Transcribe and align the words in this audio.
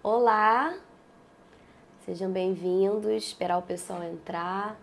Olá, 0.00 0.78
sejam 2.06 2.30
bem-vindos. 2.30 3.24
Esperar 3.24 3.58
o 3.58 3.62
pessoal 3.62 4.00
entrar 4.04 4.78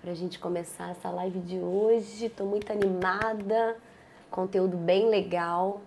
para 0.00 0.12
a 0.12 0.14
gente 0.14 0.38
começar 0.38 0.92
essa 0.92 1.10
live 1.10 1.40
de 1.40 1.58
hoje. 1.58 2.26
Estou 2.26 2.46
muito 2.46 2.70
animada, 2.70 3.76
conteúdo 4.30 4.76
bem 4.76 5.08
legal. 5.08 5.80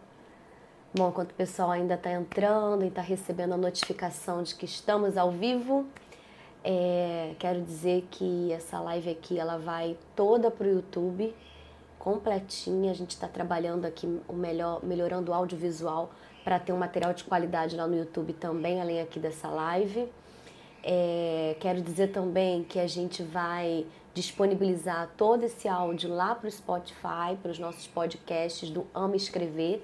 Bom, 0.94 1.08
enquanto 1.08 1.32
o 1.32 1.36
pessoal 1.36 1.72
ainda 1.72 1.94
está 1.94 2.12
entrando 2.12 2.84
e 2.84 2.90
está 2.90 3.02
recebendo 3.02 3.54
a 3.54 3.58
notificação 3.58 4.44
de 4.44 4.54
que 4.54 4.66
estamos 4.66 5.16
ao 5.16 5.32
vivo, 5.32 5.86
é, 6.62 7.34
quero 7.40 7.62
dizer 7.62 8.06
que 8.12 8.52
essa 8.52 8.78
live 8.82 9.10
aqui 9.10 9.40
ela 9.40 9.58
vai 9.58 9.98
toda 10.18 10.52
para 10.52 10.68
o 10.68 10.70
YouTube, 10.70 11.34
completinha. 11.98 12.92
A 12.92 12.96
gente 12.96 13.12
está 13.12 13.30
trabalhando 13.30 13.86
aqui 13.86 14.20
o 14.28 14.34
melhor, 14.34 14.84
melhorando 14.84 15.32
o 15.32 15.34
audiovisual 15.34 16.12
para 16.46 16.60
ter 16.60 16.72
um 16.72 16.78
material 16.78 17.12
de 17.12 17.24
qualidade 17.24 17.76
lá 17.76 17.88
no 17.88 17.98
YouTube 17.98 18.32
também, 18.34 18.80
além 18.80 19.02
aqui 19.02 19.20
dessa 19.20 19.50
live. 19.50 20.08
É, 20.84 21.56
quero 21.60 21.82
dizer 21.82 22.12
também 22.12 22.64
que 22.64 22.80
a 22.80 22.86
gente 22.86 23.24
vai 23.24 23.88
disponibilizar 24.14 25.10
todo 25.18 25.44
esse 25.44 25.68
áudio 25.68 26.14
lá 26.14 26.36
para 26.36 26.48
o 26.48 26.52
Spotify, 26.52 27.36
para 27.42 27.50
os 27.50 27.58
nossos 27.58 27.88
podcasts 27.88 28.70
do 28.70 28.86
Ama 28.94 29.16
Escrever. 29.16 29.84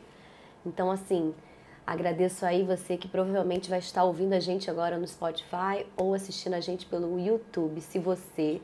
Então, 0.64 0.92
assim, 0.92 1.34
agradeço 1.86 2.46
aí 2.46 2.62
você 2.62 2.96
que 2.96 3.08
provavelmente 3.08 3.68
vai 3.68 3.80
estar 3.80 4.04
ouvindo 4.04 4.34
a 4.34 4.40
gente 4.40 4.70
agora 4.70 5.00
no 5.00 5.08
Spotify 5.08 5.88
ou 5.98 6.14
assistindo 6.14 6.54
a 6.54 6.60
gente 6.60 6.86
pelo 6.86 7.20
YouTube. 7.20 7.82
Se 7.82 7.98
você 7.98 8.62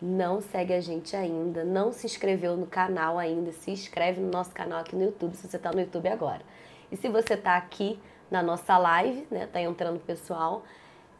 não 0.00 0.42
segue 0.42 0.74
a 0.74 0.80
gente 0.82 1.16
ainda, 1.16 1.64
não 1.64 1.90
se 1.90 2.04
inscreveu 2.04 2.54
no 2.54 2.66
canal 2.66 3.18
ainda, 3.18 3.50
se 3.50 3.70
inscreve 3.70 4.20
no 4.20 4.30
nosso 4.30 4.50
canal 4.50 4.80
aqui 4.80 4.94
no 4.94 5.04
YouTube, 5.04 5.34
se 5.34 5.48
você 5.48 5.56
está 5.56 5.72
no 5.72 5.80
YouTube 5.80 6.08
agora. 6.08 6.42
E 6.90 6.96
se 6.96 7.08
você 7.08 7.34
está 7.34 7.56
aqui 7.56 7.98
na 8.30 8.42
nossa 8.42 8.76
live, 8.78 9.26
né, 9.30 9.46
tá 9.46 9.60
entrando 9.60 10.00
pessoal, 10.00 10.64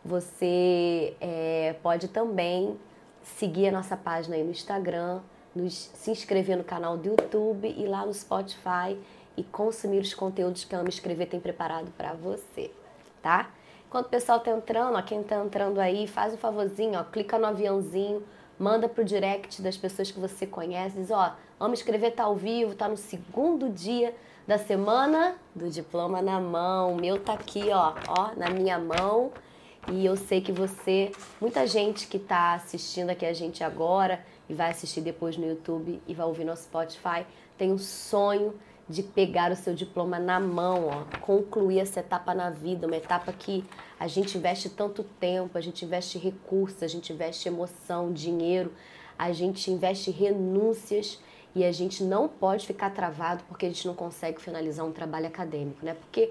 você 0.04 1.14
é, 1.20 1.74
pode 1.82 2.08
também 2.08 2.78
seguir 3.22 3.68
a 3.68 3.72
nossa 3.72 3.96
página 3.96 4.36
aí 4.36 4.42
no 4.42 4.50
Instagram, 4.50 5.20
nos, 5.54 5.74
se 5.74 6.10
inscrever 6.10 6.56
no 6.56 6.64
canal 6.64 6.96
do 6.96 7.08
YouTube 7.08 7.68
e 7.76 7.86
lá 7.86 8.06
no 8.06 8.14
Spotify 8.14 8.98
e 9.36 9.42
consumir 9.44 10.00
os 10.00 10.14
conteúdos 10.14 10.64
que 10.64 10.74
a 10.74 10.78
Ama 10.78 10.88
Escrever 10.88 11.26
tem 11.26 11.40
preparado 11.40 11.90
para 11.96 12.12
você, 12.14 12.70
tá? 13.22 13.50
Enquanto 13.86 14.06
o 14.06 14.10
pessoal 14.10 14.40
tá 14.40 14.50
entrando, 14.50 14.96
ó, 14.96 15.02
quem 15.02 15.22
tá 15.22 15.36
entrando 15.36 15.80
aí, 15.80 16.06
faz 16.06 16.32
um 16.32 16.36
favorzinho, 16.36 16.98
ó, 16.98 17.04
clica 17.04 17.38
no 17.38 17.46
aviãozinho, 17.46 18.22
manda 18.58 18.88
pro 18.88 19.04
direct 19.04 19.60
das 19.62 19.76
pessoas 19.76 20.10
que 20.10 20.20
você 20.20 20.46
conhece, 20.46 20.96
diz, 20.96 21.10
ó, 21.10 21.34
Ama 21.58 21.74
Escrever 21.74 22.12
tá 22.12 22.24
ao 22.24 22.36
vivo, 22.36 22.74
tá 22.74 22.88
no 22.88 22.96
segundo 22.96 23.68
dia 23.68 24.14
da 24.50 24.58
semana 24.58 25.36
do 25.54 25.70
diploma 25.70 26.20
na 26.20 26.40
mão. 26.40 26.94
O 26.94 27.00
meu 27.00 27.20
tá 27.20 27.34
aqui, 27.34 27.70
ó, 27.70 27.94
ó, 28.08 28.34
na 28.36 28.50
minha 28.50 28.80
mão. 28.80 29.30
E 29.92 30.04
eu 30.04 30.16
sei 30.16 30.40
que 30.40 30.50
você, 30.50 31.12
muita 31.40 31.68
gente 31.68 32.08
que 32.08 32.16
está 32.16 32.54
assistindo 32.54 33.10
aqui 33.10 33.24
a 33.24 33.32
gente 33.32 33.62
agora 33.62 34.26
e 34.48 34.54
vai 34.54 34.72
assistir 34.72 35.02
depois 35.02 35.36
no 35.36 35.46
YouTube 35.46 36.02
e 36.04 36.12
vai 36.12 36.26
ouvir 36.26 36.42
no 36.42 36.56
Spotify, 36.56 37.24
tem 37.56 37.70
um 37.70 37.78
sonho 37.78 38.52
de 38.88 39.04
pegar 39.04 39.52
o 39.52 39.56
seu 39.56 39.72
diploma 39.72 40.18
na 40.18 40.40
mão, 40.40 40.88
ó, 40.88 41.18
concluir 41.20 41.78
essa 41.78 42.00
etapa 42.00 42.34
na 42.34 42.50
vida, 42.50 42.88
uma 42.88 42.96
etapa 42.96 43.32
que 43.32 43.64
a 44.00 44.08
gente 44.08 44.36
investe 44.36 44.68
tanto 44.68 45.04
tempo, 45.04 45.56
a 45.56 45.60
gente 45.60 45.84
investe 45.84 46.18
recursos, 46.18 46.82
a 46.82 46.88
gente 46.88 47.12
investe 47.12 47.46
emoção, 47.46 48.12
dinheiro, 48.12 48.72
a 49.16 49.30
gente 49.30 49.70
investe 49.70 50.10
renúncias 50.10 51.20
e 51.54 51.64
a 51.64 51.72
gente 51.72 52.04
não 52.04 52.28
pode 52.28 52.66
ficar 52.66 52.90
travado 52.90 53.42
porque 53.48 53.66
a 53.66 53.68
gente 53.68 53.86
não 53.86 53.94
consegue 53.94 54.40
finalizar 54.40 54.86
um 54.86 54.92
trabalho 54.92 55.26
acadêmico, 55.26 55.84
né? 55.84 55.94
Porque 55.94 56.30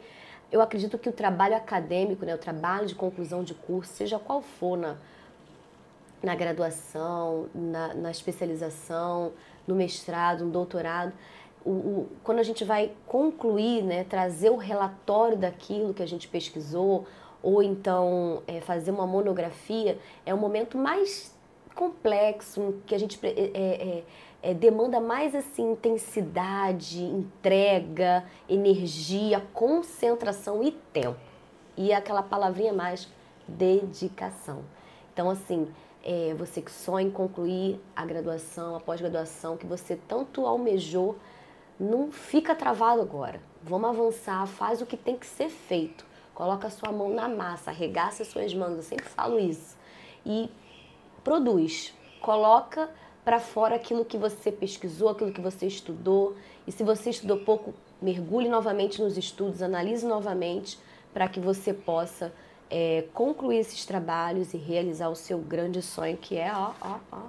eu 0.52 0.62
acredito 0.62 0.98
que 0.98 1.10
o 1.10 1.12
trabalho 1.12 1.56
acadêmico, 1.56 2.26
né, 2.26 2.34
o 2.34 2.38
trabalho 2.38 2.88
de 2.88 2.96
conclusão 2.96 3.44
de 3.44 3.54
curso, 3.54 3.94
seja 3.94 4.18
qual 4.18 4.42
for 4.42 4.78
na, 4.78 4.98
na 6.24 6.36
graduação, 6.36 7.48
na, 7.54 7.94
na 7.94 8.12
especialização, 8.12 9.32
no 9.68 9.76
mestrado, 9.76 10.46
no 10.46 10.52
doutorado, 10.52 11.14
o, 11.64 11.72
o, 11.72 12.10
quando 12.24 12.40
a 12.40 12.44
gente 12.44 12.64
vai 12.64 12.92
concluir, 13.06 13.84
né, 13.84 14.04
trazer 14.04 14.50
o 14.50 14.56
relatório 14.56 15.38
daquilo 15.38 15.94
que 15.94 16.02
a 16.02 16.08
gente 16.08 16.28
pesquisou, 16.28 17.06
ou 17.44 17.62
então 17.62 18.42
é, 18.48 18.60
fazer 18.60 18.92
uma 18.92 19.06
monografia, 19.06 19.98
é 20.26 20.34
o 20.34 20.38
momento 20.38 20.78
mais 20.78 21.38
complexo, 21.76 22.82
que 22.86 22.94
a 22.94 22.98
gente 22.98 23.18
é, 23.24 23.30
é, 23.30 24.04
é 24.42 24.54
demanda 24.54 25.00
mais 25.00 25.36
assim 25.36 25.72
intensidade, 25.72 27.04
entrega, 27.04 28.26
energia, 28.48 29.46
concentração 29.54 30.64
e 30.64 30.72
tempo. 30.72 31.20
E 31.76 31.94
aquela 31.94 32.24
palavrinha 32.24 32.74
mais 32.74 33.08
dedicação. 33.48 34.64
Então, 35.14 35.30
assim, 35.30 35.68
é, 36.04 36.34
você 36.38 36.62
que 36.62 36.72
sonha 36.72 37.08
em 37.08 37.12
concluir 37.12 37.80
a 37.96 38.06
graduação, 38.06 38.76
a 38.76 38.80
pós-graduação, 38.80 39.58
que 39.58 39.66
você 39.66 40.00
tanto 40.08 40.46
almejou, 40.46 41.18
não 41.80 42.12
fica 42.12 42.56
travado 42.56 43.02
agora. 43.02 43.42
Vamos 43.62 43.90
avançar, 43.90 44.46
faz 44.48 44.82
o 44.82 44.86
que 44.86 44.98
tem 44.98 45.18
que 45.18 45.26
ser 45.26 45.50
feito. 45.50 46.06
Coloca 46.34 46.68
a 46.68 46.72
sua 46.72 46.92
mão 46.92 47.14
na 47.14 47.28
massa, 47.28 47.72
arregaça 47.72 48.24
as 48.24 48.30
suas 48.30 48.54
mãos, 48.54 48.76
eu 48.78 48.84
sempre 48.84 49.06
falo 49.06 49.38
isso. 49.38 49.78
E 50.26 50.50
produz. 51.24 51.94
Coloca 52.22 52.90
para 53.30 53.40
fora 53.40 53.76
aquilo 53.76 54.04
que 54.04 54.18
você 54.18 54.52
pesquisou, 54.52 55.08
aquilo 55.08 55.32
que 55.32 55.40
você 55.40 55.68
estudou. 55.68 56.36
E 56.66 56.72
se 56.72 56.84
você 56.84 57.12
estudou 57.12 57.38
pouco, 57.38 57.76
mergulhe 58.02 58.50
novamente 58.50 59.00
nos 59.00 59.20
estudos, 59.20 59.62
analise 59.62 60.04
novamente 60.04 60.80
para 61.14 61.28
que 61.28 61.40
você 61.40 61.72
possa 61.72 62.34
é, 62.72 63.06
concluir 63.14 63.60
esses 63.60 63.86
trabalhos 63.86 64.56
e 64.56 64.58
realizar 64.58 65.10
o 65.10 65.16
seu 65.16 65.38
grande 65.38 65.80
sonho, 65.80 66.18
que 66.18 66.38
é, 66.40 66.52
ó, 66.52 66.72
ó, 66.82 66.98
ó, 67.12 67.22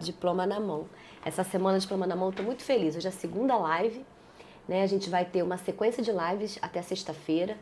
diploma 0.00 0.46
na 0.46 0.58
mão. 0.58 0.86
Essa 1.22 1.44
semana 1.44 1.78
diploma 1.78 2.06
na 2.06 2.16
mão, 2.16 2.30
estou 2.30 2.46
muito 2.46 2.62
feliz. 2.62 2.96
Hoje 2.96 3.04
é 3.04 3.10
a 3.10 3.12
segunda 3.12 3.54
live, 3.54 4.06
né? 4.66 4.82
A 4.82 4.86
gente 4.86 5.10
vai 5.10 5.26
ter 5.26 5.42
uma 5.42 5.58
sequência 5.58 6.02
de 6.02 6.10
lives 6.10 6.58
até 6.62 6.80
sexta-feira. 6.80 7.58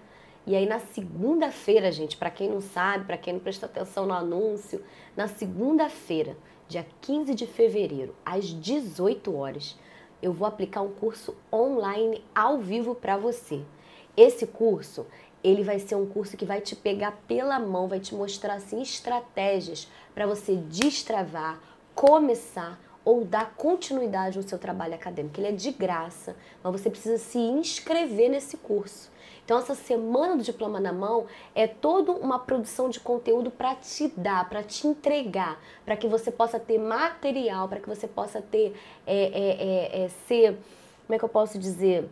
E 0.47 0.55
aí 0.55 0.67
na 0.67 0.79
segunda-feira, 0.79 1.91
gente, 1.91 2.17
para 2.17 2.31
quem 2.31 2.49
não 2.49 2.61
sabe, 2.61 3.07
para 3.07 3.19
quem 3.19 3.33
não 3.33 3.41
prestou 3.41 3.69
atenção 3.69 4.07
no 4.07 4.15
anúncio, 4.15 4.85
na 5.17 5.27
segunda-feira 5.27 6.37
dia 6.69 6.87
15 7.01 7.35
de 7.35 7.47
fevereiro, 7.47 8.15
às 8.25 8.47
18 8.47 9.35
horas, 9.35 9.77
eu 10.23 10.33
vou 10.33 10.47
aplicar 10.47 10.83
um 10.83 10.93
curso 10.93 11.37
online 11.53 12.25
ao 12.35 12.59
vivo 12.59 12.95
para 12.95 13.17
você. 13.17 13.63
Esse 14.17 14.47
curso, 14.47 15.07
ele 15.45 15.63
vai 15.63 15.79
ser 15.79 15.95
um 15.95 16.07
curso 16.07 16.37
que 16.37 16.45
vai 16.45 16.61
te 16.61 16.75
pegar 16.75 17.13
pela 17.29 17.59
mão, 17.59 17.87
vai 17.87 18.01
te 18.01 18.15
mostrar 18.15 18.55
assim 18.55 18.81
estratégias 18.81 19.89
para 20.15 20.27
você 20.27 20.57
destravar, 20.57 21.61
começar 21.95 22.81
ou 23.05 23.25
dar 23.25 23.55
continuidade 23.55 24.37
no 24.37 24.49
seu 24.49 24.59
trabalho 24.59 24.95
acadêmico. 24.95 25.39
Ele 25.39 25.49
é 25.49 25.53
de 25.53 25.71
graça, 25.71 26.37
mas 26.63 26.73
você 26.73 26.91
precisa 26.91 27.19
se 27.19 27.39
inscrever 27.39 28.29
nesse 28.29 28.57
curso. 28.57 29.11
Então, 29.47 29.61
essa 29.61 29.77
semana 29.77 30.37
do 30.37 30.43
diploma 30.43 30.81
na 30.81 30.93
mão 30.93 31.27
é 31.55 31.69
toda 31.69 32.11
uma 32.11 32.37
produção 32.37 32.89
de 32.91 32.99
conteúdo 32.99 33.49
para 33.49 33.77
te 33.77 34.09
dar, 34.09 34.49
para 34.49 34.61
te 34.61 34.89
entregar, 34.89 35.63
para 35.85 35.97
que 35.97 36.09
você 36.09 36.33
possa 36.33 36.59
ter 36.59 36.79
material, 36.79 37.69
para 37.69 37.79
que 37.79 37.89
você 37.89 38.09
possa 38.09 38.43
ter, 38.43 38.75
é, 39.07 39.17
é, 39.17 40.01
é, 40.01 40.05
é, 40.05 40.09
ser, 40.27 40.59
como 41.07 41.15
é 41.15 41.19
que 41.21 41.25
eu 41.25 41.29
posso 41.29 41.61
dizer? 41.61 42.09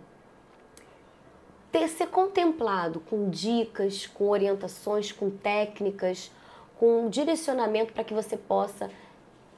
Ter, 1.73 1.89
ser 1.89 2.07
contemplado 2.07 3.01
com 3.01 3.29
dicas, 3.29 4.07
com 4.07 4.29
orientações, 4.29 5.11
com 5.11 5.29
técnicas, 5.29 6.31
com 6.79 7.09
direcionamento 7.09 7.93
para 7.93 8.05
que 8.05 8.15
você 8.15 8.37
possa 8.37 8.89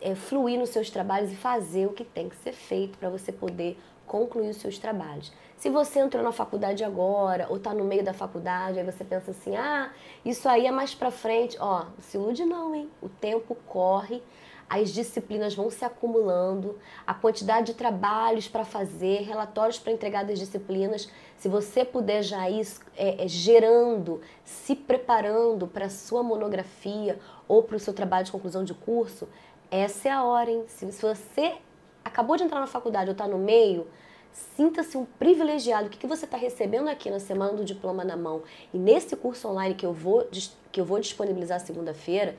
é, 0.01 0.15
fluir 0.15 0.59
nos 0.59 0.71
seus 0.71 0.89
trabalhos 0.89 1.31
e 1.31 1.37
fazer 1.37 1.85
o 1.85 1.93
que 1.93 2.05
tem 2.05 2.31
que 2.31 2.37
ser 2.37 2.55
feito 2.55 2.97
para 2.97 3.11
você 3.11 3.31
poder 3.31 3.79
concluir 4.07 4.51
os 4.51 4.57
seus 4.57 4.79
trabalhos. 4.79 5.33
Se 5.57 5.71
você 5.71 6.01
entrou 6.01 6.23
na 6.23 6.33
faculdade 6.33 6.85
agora 6.85 7.47
ou 7.49 7.57
está 7.57 7.73
no 7.73 7.85
meio 7.85 8.05
da 8.05 8.13
faculdade, 8.13 8.79
aí 8.79 8.85
você 8.85 9.05
pensa 9.05 9.31
assim, 9.31 9.57
ah, 9.57 9.91
isso 10.25 10.49
aí 10.49 10.67
é 10.67 10.71
mais 10.71 10.95
para 10.95 11.11
frente. 11.11 11.57
Ó, 11.59 11.87
se 11.99 12.17
ilude 12.17 12.45
não, 12.45 12.75
hein? 12.75 12.91
O 13.01 13.09
tempo 13.09 13.57
corre, 13.67 14.23
as 14.69 14.91
disciplinas 14.91 15.55
vão 15.55 15.71
se 15.71 15.85
acumulando, 15.85 16.79
a 17.07 17.15
quantidade 17.15 17.67
de 17.67 17.75
trabalhos 17.75 18.49
para 18.49 18.65
fazer, 18.65 19.23
relatórios 19.23 19.79
para 19.79 19.93
entregar 19.93 20.25
das 20.25 20.39
disciplinas. 20.39 21.09
Se 21.39 21.49
você 21.49 21.85
puder 21.85 22.23
já 22.23 22.51
ir 22.51 22.67
é, 22.97 23.25
é, 23.25 23.29
gerando, 23.29 24.21
se 24.45 24.75
preparando 24.75 25.67
para 25.67 25.87
a 25.87 25.91
sua 25.91 26.23
monografia 26.23 27.19
ou 27.49 27.63
para 27.63 27.77
o 27.77 27.81
seu 27.81 27.95
trabalho 27.95 28.27
de 28.27 28.33
conclusão 28.33 28.63
de 28.63 28.75
curso, 28.75 29.29
essa 29.71 30.09
é 30.09 30.13
a 30.13 30.25
hora, 30.25 30.51
hein? 30.51 30.65
Se, 30.69 30.91
se 30.93 31.03
você 31.03 31.55
acabou 32.17 32.35
de 32.35 32.45
entrar 32.45 32.61
na 32.61 32.67
faculdade 32.67 33.11
ou 33.11 33.13
está 33.13 33.29
no 33.29 33.37
meio, 33.37 33.87
sinta-se 34.33 34.97
um 34.97 35.05
privilegiado. 35.05 35.87
O 35.87 35.91
que, 35.91 35.99
que 35.99 36.07
você 36.07 36.25
está 36.25 36.39
recebendo 36.39 36.89
aqui 36.89 37.11
na 37.11 37.21
semana 37.21 37.53
do 37.53 37.63
diploma 37.63 38.03
na 38.05 38.17
mão? 38.17 38.43
E 38.73 38.79
nesse 38.79 39.15
curso 39.15 39.47
online 39.49 39.75
que 39.75 39.85
eu 39.85 39.93
vou, 39.93 40.27
que 40.73 40.81
eu 40.81 40.85
vou 40.87 40.99
disponibilizar 40.99 41.61
segunda-feira, 41.61 42.35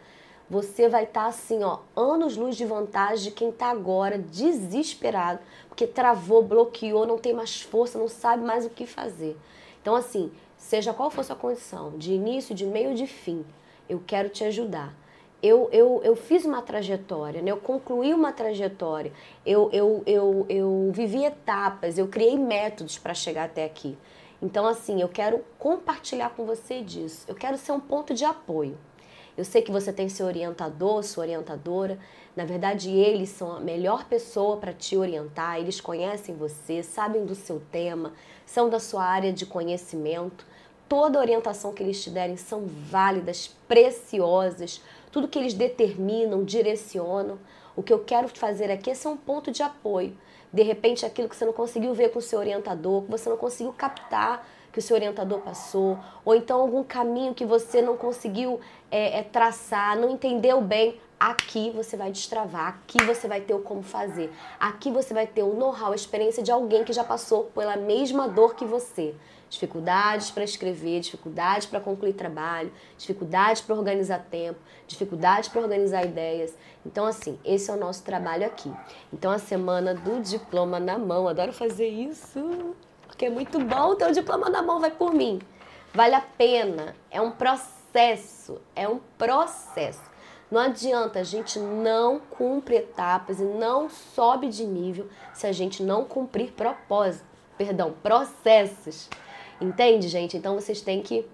você 0.50 0.90
vai 0.90 1.04
estar 1.04 1.24
tá, 1.24 1.28
assim, 1.28 1.64
ó, 1.64 1.80
anos 1.96 2.36
luz 2.36 2.58
de 2.58 2.66
vantagem 2.66 3.26
de 3.26 3.32
quem 3.32 3.50
está 3.50 3.70
agora 3.70 4.18
desesperado, 4.18 5.42
porque 5.68 5.86
travou, 5.86 6.42
bloqueou, 6.42 7.06
não 7.06 7.20
tem 7.20 7.34
mais 7.34 7.62
força, 7.62 8.00
não 8.00 8.08
sabe 8.08 8.44
mais 8.44 8.66
o 8.66 8.72
que 8.72 8.88
fazer. 8.88 9.38
Então, 9.80 9.96
assim, 9.96 10.32
seja 10.58 10.92
qual 10.92 11.12
for 11.12 11.24
sua 11.24 11.36
condição, 11.36 11.96
de 12.00 12.14
início, 12.14 12.56
de 12.56 12.66
meio, 12.66 12.96
de 12.96 13.06
fim, 13.06 13.46
eu 13.88 14.02
quero 14.08 14.30
te 14.30 14.44
ajudar. 14.44 14.92
Eu, 15.42 15.70
eu, 15.72 16.02
eu 16.04 16.16
fiz 16.16 16.46
uma 16.46 16.64
trajetória, 16.64 17.42
né? 17.42 17.52
eu 17.52 17.58
concluí 17.58 18.12
uma 18.12 18.32
trajetória, 18.32 19.14
eu, 19.46 19.70
eu, 19.72 20.02
eu, 20.08 20.46
eu 20.50 20.90
vivi 20.92 21.24
etapas, 21.24 22.00
eu 22.00 22.08
criei 22.08 22.38
métodos 22.40 22.98
para 22.98 23.14
chegar 23.14 23.44
até 23.46 23.64
aqui. 23.64 23.96
Então, 24.42 24.68
assim, 24.68 25.02
eu 25.02 25.10
quero 25.10 25.44
compartilhar 25.58 26.30
com 26.32 26.46
você 26.46 26.82
disso. 26.82 27.26
Eu 27.28 27.36
quero 27.36 27.58
ser 27.58 27.72
um 27.72 27.80
ponto 27.80 28.14
de 28.14 28.24
apoio. 28.24 28.78
Eu 29.36 29.46
sei 29.46 29.62
que 29.62 29.72
você 29.72 29.94
tem 29.94 30.10
seu 30.10 30.26
orientador, 30.26 31.04
sua 31.04 31.24
orientadora. 31.24 32.00
Na 32.36 32.46
verdade, 32.46 32.90
eles 32.90 33.30
são 33.30 33.52
a 33.52 33.60
melhor 33.60 34.06
pessoa 34.06 34.58
para 34.58 34.74
te 34.74 34.98
orientar. 34.98 35.60
Eles 35.60 35.82
conhecem 35.82 36.36
você, 36.36 36.82
sabem 36.82 37.26
do 37.26 37.36
seu 37.36 37.62
tema, 37.72 38.14
são 38.46 38.70
da 38.70 38.80
sua 38.80 39.04
área 39.04 39.32
de 39.34 39.46
conhecimento. 39.46 40.46
Toda 40.90 41.20
orientação 41.20 41.74
que 41.74 41.84
eles 41.84 42.02
te 42.02 42.10
derem 42.10 42.38
são 42.38 42.66
válidas, 42.66 43.48
preciosas. 43.68 44.82
Tudo 45.18 45.28
que 45.28 45.40
eles 45.40 45.56
determinam, 45.56 46.44
direcionam. 46.44 47.40
O 47.76 47.82
que 47.82 47.92
eu 47.92 48.04
quero 48.04 48.28
fazer 48.28 48.70
aqui 48.70 48.92
é 48.92 48.94
ser 48.94 49.08
um 49.08 49.18
ponto 49.18 49.50
de 49.50 49.64
apoio. 49.64 50.16
De 50.54 50.62
repente 50.62 51.08
aquilo 51.08 51.28
que 51.28 51.36
você 51.36 51.44
não 51.44 51.54
conseguiu 51.54 51.92
ver 51.92 52.10
com 52.10 52.20
o 52.20 52.22
seu 52.22 52.38
orientador, 52.38 53.02
que 53.02 53.10
você 53.10 53.28
não 53.28 53.36
conseguiu 53.36 53.74
captar 53.74 54.48
que 54.72 54.78
o 54.78 54.82
seu 54.82 54.96
orientador 54.96 55.40
passou, 55.40 55.98
ou 56.24 56.36
então 56.36 56.62
algum 56.62 56.84
caminho 56.84 57.34
que 57.34 57.48
você 57.48 57.82
não 57.82 57.98
conseguiu 57.98 58.60
é, 58.92 59.18
é, 59.18 59.24
traçar, 59.24 59.98
não 59.98 60.12
entendeu 60.12 60.62
bem, 60.62 61.02
aqui 61.20 61.72
você 61.72 61.98
vai 61.98 62.12
destravar, 62.12 62.68
aqui 62.68 63.04
você 63.04 63.28
vai 63.28 63.42
ter 63.42 63.56
o 63.56 63.60
como 63.60 63.82
fazer, 63.82 64.32
aqui 64.60 64.92
você 64.92 65.16
vai 65.16 65.26
ter 65.26 65.42
o 65.42 65.56
know-how, 65.56 65.94
a 65.94 65.96
experiência 65.96 66.44
de 66.44 66.52
alguém 66.52 66.84
que 66.84 66.94
já 66.94 67.04
passou 67.04 67.46
pela 67.56 67.76
mesma 67.76 68.28
dor 68.28 68.54
que 68.54 68.66
você 68.66 69.16
dificuldades 69.50 70.30
para 70.32 70.44
escrever, 70.44 71.00
dificuldades 71.00 71.68
para 71.68 71.80
concluir 71.80 72.14
trabalho, 72.14 72.72
dificuldades 72.98 73.62
para 73.62 73.76
organizar 73.76 74.26
tempo, 74.30 74.60
dificuldades 74.88 75.50
para 75.50 75.62
organizar 75.62 76.06
ideias. 76.06 76.54
Então, 76.86 77.06
assim, 77.06 77.40
esse 77.44 77.70
é 77.70 77.74
o 77.74 77.78
nosso 77.78 78.04
trabalho 78.04 78.46
aqui. 78.46 78.72
Então, 79.12 79.32
a 79.32 79.40
semana 79.40 79.94
do 79.94 80.22
diploma 80.22 80.80
na 80.80 80.98
mão, 80.98 81.28
adoro 81.28 81.54
fazer 81.54 81.88
isso, 81.88 82.76
porque 83.06 83.26
é 83.26 83.30
muito 83.30 83.60
bom 83.60 83.96
ter 83.96 84.10
o 84.10 84.14
diploma 84.14 84.50
na 84.50 84.62
mão, 84.62 84.80
vai 84.80 84.92
por 84.92 85.14
mim. 85.14 85.40
Vale 85.94 86.16
a 86.16 86.22
pena, 86.22 86.96
é 87.10 87.22
um 87.22 87.32
processo, 87.32 88.62
é 88.76 88.88
um 88.88 89.00
processo. 89.18 90.04
Não 90.50 90.62
adianta, 90.62 91.20
a 91.20 91.24
gente 91.24 91.60
não 91.60 92.20
cumpre 92.20 92.78
etapas 92.78 93.40
e 93.40 93.44
não 93.44 93.90
sobe 93.90 94.48
de 94.48 94.66
nível 94.66 95.08
se 95.34 95.46
a 95.46 95.52
gente 95.52 95.84
não 95.84 96.06
cumprir 96.06 96.54
propósito, 96.54 97.26
perdão, 97.58 97.94
processos. 98.02 99.10
Entende, 99.60 100.08
gente? 100.08 100.38
Então 100.38 100.56
vocês 100.56 100.82
têm 100.82 101.02
que 101.02 101.26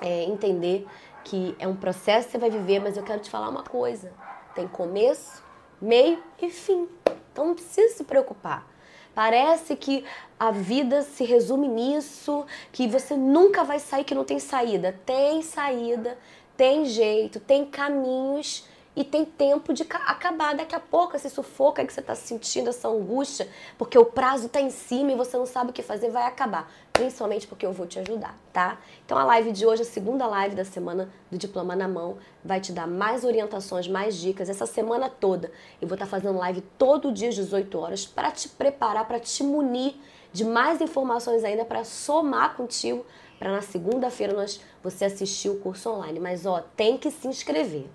é, 0.00 0.24
entender 0.24 0.86
que 1.24 1.54
é 1.58 1.66
um 1.66 1.76
processo 1.76 2.26
que 2.26 2.32
você 2.32 2.38
vai 2.38 2.50
viver, 2.50 2.78
mas 2.78 2.96
eu 2.96 3.02
quero 3.02 3.20
te 3.20 3.30
falar 3.30 3.48
uma 3.48 3.62
coisa: 3.62 4.12
tem 4.54 4.66
começo, 4.68 5.42
meio 5.80 6.22
e 6.40 6.50
fim. 6.50 6.88
Então 7.32 7.46
não 7.46 7.54
precisa 7.54 7.96
se 7.96 8.04
preocupar. 8.04 8.66
Parece 9.14 9.74
que 9.74 10.04
a 10.38 10.50
vida 10.50 11.02
se 11.02 11.24
resume 11.24 11.66
nisso, 11.66 12.46
que 12.70 12.86
você 12.86 13.16
nunca 13.16 13.64
vai 13.64 13.80
sair, 13.80 14.04
que 14.04 14.14
não 14.14 14.24
tem 14.24 14.38
saída. 14.38 14.98
Tem 15.04 15.42
saída, 15.42 16.16
tem 16.56 16.84
jeito, 16.84 17.40
tem 17.40 17.64
caminhos 17.64 18.64
e 18.98 19.04
tem 19.04 19.24
tempo 19.24 19.72
de 19.72 19.84
acabar. 19.84 20.56
Daqui 20.56 20.74
a 20.74 20.80
pouco, 20.80 21.14
esse 21.14 21.30
sufoco 21.30 21.86
que 21.86 21.92
você 21.92 22.00
está 22.00 22.16
sentindo, 22.16 22.68
essa 22.68 22.88
angústia, 22.88 23.48
porque 23.78 23.96
o 23.96 24.04
prazo 24.04 24.46
está 24.46 24.60
em 24.60 24.70
cima 24.70 25.12
e 25.12 25.14
você 25.14 25.36
não 25.36 25.46
sabe 25.46 25.70
o 25.70 25.72
que 25.72 25.84
fazer, 25.84 26.10
vai 26.10 26.24
acabar. 26.24 26.68
Principalmente 26.92 27.46
porque 27.46 27.64
eu 27.64 27.72
vou 27.72 27.86
te 27.86 28.00
ajudar, 28.00 28.36
tá? 28.52 28.76
Então 29.06 29.16
a 29.16 29.22
live 29.22 29.52
de 29.52 29.64
hoje, 29.64 29.82
a 29.82 29.84
segunda 29.84 30.26
live 30.26 30.56
da 30.56 30.64
semana 30.64 31.08
do 31.30 31.38
Diploma 31.38 31.76
na 31.76 31.86
Mão, 31.86 32.16
vai 32.44 32.60
te 32.60 32.72
dar 32.72 32.88
mais 32.88 33.22
orientações, 33.22 33.86
mais 33.86 34.16
dicas. 34.16 34.48
Essa 34.48 34.66
semana 34.66 35.08
toda 35.08 35.52
eu 35.80 35.86
vou 35.86 35.94
estar 35.94 36.06
tá 36.06 36.10
fazendo 36.10 36.36
live 36.36 36.60
todo 36.76 37.12
dia 37.12 37.28
às 37.28 37.36
18 37.36 37.78
horas 37.78 38.04
para 38.04 38.32
te 38.32 38.48
preparar, 38.48 39.06
para 39.06 39.20
te 39.20 39.44
munir 39.44 39.94
de 40.32 40.44
mais 40.44 40.80
informações 40.80 41.44
ainda, 41.44 41.64
para 41.64 41.84
somar 41.84 42.56
contigo, 42.56 43.06
para 43.38 43.52
na 43.52 43.62
segunda-feira 43.62 44.32
nós 44.32 44.60
você 44.82 45.04
assistir 45.04 45.50
o 45.50 45.60
curso 45.60 45.88
online. 45.88 46.18
Mas 46.18 46.44
ó, 46.44 46.64
tem 46.76 46.98
que 46.98 47.12
se 47.12 47.28
inscrever. 47.28 47.86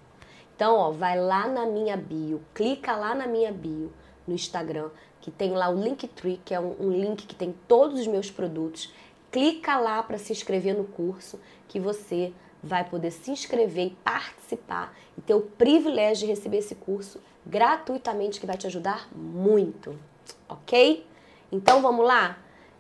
Então, 0.56 0.76
ó, 0.76 0.92
vai 0.92 1.20
lá 1.20 1.48
na 1.48 1.66
minha 1.66 1.98
bio, 1.98 2.42
clica 2.54 2.96
lá 2.96 3.16
na 3.16 3.28
minha 3.28 3.52
bio 3.52 3.92
no 4.28 4.34
Instagram, 4.34 4.90
que 5.20 5.32
tem 5.32 5.52
lá 5.52 5.70
o 5.70 5.82
Linktree, 5.82 6.40
que 6.44 6.54
é 6.54 6.60
um, 6.60 6.76
um 6.80 6.92
link 6.92 7.26
que 7.26 7.36
tem 7.36 7.54
todos 7.68 8.00
os 8.00 8.08
meus 8.08 8.30
produtos. 8.30 8.94
Clica 9.32 9.78
lá 9.80 10.02
para 10.04 10.18
se 10.18 10.32
inscrever 10.32 10.76
no 10.76 10.84
curso, 10.84 11.40
que 11.68 11.80
você 11.80 12.32
vai 12.62 12.84
poder 12.84 13.12
se 13.12 13.32
inscrever 13.32 13.88
e 13.88 13.98
participar 14.04 14.96
e 15.18 15.22
ter 15.22 15.34
o 15.34 15.42
privilégio 15.42 16.28
de 16.28 16.34
receber 16.34 16.58
esse 16.58 16.76
curso 16.76 17.20
gratuitamente, 17.46 18.40
que 18.40 18.46
vai 18.46 18.58
te 18.58 18.68
ajudar 18.68 19.10
muito, 19.14 19.98
ok? 20.48 21.06
Então 21.52 21.82
vamos 21.82 22.06
lá? 22.06 22.38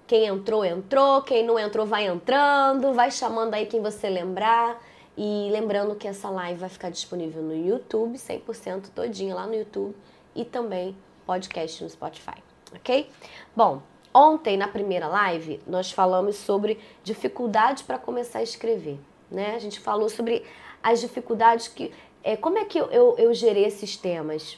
Quem 0.07 0.25
entrou, 0.25 0.65
entrou. 0.65 1.21
Quem 1.21 1.45
não 1.45 1.57
entrou, 1.57 1.85
vai 1.85 2.07
entrando. 2.07 2.93
Vai 2.93 3.11
chamando 3.11 3.53
aí 3.53 3.65
quem 3.65 3.81
você 3.81 4.09
lembrar. 4.09 4.81
E 5.15 5.49
lembrando 5.51 5.95
que 5.95 6.07
essa 6.07 6.29
live 6.29 6.59
vai 6.59 6.69
ficar 6.69 6.89
disponível 6.89 7.41
no 7.41 7.55
YouTube, 7.55 8.17
100% 8.17 8.89
todinha 8.95 9.35
lá 9.35 9.45
no 9.45 9.53
YouTube 9.53 9.95
e 10.35 10.43
também 10.43 10.95
podcast 11.25 11.83
no 11.83 11.89
Spotify, 11.89 12.41
ok? 12.75 13.09
Bom, 13.55 13.81
ontem 14.13 14.57
na 14.57 14.67
primeira 14.67 15.07
live 15.07 15.61
nós 15.67 15.91
falamos 15.91 16.35
sobre 16.37 16.79
dificuldades 17.03 17.83
para 17.83 17.99
começar 17.99 18.39
a 18.39 18.43
escrever, 18.43 18.99
né? 19.29 19.55
A 19.55 19.59
gente 19.59 19.79
falou 19.79 20.09
sobre 20.09 20.43
as 20.81 20.99
dificuldades 20.99 21.67
que... 21.67 21.91
É, 22.23 22.35
como 22.35 22.57
é 22.57 22.65
que 22.65 22.77
eu, 22.77 22.85
eu, 22.87 23.15
eu 23.17 23.33
gerei 23.33 23.65
esses 23.65 23.95
temas? 23.95 24.57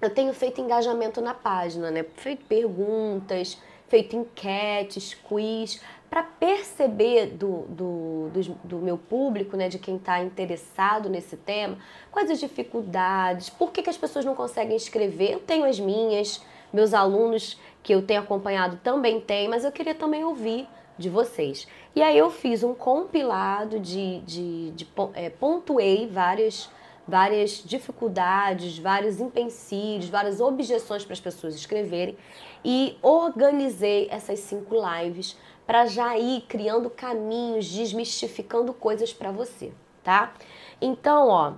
Eu 0.00 0.10
tenho 0.10 0.32
feito 0.32 0.60
engajamento 0.60 1.20
na 1.20 1.34
página, 1.34 1.90
né? 1.90 2.04
Feito 2.14 2.44
perguntas, 2.46 3.58
feito 3.88 4.16
enquetes, 4.16 5.14
quiz, 5.14 5.80
para 6.08 6.22
perceber 6.22 7.26
do, 7.26 7.62
do, 7.68 8.30
do, 8.32 8.42
do, 8.64 8.78
meu 8.78 8.96
público, 8.96 9.56
né, 9.56 9.68
de 9.68 9.78
quem 9.78 9.96
está 9.96 10.22
interessado 10.22 11.08
nesse 11.08 11.36
tema, 11.36 11.76
quais 12.10 12.30
as 12.30 12.40
dificuldades, 12.40 13.50
por 13.50 13.70
que, 13.70 13.82
que 13.82 13.90
as 13.90 13.96
pessoas 13.96 14.24
não 14.24 14.34
conseguem 14.34 14.76
escrever. 14.76 15.32
Eu 15.32 15.40
tenho 15.40 15.64
as 15.64 15.78
minhas, 15.78 16.42
meus 16.72 16.94
alunos 16.94 17.58
que 17.82 17.94
eu 17.94 18.02
tenho 18.02 18.20
acompanhado 18.20 18.78
também 18.82 19.20
têm, 19.20 19.48
mas 19.48 19.64
eu 19.64 19.72
queria 19.72 19.94
também 19.94 20.24
ouvir 20.24 20.66
de 20.96 21.08
vocês. 21.10 21.68
E 21.94 22.02
aí 22.02 22.16
eu 22.16 22.30
fiz 22.30 22.62
um 22.62 22.74
compilado 22.74 23.78
de, 23.78 24.20
de, 24.20 24.70
de, 24.72 24.88
é, 25.14 25.30
pontuei 25.30 26.06
várias 26.06 26.70
várias 27.08 27.62
dificuldades, 27.64 28.78
vários 28.78 29.18
empecilhos, 29.18 30.10
várias 30.10 30.40
objeções 30.42 31.06
para 31.06 31.14
as 31.14 31.20
pessoas 31.20 31.54
escreverem 31.54 32.18
e 32.62 32.98
organizei 33.00 34.08
essas 34.10 34.40
cinco 34.40 34.74
lives 34.74 35.34
para 35.68 35.84
já 35.84 36.16
ir 36.16 36.40
criando 36.48 36.88
caminhos, 36.88 37.70
desmistificando 37.70 38.72
coisas 38.72 39.12
para 39.12 39.30
você, 39.30 39.70
tá? 40.02 40.32
Então, 40.80 41.28
ó, 41.28 41.52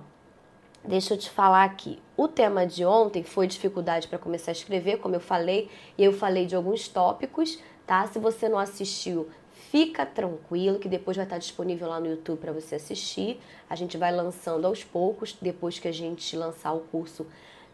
deixa 0.83 1.13
eu 1.13 1.17
te 1.17 1.29
falar 1.29 1.63
aqui. 1.63 1.97
O 2.17 2.27
tema 2.27 2.67
de 2.67 2.83
ontem 2.83 3.23
foi 3.23 3.47
dificuldade 3.47 4.09
para 4.09 4.19
começar 4.19 4.51
a 4.51 4.53
escrever, 4.53 4.97
como 4.97 5.15
eu 5.15 5.21
falei, 5.21 5.69
e 5.97 6.03
eu 6.03 6.11
falei 6.11 6.45
de 6.45 6.57
alguns 6.57 6.89
tópicos, 6.89 7.57
tá? 7.87 8.05
Se 8.07 8.19
você 8.19 8.49
não 8.49 8.59
assistiu, 8.59 9.29
fica 9.49 10.05
tranquilo 10.05 10.77
que 10.77 10.89
depois 10.89 11.15
vai 11.15 11.25
estar 11.25 11.37
disponível 11.37 11.87
lá 11.87 11.97
no 11.97 12.07
YouTube 12.07 12.39
para 12.39 12.51
você 12.51 12.75
assistir. 12.75 13.39
A 13.69 13.77
gente 13.77 13.97
vai 13.97 14.13
lançando 14.13 14.67
aos 14.67 14.83
poucos, 14.83 15.37
depois 15.41 15.79
que 15.79 15.87
a 15.87 15.93
gente 15.93 16.35
lançar 16.35 16.73
o 16.73 16.81
curso 16.81 17.25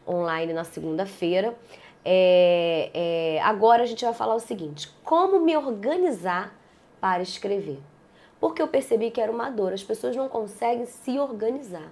online 0.08 0.54
na 0.54 0.64
segunda-feira. 0.64 1.58
É, 2.10 2.90
é, 2.94 3.42
agora 3.42 3.84
a 3.84 3.86
gente 3.86 4.06
vai 4.06 4.14
falar 4.14 4.34
o 4.34 4.40
seguinte: 4.40 4.90
como 5.04 5.42
me 5.42 5.58
organizar 5.58 6.56
para 7.02 7.22
escrever? 7.22 7.82
Porque 8.40 8.62
eu 8.62 8.68
percebi 8.70 9.12
que 9.12 9.20
era 9.20 9.30
uma 9.30 9.50
dor, 9.50 9.74
as 9.74 9.84
pessoas 9.84 10.16
não 10.16 10.30
conseguem 10.30 10.86
se 10.86 11.20
organizar, 11.20 11.92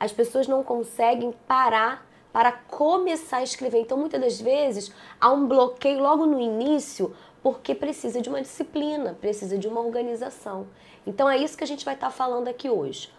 as 0.00 0.10
pessoas 0.10 0.48
não 0.48 0.64
conseguem 0.64 1.32
parar 1.46 2.04
para 2.32 2.50
começar 2.50 3.36
a 3.36 3.42
escrever. 3.44 3.78
Então, 3.78 3.96
muitas 3.96 4.20
das 4.20 4.40
vezes, 4.40 4.92
há 5.20 5.30
um 5.30 5.46
bloqueio 5.46 6.00
logo 6.00 6.26
no 6.26 6.40
início, 6.40 7.14
porque 7.40 7.72
precisa 7.72 8.20
de 8.20 8.28
uma 8.28 8.42
disciplina, 8.42 9.16
precisa 9.20 9.56
de 9.56 9.68
uma 9.68 9.80
organização. 9.80 10.66
Então, 11.06 11.30
é 11.30 11.38
isso 11.38 11.56
que 11.56 11.62
a 11.62 11.68
gente 11.68 11.84
vai 11.84 11.94
estar 11.94 12.10
falando 12.10 12.48
aqui 12.48 12.68
hoje. 12.68 13.12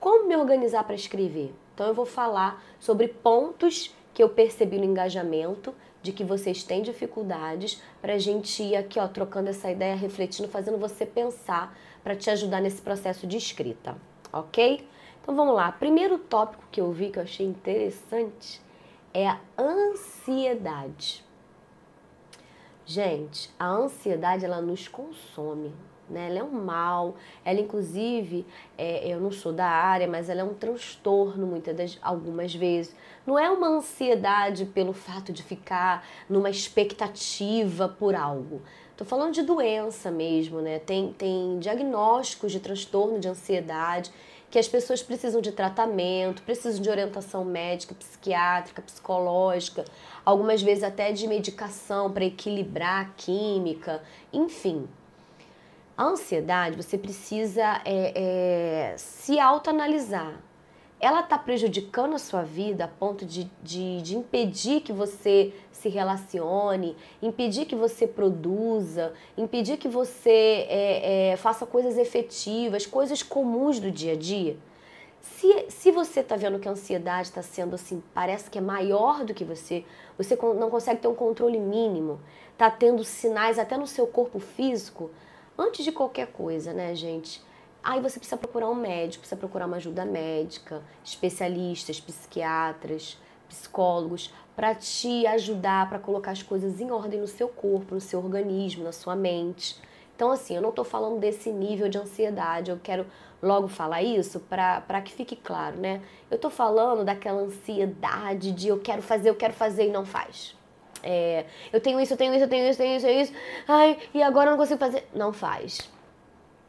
Como 0.00 0.26
me 0.26 0.34
organizar 0.34 0.84
para 0.84 0.94
escrever? 0.94 1.54
Então, 1.74 1.86
eu 1.86 1.92
vou 1.92 2.06
falar 2.06 2.64
sobre 2.80 3.06
pontos 3.06 3.94
que 4.14 4.22
eu 4.22 4.28
percebi 4.28 4.78
no 4.78 4.84
engajamento 4.84 5.74
de 6.00 6.12
que 6.12 6.22
vocês 6.22 6.62
têm 6.62 6.82
dificuldades 6.82 7.82
para 8.00 8.14
a 8.14 8.18
gente 8.18 8.62
ir 8.62 8.76
aqui, 8.76 9.00
ó, 9.00 9.08
trocando 9.08 9.50
essa 9.50 9.70
ideia, 9.70 9.96
refletindo, 9.96 10.48
fazendo 10.48 10.78
você 10.78 11.04
pensar 11.04 11.76
para 12.02 12.14
te 12.14 12.30
ajudar 12.30 12.60
nesse 12.60 12.80
processo 12.80 13.26
de 13.26 13.36
escrita, 13.36 13.96
ok? 14.32 14.86
Então 15.20 15.34
vamos 15.34 15.54
lá. 15.54 15.72
Primeiro 15.72 16.18
tópico 16.18 16.64
que 16.70 16.80
eu 16.80 16.92
vi 16.92 17.10
que 17.10 17.18
eu 17.18 17.22
achei 17.22 17.44
interessante 17.44 18.60
é 19.12 19.26
a 19.26 19.40
ansiedade. 19.58 21.24
Gente, 22.86 23.50
a 23.58 23.66
ansiedade 23.66 24.44
ela 24.44 24.60
nos 24.60 24.86
consome. 24.86 25.72
Né? 26.08 26.28
Ela 26.28 26.40
é 26.40 26.42
um 26.42 26.50
mal. 26.50 27.16
Ela, 27.44 27.60
inclusive, 27.60 28.46
é, 28.76 29.06
eu 29.08 29.20
não 29.20 29.30
sou 29.30 29.52
da 29.52 29.66
área, 29.66 30.06
mas 30.06 30.28
ela 30.28 30.40
é 30.40 30.44
um 30.44 30.54
transtorno 30.54 31.46
muitas 31.46 31.76
das, 31.76 31.98
algumas 32.02 32.54
vezes. 32.54 32.94
Não 33.26 33.38
é 33.38 33.50
uma 33.50 33.68
ansiedade 33.68 34.64
pelo 34.66 34.92
fato 34.92 35.32
de 35.32 35.42
ficar 35.42 36.06
numa 36.28 36.50
expectativa 36.50 37.88
por 37.88 38.14
algo. 38.14 38.62
Estou 38.90 39.06
falando 39.06 39.34
de 39.34 39.42
doença 39.42 40.10
mesmo, 40.10 40.60
né? 40.60 40.78
Tem, 40.78 41.12
tem 41.12 41.58
diagnósticos 41.58 42.52
de 42.52 42.60
transtorno 42.60 43.18
de 43.18 43.26
ansiedade 43.26 44.12
que 44.54 44.58
as 44.60 44.68
pessoas 44.68 45.02
precisam 45.02 45.40
de 45.40 45.50
tratamento, 45.50 46.40
precisam 46.42 46.80
de 46.80 46.88
orientação 46.88 47.44
médica, 47.44 47.92
psiquiátrica, 47.92 48.80
psicológica, 48.80 49.84
algumas 50.24 50.62
vezes 50.62 50.84
até 50.84 51.10
de 51.10 51.26
medicação 51.26 52.12
para 52.12 52.24
equilibrar 52.24 53.00
a 53.00 53.04
química, 53.16 54.00
enfim. 54.32 54.86
A 55.96 56.04
ansiedade, 56.04 56.76
você 56.76 56.98
precisa 56.98 57.80
é, 57.84 58.92
é, 58.92 58.94
se 58.98 59.38
autoanalisar. 59.38 60.40
Ela 60.98 61.20
está 61.20 61.38
prejudicando 61.38 62.14
a 62.14 62.18
sua 62.18 62.42
vida 62.42 62.84
a 62.84 62.88
ponto 62.88 63.24
de, 63.24 63.48
de, 63.62 64.02
de 64.02 64.16
impedir 64.16 64.80
que 64.80 64.92
você 64.92 65.52
se 65.70 65.88
relacione, 65.88 66.96
impedir 67.22 67.66
que 67.66 67.76
você 67.76 68.08
produza, 68.08 69.12
impedir 69.36 69.76
que 69.76 69.86
você 69.86 70.66
é, 70.68 71.30
é, 71.32 71.36
faça 71.36 71.64
coisas 71.64 71.96
efetivas, 71.96 72.86
coisas 72.86 73.22
comuns 73.22 73.78
do 73.78 73.90
dia 73.90 74.14
a 74.14 74.16
dia. 74.16 74.56
Se, 75.20 75.66
se 75.68 75.92
você 75.92 76.20
está 76.20 76.36
vendo 76.36 76.58
que 76.58 76.68
a 76.68 76.72
ansiedade 76.72 77.28
está 77.28 77.42
sendo 77.42 77.74
assim, 77.74 78.02
parece 78.12 78.50
que 78.50 78.58
é 78.58 78.60
maior 78.60 79.24
do 79.24 79.32
que 79.32 79.44
você, 79.44 79.84
você 80.18 80.36
não 80.36 80.70
consegue 80.70 81.00
ter 81.00 81.08
um 81.08 81.14
controle 81.14 81.58
mínimo, 81.58 82.20
está 82.52 82.70
tendo 82.70 83.04
sinais 83.04 83.58
até 83.58 83.76
no 83.76 83.86
seu 83.86 84.06
corpo 84.06 84.38
físico, 84.38 85.10
antes 85.58 85.84
de 85.84 85.92
qualquer 85.92 86.28
coisa, 86.28 86.72
né, 86.72 86.94
gente? 86.94 87.42
Aí 87.82 88.00
você 88.00 88.18
precisa 88.18 88.36
procurar 88.36 88.70
um 88.70 88.74
médico, 88.74 89.20
precisa 89.20 89.38
procurar 89.38 89.66
uma 89.66 89.76
ajuda 89.76 90.04
médica, 90.04 90.82
especialistas, 91.04 92.00
psiquiatras, 92.00 93.18
psicólogos, 93.48 94.32
para 94.56 94.74
te 94.74 95.26
ajudar 95.26 95.88
para 95.88 95.98
colocar 95.98 96.30
as 96.30 96.42
coisas 96.42 96.80
em 96.80 96.90
ordem 96.90 97.20
no 97.20 97.26
seu 97.26 97.48
corpo, 97.48 97.94
no 97.94 98.00
seu 98.00 98.20
organismo, 98.20 98.84
na 98.84 98.92
sua 98.92 99.14
mente. 99.14 99.76
Então, 100.16 100.30
assim, 100.30 100.54
eu 100.54 100.62
não 100.62 100.70
estou 100.70 100.84
falando 100.84 101.18
desse 101.18 101.50
nível 101.50 101.88
de 101.88 101.98
ansiedade, 101.98 102.70
eu 102.70 102.78
quero 102.82 103.04
logo 103.42 103.68
falar 103.68 104.02
isso 104.02 104.40
para 104.40 105.02
que 105.02 105.12
fique 105.12 105.36
claro, 105.36 105.76
né? 105.76 106.00
Eu 106.30 106.36
estou 106.36 106.50
falando 106.50 107.04
daquela 107.04 107.42
ansiedade 107.42 108.52
de 108.52 108.68
eu 108.68 108.80
quero 108.80 109.02
fazer, 109.02 109.28
eu 109.28 109.34
quero 109.34 109.52
fazer 109.52 109.88
e 109.88 109.90
não 109.90 110.06
faz. 110.06 110.56
É, 111.04 111.44
eu 111.72 111.80
tenho 111.80 112.00
isso, 112.00 112.14
eu 112.14 112.16
tenho 112.16 112.34
isso, 112.34 112.44
eu 112.44 112.48
tenho 112.48 112.70
isso, 112.70 112.82
eu 112.82 112.84
tenho 112.84 112.96
isso, 112.96 113.06
eu 113.06 113.10
tenho 113.10 113.22
isso, 113.22 113.32
ai, 113.68 113.98
e 114.14 114.22
agora 114.22 114.48
eu 114.48 114.50
não 114.52 114.58
consigo 114.58 114.80
fazer. 114.80 115.06
Não 115.14 115.32
faz. 115.32 115.90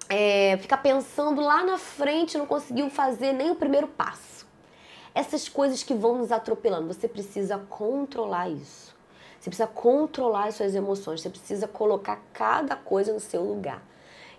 É, 0.10 0.58
ficar 0.58 0.78
pensando 0.78 1.42
lá 1.42 1.64
na 1.64 1.78
frente, 1.78 2.38
não 2.38 2.46
conseguiu 2.46 2.90
fazer 2.90 3.34
nem 3.34 3.50
o 3.50 3.56
primeiro 3.56 3.88
passo 3.88 4.36
essas 5.16 5.48
coisas 5.48 5.82
que 5.82 5.94
vão 5.94 6.18
nos 6.18 6.32
atropelando. 6.32 6.94
Você 6.94 7.08
precisa 7.08 7.58
controlar 7.58 8.50
isso. 8.50 8.94
Você 9.40 9.50
precisa 9.50 9.68
controlar 9.68 10.50
as 10.50 10.56
suas 10.56 10.76
emoções. 10.76 11.22
Você 11.22 11.30
precisa 11.30 11.68
colocar 11.70 12.22
cada 12.34 12.76
coisa 12.76 13.14
no 13.14 13.20
seu 13.22 13.42
lugar. 13.42 13.82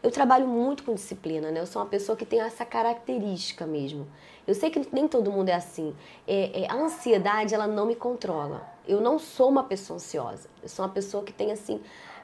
Eu 0.02 0.10
trabalho 0.10 0.46
muito 0.46 0.84
com 0.84 0.94
disciplina, 0.94 1.50
né? 1.50 1.60
Eu 1.60 1.66
sou 1.66 1.80
uma 1.80 1.88
pessoa 1.88 2.14
que 2.14 2.26
tem 2.26 2.40
essa 2.40 2.66
característica 2.66 3.66
mesmo. 3.66 4.06
Eu 4.46 4.54
sei 4.54 4.70
que 4.70 4.86
nem 4.92 5.08
todo 5.08 5.30
mundo 5.30 5.48
é 5.48 5.54
assim. 5.54 5.94
É, 6.26 6.62
é, 6.62 6.70
a 6.70 6.74
ansiedade, 6.74 7.54
ela 7.54 7.66
não 7.66 7.86
me 7.86 7.96
controla. 7.96 8.66
Eu 8.86 9.00
não 9.00 9.18
sou 9.18 9.48
uma 9.48 9.64
pessoa 9.64 9.96
ansiosa. 9.96 10.48
Eu 10.62 10.68
sou 10.68 10.84
uma 10.84 10.92
pessoa 10.92 11.24
que 11.24 11.32
tem, 11.32 11.50
assim, 11.50 11.80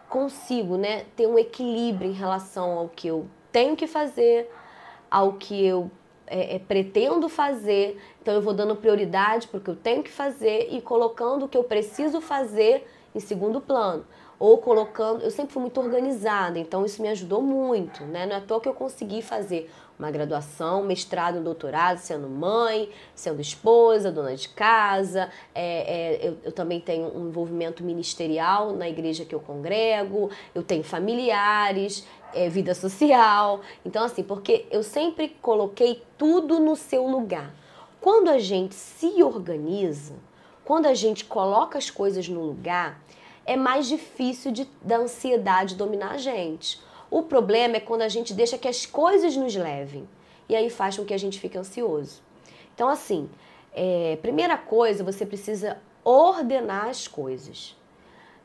consigo, 0.08 0.76
né? 0.76 1.04
Ter 1.16 1.26
um 1.26 1.38
equilíbrio 1.38 2.10
em 2.10 2.14
relação 2.14 2.78
ao 2.78 2.88
que 2.88 3.08
eu 3.08 3.26
tenho 3.50 3.76
que 3.76 3.86
fazer, 3.86 4.50
ao 5.10 5.34
que 5.34 5.66
eu 5.66 5.90
é, 6.26 6.56
é, 6.56 6.58
pretendo 6.58 7.28
fazer, 7.28 8.00
então 8.20 8.32
eu 8.32 8.40
vou 8.40 8.54
dando 8.54 8.74
prioridade 8.74 9.48
para 9.48 9.58
o 9.58 9.60
que 9.60 9.68
eu 9.68 9.76
tenho 9.76 10.02
que 10.02 10.10
fazer 10.10 10.68
e 10.70 10.80
colocando 10.80 11.44
o 11.44 11.48
que 11.48 11.58
eu 11.58 11.64
preciso 11.64 12.20
fazer 12.20 12.88
em 13.14 13.20
segundo 13.20 13.60
plano. 13.60 14.06
Ou 14.38 14.58
colocando, 14.58 15.22
eu 15.22 15.30
sempre 15.30 15.52
fui 15.52 15.60
muito 15.60 15.78
organizada, 15.78 16.58
então 16.58 16.84
isso 16.84 17.00
me 17.02 17.08
ajudou 17.08 17.42
muito, 17.42 18.02
né? 18.04 18.26
Não 18.26 18.34
é 18.34 18.38
à 18.38 18.40
toa 18.40 18.60
que 18.60 18.68
eu 18.68 18.74
consegui 18.74 19.22
fazer 19.22 19.70
uma 19.98 20.10
graduação, 20.10 20.82
mestrado, 20.82 21.40
doutorado, 21.40 21.98
sendo 21.98 22.28
mãe, 22.28 22.88
sendo 23.14 23.40
esposa, 23.40 24.10
dona 24.10 24.34
de 24.34 24.48
casa. 24.48 25.30
É, 25.54 26.22
é, 26.22 26.28
eu, 26.28 26.38
eu, 26.44 26.52
também 26.52 26.80
tenho 26.80 27.16
um 27.16 27.28
envolvimento 27.28 27.84
ministerial 27.84 28.72
na 28.72 28.88
igreja 28.88 29.24
que 29.24 29.34
eu 29.34 29.40
congrego, 29.40 30.30
eu 30.54 30.62
tenho 30.62 30.82
familiares, 30.82 32.06
é, 32.34 32.48
vida 32.48 32.74
social. 32.74 33.60
Então, 33.84 34.04
assim, 34.04 34.22
porque 34.22 34.66
eu 34.70 34.82
sempre 34.82 35.28
coloquei 35.40 36.02
tudo 36.18 36.58
no 36.58 36.74
seu 36.76 37.06
lugar. 37.06 37.54
Quando 38.00 38.28
a 38.28 38.38
gente 38.38 38.74
se 38.74 39.22
organiza, 39.22 40.14
quando 40.64 40.86
a 40.86 40.94
gente 40.94 41.24
coloca 41.24 41.78
as 41.78 41.90
coisas 41.90 42.28
no 42.28 42.40
lugar, 42.40 43.00
é 43.44 43.56
mais 43.56 43.86
difícil 43.86 44.52
de, 44.52 44.68
da 44.80 44.96
ansiedade 44.96 45.74
dominar 45.74 46.12
a 46.12 46.18
gente. 46.18 46.80
O 47.12 47.22
problema 47.22 47.76
é 47.76 47.80
quando 47.80 48.02
a 48.02 48.08
gente 48.08 48.32
deixa 48.32 48.56
que 48.56 48.66
as 48.66 48.86
coisas 48.86 49.36
nos 49.36 49.54
levem. 49.54 50.08
E 50.48 50.56
aí 50.56 50.70
faz 50.70 50.96
com 50.96 51.04
que 51.04 51.14
a 51.14 51.18
gente 51.18 51.38
fique 51.38 51.58
ansioso. 51.58 52.22
Então, 52.74 52.88
assim, 52.88 53.28
é, 53.72 54.18
primeira 54.22 54.56
coisa, 54.56 55.04
você 55.04 55.26
precisa 55.26 55.78
ordenar 56.02 56.88
as 56.88 57.06
coisas. 57.06 57.76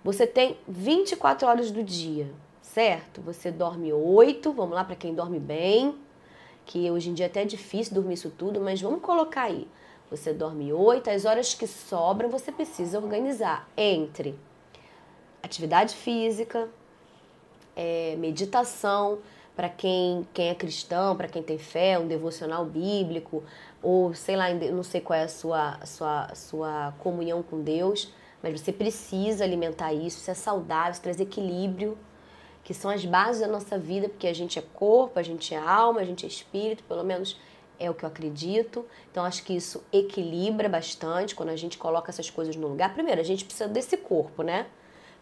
Você 0.03 0.27
tem 0.27 0.57
24 0.67 1.47
horas 1.47 1.71
do 1.71 1.81
dia 1.81 2.29
certo? 2.77 3.21
Você 3.21 3.49
dorme 3.49 3.91
oito, 3.91 4.51
vamos 4.51 4.75
lá 4.75 4.83
para 4.83 4.95
quem 4.95 5.15
dorme 5.15 5.39
bem, 5.39 5.95
que 6.63 6.91
hoje 6.91 7.09
em 7.09 7.13
dia 7.15 7.25
é 7.25 7.29
até 7.29 7.43
difícil 7.43 7.95
dormir 7.95 8.13
isso 8.13 8.29
tudo, 8.29 8.61
mas 8.61 8.79
vamos 8.79 9.01
colocar 9.01 9.45
aí. 9.45 9.67
Você 10.11 10.31
dorme 10.31 10.71
oito, 10.71 11.09
as 11.09 11.25
horas 11.25 11.55
que 11.55 11.65
sobram 11.65 12.29
você 12.29 12.51
precisa 12.51 12.99
organizar 12.99 13.67
entre 13.75 14.37
atividade 15.41 15.95
física, 15.95 16.69
é, 17.77 18.15
meditação, 18.17 19.19
para 19.55 19.69
quem, 19.69 20.27
quem 20.33 20.49
é 20.49 20.55
cristão, 20.55 21.15
para 21.15 21.27
quem 21.27 21.41
tem 21.41 21.57
fé, 21.57 21.97
um 21.97 22.07
devocional 22.07 22.65
bíblico, 22.65 23.43
ou 23.81 24.13
sei 24.13 24.35
lá, 24.35 24.53
não 24.53 24.83
sei 24.83 24.99
qual 24.99 25.17
é 25.17 25.23
a 25.23 25.27
sua, 25.27 25.79
sua, 25.85 26.35
sua 26.35 26.93
comunhão 26.99 27.41
com 27.41 27.61
Deus, 27.61 28.11
mas 28.41 28.59
você 28.59 28.71
precisa 28.71 29.43
alimentar 29.43 29.93
isso, 29.93 30.17
isso 30.19 30.29
é 30.29 30.33
saudável, 30.33 30.91
isso 30.91 31.01
traz 31.01 31.19
equilíbrio 31.19 31.97
que 32.63 32.73
são 32.73 32.91
as 32.91 33.05
bases 33.05 33.41
da 33.41 33.47
nossa 33.47 33.79
vida, 33.79 34.09
porque 34.09 34.27
a 34.27 34.33
gente 34.33 34.59
é 34.59 34.61
corpo, 34.61 35.17
a 35.17 35.23
gente 35.23 35.55
é 35.55 35.57
alma, 35.57 36.01
a 36.01 36.03
gente 36.03 36.25
é 36.25 36.27
espírito, 36.27 36.83
pelo 36.83 37.01
menos 37.01 37.39
é 37.79 37.89
o 37.89 37.93
que 37.93 38.03
eu 38.03 38.09
acredito. 38.09 38.85
Então 39.09 39.23
acho 39.23 39.41
que 39.43 39.55
isso 39.55 39.81
equilibra 39.89 40.67
bastante 40.67 41.33
quando 41.33 41.47
a 41.47 41.55
gente 41.55 41.77
coloca 41.77 42.11
essas 42.11 42.29
coisas 42.29 42.57
no 42.57 42.67
lugar. 42.67 42.93
Primeiro, 42.93 43.21
a 43.21 43.23
gente 43.23 43.45
precisa 43.45 43.69
desse 43.69 43.95
corpo, 43.95 44.43
né? 44.43 44.67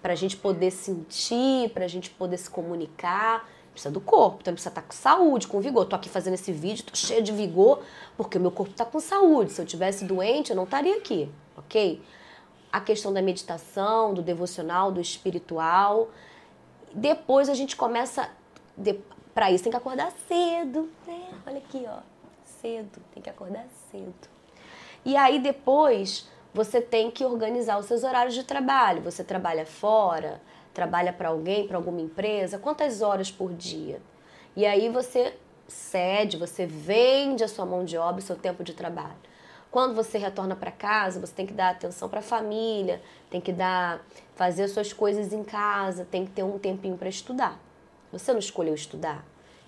Para 0.06 0.14
a 0.14 0.16
gente 0.16 0.38
poder 0.38 0.70
sentir, 0.70 1.72
para 1.72 1.86
a 1.86 1.88
gente 1.88 2.12
poder 2.12 2.38
se 2.38 2.48
comunicar. 2.48 3.50
Precisa 3.72 3.92
do 3.92 4.00
corpo, 4.00 4.38
então 4.40 4.54
precisa 4.54 4.70
estar 4.70 4.84
com 4.84 4.94
saúde, 4.94 5.48
com 5.48 5.60
vigor. 5.60 5.84
Tô 5.86 5.96
aqui 5.96 6.08
fazendo 6.08 6.36
esse 6.36 6.52
vídeo, 6.52 6.86
tô 6.86 6.96
cheia 6.96 7.24
de 7.24 7.32
vigor, 7.32 7.82
porque 8.16 8.38
o 8.38 8.40
meu 8.40 8.52
corpo 8.52 8.72
está 8.72 8.86
com 8.86 9.00
saúde. 9.00 9.52
Se 9.52 9.60
eu 9.60 9.66
tivesse 9.66 10.06
doente, 10.06 10.52
eu 10.52 10.56
não 10.56 10.66
estaria 10.66 10.96
aqui, 10.96 11.28
ok? 11.58 12.00
A 12.72 12.80
questão 12.80 13.12
da 13.12 13.20
meditação, 13.20 14.14
do 14.14 14.22
devocional, 14.22 14.92
do 14.92 15.02
espiritual. 15.02 16.12
Depois 16.94 17.50
a 17.50 17.56
gente 17.56 17.76
começa. 17.76 18.30
De, 18.78 19.00
para 19.34 19.52
isso 19.52 19.64
tem 19.64 19.72
que 19.72 19.78
acordar 19.78 20.14
cedo, 20.28 20.88
né? 21.08 21.30
Olha 21.48 21.58
aqui, 21.58 21.84
ó. 21.88 22.02
Cedo, 22.62 23.02
tem 23.12 23.24
que 23.24 23.30
acordar 23.32 23.66
cedo. 23.90 24.14
E 25.04 25.18
aí 25.18 25.40
depois 25.40 26.30
você 26.56 26.80
tem 26.80 27.12
que 27.12 27.26
organizar 27.26 27.78
os 27.78 27.86
seus 27.86 28.06
horários 28.06 28.34
de 28.34 28.42
trabalho. 28.42 29.02
Você 29.02 29.26
trabalha 29.26 29.66
fora, 29.66 30.42
trabalha 30.74 31.12
para 31.12 31.28
alguém, 31.28 31.68
para 31.68 31.76
alguma 31.76 32.00
empresa, 32.00 32.58
quantas 32.58 33.02
horas 33.02 33.30
por 33.30 33.54
dia? 33.54 34.02
E 34.56 34.66
aí 34.66 34.88
você 34.88 35.36
cede, 35.68 36.38
você 36.38 36.66
vende 36.66 37.44
a 37.44 37.50
sua 37.50 37.66
mão 37.66 37.84
de 37.84 37.98
obra, 37.98 38.20
o 38.20 38.22
seu 38.22 38.38
tempo 38.38 38.64
de 38.64 38.74
trabalho. 38.74 39.18
Quando 39.70 39.94
você 39.94 40.18
retorna 40.18 40.56
para 40.56 40.72
casa, 40.72 41.20
você 41.20 41.34
tem 41.34 41.46
que 41.46 41.52
dar 41.52 41.72
atenção 41.72 42.08
para 42.08 42.20
a 42.20 42.24
família, 42.24 43.02
tem 43.30 43.42
que 43.42 43.52
dar 43.52 44.02
fazer 44.34 44.64
as 44.64 44.72
suas 44.72 44.94
coisas 44.94 45.34
em 45.34 45.44
casa, 45.44 46.08
tem 46.10 46.26
que 46.26 46.32
ter 46.32 46.44
um 46.44 46.58
tempinho 46.58 46.96
para 46.96 47.10
estudar. 47.10 47.60
Você 48.14 48.32
não 48.32 48.40
escolheu 48.40 48.74
estudar? 48.74 49.26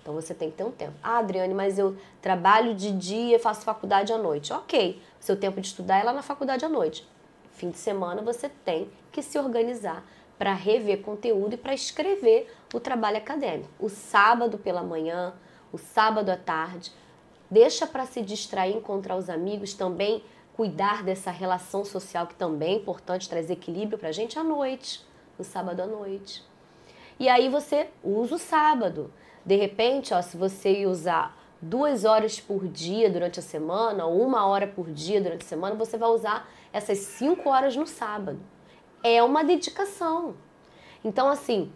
Então 0.08 0.18
você 0.18 0.32
tem 0.32 0.50
que 0.50 0.56
ter 0.56 0.64
um 0.64 0.70
tempo. 0.70 0.94
Ah, 1.02 1.18
Adriane, 1.18 1.52
mas 1.52 1.78
eu 1.78 1.94
trabalho 2.22 2.74
de 2.74 2.92
dia, 2.92 3.38
faço 3.38 3.60
faculdade 3.60 4.10
à 4.10 4.16
noite. 4.16 4.54
Ok, 4.54 5.02
seu 5.20 5.36
tempo 5.36 5.60
de 5.60 5.66
estudar 5.66 5.98
é 5.98 6.02
lá 6.02 6.14
na 6.14 6.22
faculdade 6.22 6.64
à 6.64 6.68
noite. 6.68 7.06
Fim 7.52 7.68
de 7.68 7.76
semana 7.76 8.22
você 8.22 8.48
tem 8.48 8.90
que 9.12 9.20
se 9.20 9.38
organizar 9.38 10.02
para 10.38 10.54
rever 10.54 11.02
conteúdo 11.02 11.52
e 11.52 11.56
para 11.58 11.74
escrever 11.74 12.50
o 12.72 12.80
trabalho 12.80 13.18
acadêmico. 13.18 13.68
O 13.78 13.90
sábado 13.90 14.56
pela 14.56 14.82
manhã, 14.82 15.34
o 15.70 15.76
sábado 15.76 16.30
à 16.30 16.38
tarde, 16.38 16.90
Deixa 17.50 17.86
para 17.86 18.04
se 18.04 18.20
distrair, 18.20 18.76
encontrar 18.76 19.16
os 19.16 19.30
amigos 19.30 19.72
também, 19.72 20.22
cuidar 20.54 21.02
dessa 21.02 21.30
relação 21.30 21.82
social 21.82 22.26
que 22.26 22.34
também 22.34 22.74
é 22.74 22.76
importante 22.76 23.28
trazer 23.28 23.54
equilíbrio 23.54 23.98
para 23.98 24.10
a 24.10 24.12
gente 24.12 24.38
à 24.38 24.44
noite, 24.44 25.02
no 25.38 25.44
sábado 25.44 25.80
à 25.80 25.86
noite. 25.86 26.44
E 27.18 27.26
aí 27.26 27.48
você 27.48 27.88
usa 28.04 28.34
o 28.34 28.38
sábado. 28.38 29.10
De 29.48 29.56
repente, 29.56 30.12
ó, 30.12 30.20
se 30.20 30.36
você 30.36 30.84
usar 30.84 31.34
duas 31.58 32.04
horas 32.04 32.38
por 32.38 32.68
dia 32.68 33.08
durante 33.08 33.38
a 33.38 33.42
semana, 33.42 34.04
ou 34.04 34.20
uma 34.20 34.46
hora 34.46 34.66
por 34.66 34.90
dia 34.90 35.22
durante 35.22 35.42
a 35.42 35.48
semana, 35.48 35.74
você 35.74 35.96
vai 35.96 36.10
usar 36.10 36.46
essas 36.70 36.98
cinco 36.98 37.48
horas 37.48 37.74
no 37.74 37.86
sábado. 37.86 38.38
É 39.02 39.22
uma 39.22 39.42
dedicação. 39.42 40.34
Então, 41.02 41.30
assim, 41.30 41.72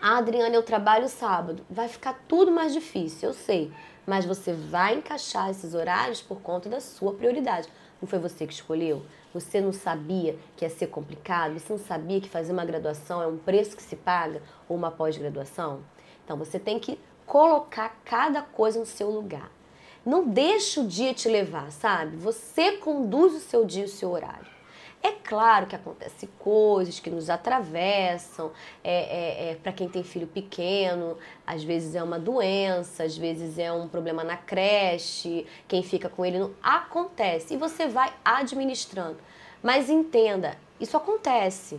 ah, 0.00 0.18
Adriana, 0.18 0.54
eu 0.54 0.62
trabalho 0.62 1.08
sábado. 1.08 1.66
Vai 1.68 1.88
ficar 1.88 2.22
tudo 2.28 2.52
mais 2.52 2.72
difícil, 2.72 3.30
eu 3.30 3.34
sei. 3.34 3.72
Mas 4.06 4.24
você 4.24 4.52
vai 4.52 4.94
encaixar 4.94 5.50
esses 5.50 5.74
horários 5.74 6.22
por 6.22 6.40
conta 6.40 6.68
da 6.68 6.78
sua 6.78 7.14
prioridade. 7.14 7.66
Não 8.00 8.06
foi 8.06 8.20
você 8.20 8.46
que 8.46 8.52
escolheu? 8.52 9.04
Você 9.34 9.60
não 9.60 9.72
sabia 9.72 10.38
que 10.56 10.64
ia 10.64 10.70
ser 10.70 10.86
complicado? 10.86 11.58
Você 11.58 11.72
não 11.72 11.80
sabia 11.80 12.20
que 12.20 12.28
fazer 12.28 12.52
uma 12.52 12.64
graduação 12.64 13.20
é 13.20 13.26
um 13.26 13.38
preço 13.38 13.76
que 13.76 13.82
se 13.82 13.96
paga 13.96 14.40
ou 14.68 14.76
uma 14.76 14.92
pós-graduação? 14.92 15.80
Então 16.26 16.36
você 16.36 16.58
tem 16.58 16.80
que 16.80 16.98
colocar 17.24 18.00
cada 18.04 18.42
coisa 18.42 18.80
no 18.80 18.84
seu 18.84 19.08
lugar. 19.08 19.48
Não 20.04 20.26
deixa 20.26 20.80
o 20.80 20.86
dia 20.86 21.14
te 21.14 21.28
levar, 21.28 21.70
sabe? 21.70 22.16
Você 22.16 22.72
conduz 22.72 23.32
o 23.32 23.40
seu 23.40 23.64
dia, 23.64 23.84
o 23.84 23.88
seu 23.88 24.10
horário. 24.10 24.56
É 25.02 25.12
claro 25.12 25.68
que 25.68 25.76
acontece 25.76 26.26
coisas 26.38 26.98
que 26.98 27.08
nos 27.08 27.30
atravessam, 27.30 28.50
é, 28.82 28.94
é, 28.94 29.50
é 29.50 29.54
para 29.54 29.70
quem 29.70 29.88
tem 29.88 30.02
filho 30.02 30.26
pequeno, 30.26 31.16
às 31.46 31.62
vezes 31.62 31.94
é 31.94 32.02
uma 32.02 32.18
doença, 32.18 33.04
às 33.04 33.16
vezes 33.16 33.56
é 33.56 33.70
um 33.70 33.86
problema 33.86 34.24
na 34.24 34.36
creche, 34.36 35.46
quem 35.68 35.80
fica 35.80 36.08
com 36.08 36.24
ele 36.24 36.40
não 36.40 36.50
acontece 36.60 37.54
e 37.54 37.56
você 37.56 37.86
vai 37.86 38.12
administrando. 38.24 39.18
Mas 39.62 39.88
entenda, 39.88 40.58
isso 40.80 40.96
acontece. 40.96 41.78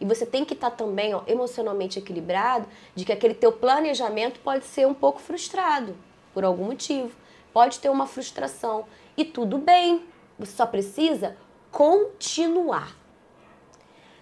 E 0.00 0.04
você 0.04 0.24
tem 0.24 0.44
que 0.44 0.54
estar 0.54 0.70
tá 0.70 0.76
também 0.76 1.14
ó, 1.14 1.22
emocionalmente 1.26 1.98
equilibrado 1.98 2.66
de 2.94 3.04
que 3.04 3.12
aquele 3.12 3.34
teu 3.34 3.52
planejamento 3.52 4.40
pode 4.40 4.64
ser 4.64 4.86
um 4.86 4.94
pouco 4.94 5.20
frustrado 5.20 5.96
por 6.32 6.44
algum 6.44 6.64
motivo. 6.64 7.16
Pode 7.52 7.80
ter 7.80 7.88
uma 7.88 8.06
frustração 8.06 8.86
e 9.16 9.24
tudo 9.24 9.58
bem. 9.58 10.06
Você 10.38 10.52
só 10.52 10.66
precisa 10.66 11.36
continuar. 11.70 12.96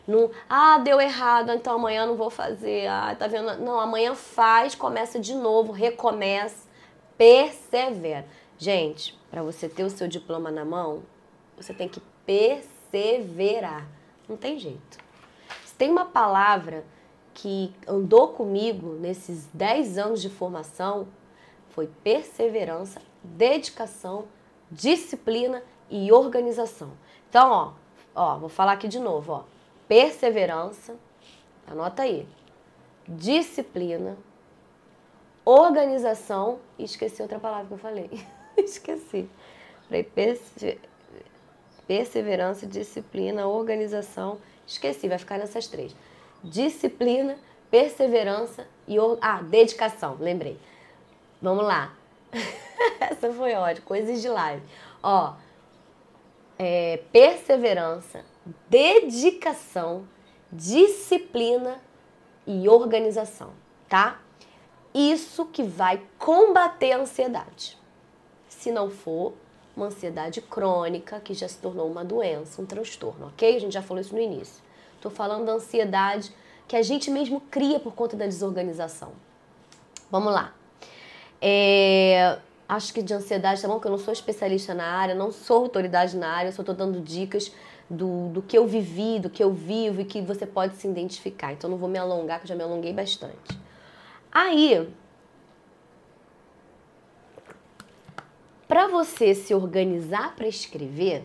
Não, 0.06 0.30
ah, 0.48 0.78
deu 0.78 1.00
errado, 1.00 1.50
então 1.52 1.74
amanhã 1.74 2.06
não 2.06 2.16
vou 2.16 2.30
fazer. 2.30 2.86
Ah, 2.86 3.14
tá 3.18 3.26
vendo? 3.26 3.58
Não, 3.58 3.78
amanhã 3.78 4.14
faz, 4.14 4.74
começa 4.74 5.18
de 5.18 5.34
novo, 5.34 5.72
recomeça, 5.72 6.66
persevera. 7.18 8.24
Gente, 8.56 9.18
para 9.30 9.42
você 9.42 9.68
ter 9.68 9.84
o 9.84 9.90
seu 9.90 10.06
diploma 10.06 10.50
na 10.50 10.64
mão, 10.64 11.02
você 11.56 11.74
tem 11.74 11.88
que 11.88 12.00
perseverar. 12.24 13.86
Não 14.28 14.36
tem 14.36 14.58
jeito. 14.58 15.05
Tem 15.78 15.90
uma 15.90 16.06
palavra 16.06 16.84
que 17.34 17.74
andou 17.86 18.28
comigo 18.28 18.94
nesses 18.94 19.46
10 19.52 19.98
anos 19.98 20.22
de 20.22 20.30
formação, 20.30 21.06
foi 21.70 21.86
perseverança, 22.02 23.02
dedicação, 23.22 24.24
disciplina 24.70 25.62
e 25.90 26.10
organização. 26.10 26.92
Então, 27.28 27.50
ó, 27.50 27.72
ó, 28.14 28.38
vou 28.38 28.48
falar 28.48 28.72
aqui 28.72 28.88
de 28.88 28.98
novo, 28.98 29.32
ó. 29.32 29.44
Perseverança, 29.86 30.96
anota 31.66 32.02
aí. 32.02 32.26
Disciplina, 33.06 34.16
organização 35.44 36.58
e 36.78 36.84
esqueci 36.84 37.20
outra 37.20 37.38
palavra 37.38 37.66
que 37.66 37.74
eu 37.74 37.78
falei. 37.78 38.10
esqueci. 38.56 39.28
Falei 39.86 40.02
perse... 40.02 40.80
perseverança, 41.86 42.66
disciplina, 42.66 43.46
organização. 43.46 44.38
Esqueci, 44.66 45.08
vai 45.08 45.18
ficar 45.18 45.38
nessas 45.38 45.66
três. 45.66 45.94
Disciplina, 46.42 47.38
perseverança 47.70 48.66
e 48.86 48.96
ah, 49.20 49.42
dedicação, 49.42 50.16
lembrei. 50.18 50.58
Vamos 51.40 51.64
lá. 51.64 51.94
Essa 53.00 53.32
foi 53.32 53.54
ótima, 53.54 53.86
coisas 53.86 54.20
de 54.20 54.28
live. 54.28 54.62
Ó, 55.02 55.34
é, 56.58 57.00
perseverança, 57.12 58.24
dedicação, 58.68 60.08
disciplina 60.50 61.80
e 62.46 62.68
organização, 62.68 63.52
tá? 63.88 64.20
Isso 64.94 65.46
que 65.46 65.62
vai 65.62 66.02
combater 66.18 66.92
a 66.92 66.98
ansiedade. 66.98 67.76
Se 68.48 68.70
não 68.70 68.90
for 68.90 69.34
uma 69.76 69.86
ansiedade 69.86 70.40
crônica, 70.40 71.20
que 71.20 71.34
já 71.34 71.46
se 71.46 71.58
tornou 71.58 71.90
uma 71.90 72.04
doença, 72.04 72.62
um 72.62 72.66
transtorno, 72.66 73.26
ok? 73.26 73.56
A 73.56 73.60
gente 73.60 73.72
já 73.72 73.82
falou 73.82 74.00
isso 74.00 74.14
no 74.14 74.20
início. 74.20 74.62
Estou 74.94 75.10
falando 75.10 75.44
da 75.44 75.52
ansiedade 75.52 76.32
que 76.66 76.74
a 76.74 76.82
gente 76.82 77.10
mesmo 77.10 77.40
cria 77.40 77.78
por 77.78 77.94
conta 77.94 78.16
da 78.16 78.24
desorganização. 78.24 79.12
Vamos 80.10 80.32
lá. 80.32 80.54
É, 81.40 82.38
acho 82.68 82.92
que 82.92 83.02
de 83.02 83.12
ansiedade, 83.12 83.60
tá 83.60 83.68
bom? 83.68 83.78
Que 83.78 83.86
eu 83.86 83.90
não 83.90 83.98
sou 83.98 84.12
especialista 84.12 84.74
na 84.74 84.84
área, 84.84 85.14
não 85.14 85.30
sou 85.30 85.64
autoridade 85.64 86.16
na 86.16 86.28
área, 86.28 86.50
só 86.50 86.62
estou 86.62 86.74
dando 86.74 87.00
dicas 87.00 87.52
do, 87.88 88.28
do 88.30 88.42
que 88.42 88.56
eu 88.56 88.66
vivi, 88.66 89.20
do 89.20 89.30
que 89.30 89.42
eu 89.42 89.52
vivo 89.52 90.00
e 90.00 90.04
que 90.04 90.20
você 90.20 90.46
pode 90.46 90.76
se 90.76 90.88
identificar. 90.88 91.52
Então 91.52 91.68
não 91.70 91.76
vou 91.76 91.88
me 91.88 91.98
alongar, 91.98 92.38
que 92.38 92.44
eu 92.44 92.48
já 92.48 92.54
me 92.54 92.62
alonguei 92.62 92.92
bastante. 92.92 93.58
Aí, 94.32 94.88
para 98.76 98.88
você 98.88 99.34
se 99.34 99.54
organizar 99.54 100.36
para 100.36 100.46
escrever, 100.46 101.24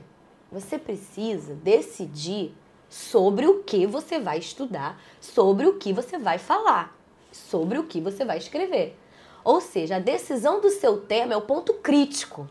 você 0.50 0.78
precisa 0.78 1.54
decidir 1.54 2.56
sobre 2.88 3.46
o 3.46 3.62
que 3.62 3.86
você 3.86 4.22
vai 4.22 4.40
estudar, 4.40 4.98
sobre 5.20 5.68
o 5.68 5.78
que 5.78 5.92
você 5.92 6.18
vai 6.18 6.38
falar, 6.38 6.98
sobre 7.30 7.78
o 7.78 7.84
que 7.84 8.00
você 8.00 8.24
vai 8.24 8.38
escrever. 8.38 8.98
Ou 9.44 9.60
seja, 9.60 9.98
a 9.98 10.00
decisão 10.00 10.62
do 10.62 10.70
seu 10.70 11.02
tema 11.02 11.34
é 11.34 11.36
o 11.36 11.42
ponto 11.42 11.74
crítico. 11.74 12.48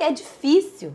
E 0.00 0.02
é 0.02 0.10
difícil. 0.10 0.94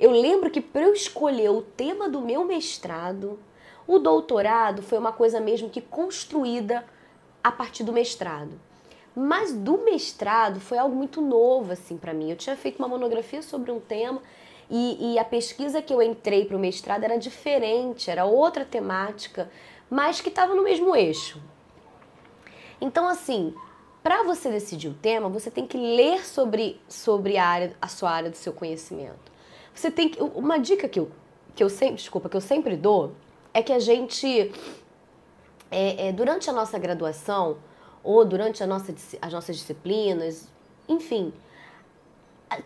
Eu 0.00 0.10
lembro 0.10 0.50
que 0.50 0.60
para 0.60 0.82
eu 0.82 0.92
escolher 0.92 1.50
o 1.50 1.62
tema 1.62 2.08
do 2.08 2.20
meu 2.20 2.44
mestrado, 2.44 3.38
o 3.86 4.00
doutorado 4.00 4.82
foi 4.82 4.98
uma 4.98 5.12
coisa 5.12 5.38
mesmo 5.38 5.70
que 5.70 5.80
construída 5.80 6.84
a 7.44 7.52
partir 7.52 7.84
do 7.84 7.92
mestrado. 7.92 8.58
Mas 9.14 9.52
do 9.52 9.78
mestrado 9.78 10.58
foi 10.58 10.78
algo 10.78 10.94
muito 10.94 11.20
novo 11.20 11.72
assim 11.72 11.96
para 11.96 12.12
mim. 12.12 12.30
Eu 12.30 12.36
tinha 12.36 12.56
feito 12.56 12.78
uma 12.78 12.88
monografia 12.88 13.42
sobre 13.42 13.70
um 13.70 13.78
tema 13.78 14.20
e, 14.68 15.14
e 15.14 15.18
a 15.18 15.24
pesquisa 15.24 15.80
que 15.80 15.92
eu 15.92 16.02
entrei 16.02 16.44
para 16.44 16.56
o 16.56 16.60
mestrado 16.60 17.04
era 17.04 17.16
diferente, 17.16 18.10
era 18.10 18.24
outra 18.24 18.64
temática, 18.64 19.50
mas 19.88 20.20
que 20.20 20.28
estava 20.28 20.54
no 20.54 20.64
mesmo 20.64 20.96
eixo. 20.96 21.40
Então, 22.80 23.06
assim, 23.08 23.54
para 24.02 24.22
você 24.22 24.50
decidir 24.50 24.88
o 24.88 24.94
tema, 24.94 25.28
você 25.28 25.50
tem 25.50 25.66
que 25.66 25.78
ler 25.78 26.26
sobre, 26.26 26.80
sobre 26.88 27.36
a, 27.36 27.46
área, 27.46 27.76
a 27.80 27.88
sua 27.88 28.10
área 28.10 28.30
do 28.30 28.36
seu 28.36 28.52
conhecimento. 28.52 29.32
Você 29.74 29.90
tem 29.90 30.08
que. 30.08 30.22
Uma 30.22 30.58
dica 30.58 30.88
que 30.88 31.00
eu, 31.00 31.10
que 31.54 31.64
eu 31.64 31.70
sempre. 31.70 31.96
Desculpa, 31.96 32.28
que 32.28 32.36
eu 32.36 32.40
sempre 32.40 32.76
dou 32.76 33.12
é 33.52 33.62
que 33.62 33.72
a 33.72 33.78
gente. 33.78 34.52
É, 35.70 36.08
é, 36.08 36.12
durante 36.12 36.48
a 36.48 36.52
nossa 36.52 36.78
graduação, 36.78 37.56
ou 38.04 38.24
durante 38.24 38.62
a 38.62 38.66
nossa, 38.66 38.94
as 39.20 39.32
nossas 39.32 39.56
disciplinas, 39.56 40.46
enfim, 40.86 41.32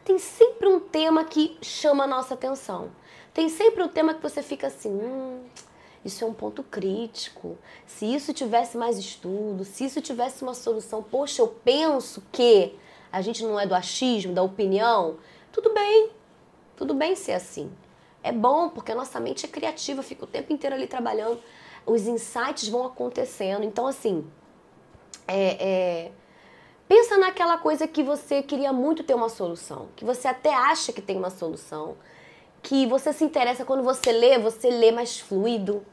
tem 0.04 0.18
sempre 0.18 0.66
um 0.66 0.80
tema 0.80 1.24
que 1.24 1.56
chama 1.62 2.04
a 2.04 2.06
nossa 2.06 2.34
atenção. 2.34 2.90
Tem 3.32 3.48
sempre 3.48 3.82
um 3.82 3.88
tema 3.88 4.14
que 4.14 4.22
você 4.22 4.42
fica 4.42 4.66
assim. 4.66 4.90
Hum, 4.90 5.44
isso 6.04 6.24
é 6.24 6.26
um 6.26 6.34
ponto 6.34 6.62
crítico. 6.64 7.56
Se 7.86 8.04
isso 8.12 8.34
tivesse 8.34 8.76
mais 8.76 8.98
estudo, 8.98 9.64
se 9.64 9.84
isso 9.84 10.00
tivesse 10.00 10.42
uma 10.42 10.54
solução, 10.54 11.02
poxa, 11.02 11.40
eu 11.40 11.48
penso 11.48 12.22
que 12.32 12.74
a 13.12 13.22
gente 13.22 13.44
não 13.44 13.58
é 13.58 13.66
do 13.66 13.74
achismo, 13.74 14.34
da 14.34 14.42
opinião, 14.42 15.16
tudo 15.52 15.72
bem. 15.72 16.10
Tudo 16.76 16.94
bem 16.94 17.14
ser 17.14 17.32
assim. 17.32 17.70
É 18.22 18.32
bom 18.32 18.68
porque 18.68 18.92
a 18.92 18.94
nossa 18.94 19.18
mente 19.20 19.46
é 19.46 19.48
criativa, 19.48 20.02
fica 20.02 20.24
o 20.24 20.26
tempo 20.26 20.52
inteiro 20.52 20.74
ali 20.74 20.86
trabalhando, 20.86 21.40
os 21.86 22.06
insights 22.06 22.68
vão 22.68 22.84
acontecendo. 22.84 23.64
Então, 23.64 23.86
assim, 23.86 24.24
é, 25.28 25.56
é, 25.60 26.10
pensa 26.88 27.18
naquela 27.18 27.58
coisa 27.58 27.86
que 27.86 28.02
você 28.02 28.42
queria 28.42 28.72
muito 28.72 29.04
ter 29.04 29.14
uma 29.14 29.28
solução, 29.28 29.88
que 29.94 30.04
você 30.04 30.26
até 30.26 30.54
acha 30.54 30.92
que 30.92 31.02
tem 31.02 31.16
uma 31.16 31.30
solução, 31.30 31.96
que 32.62 32.86
você 32.86 33.12
se 33.12 33.22
interessa 33.22 33.64
quando 33.64 33.82
você 33.82 34.10
lê, 34.10 34.38
você 34.38 34.70
lê 34.70 34.90
mais 34.90 35.20
fluido. 35.20 35.84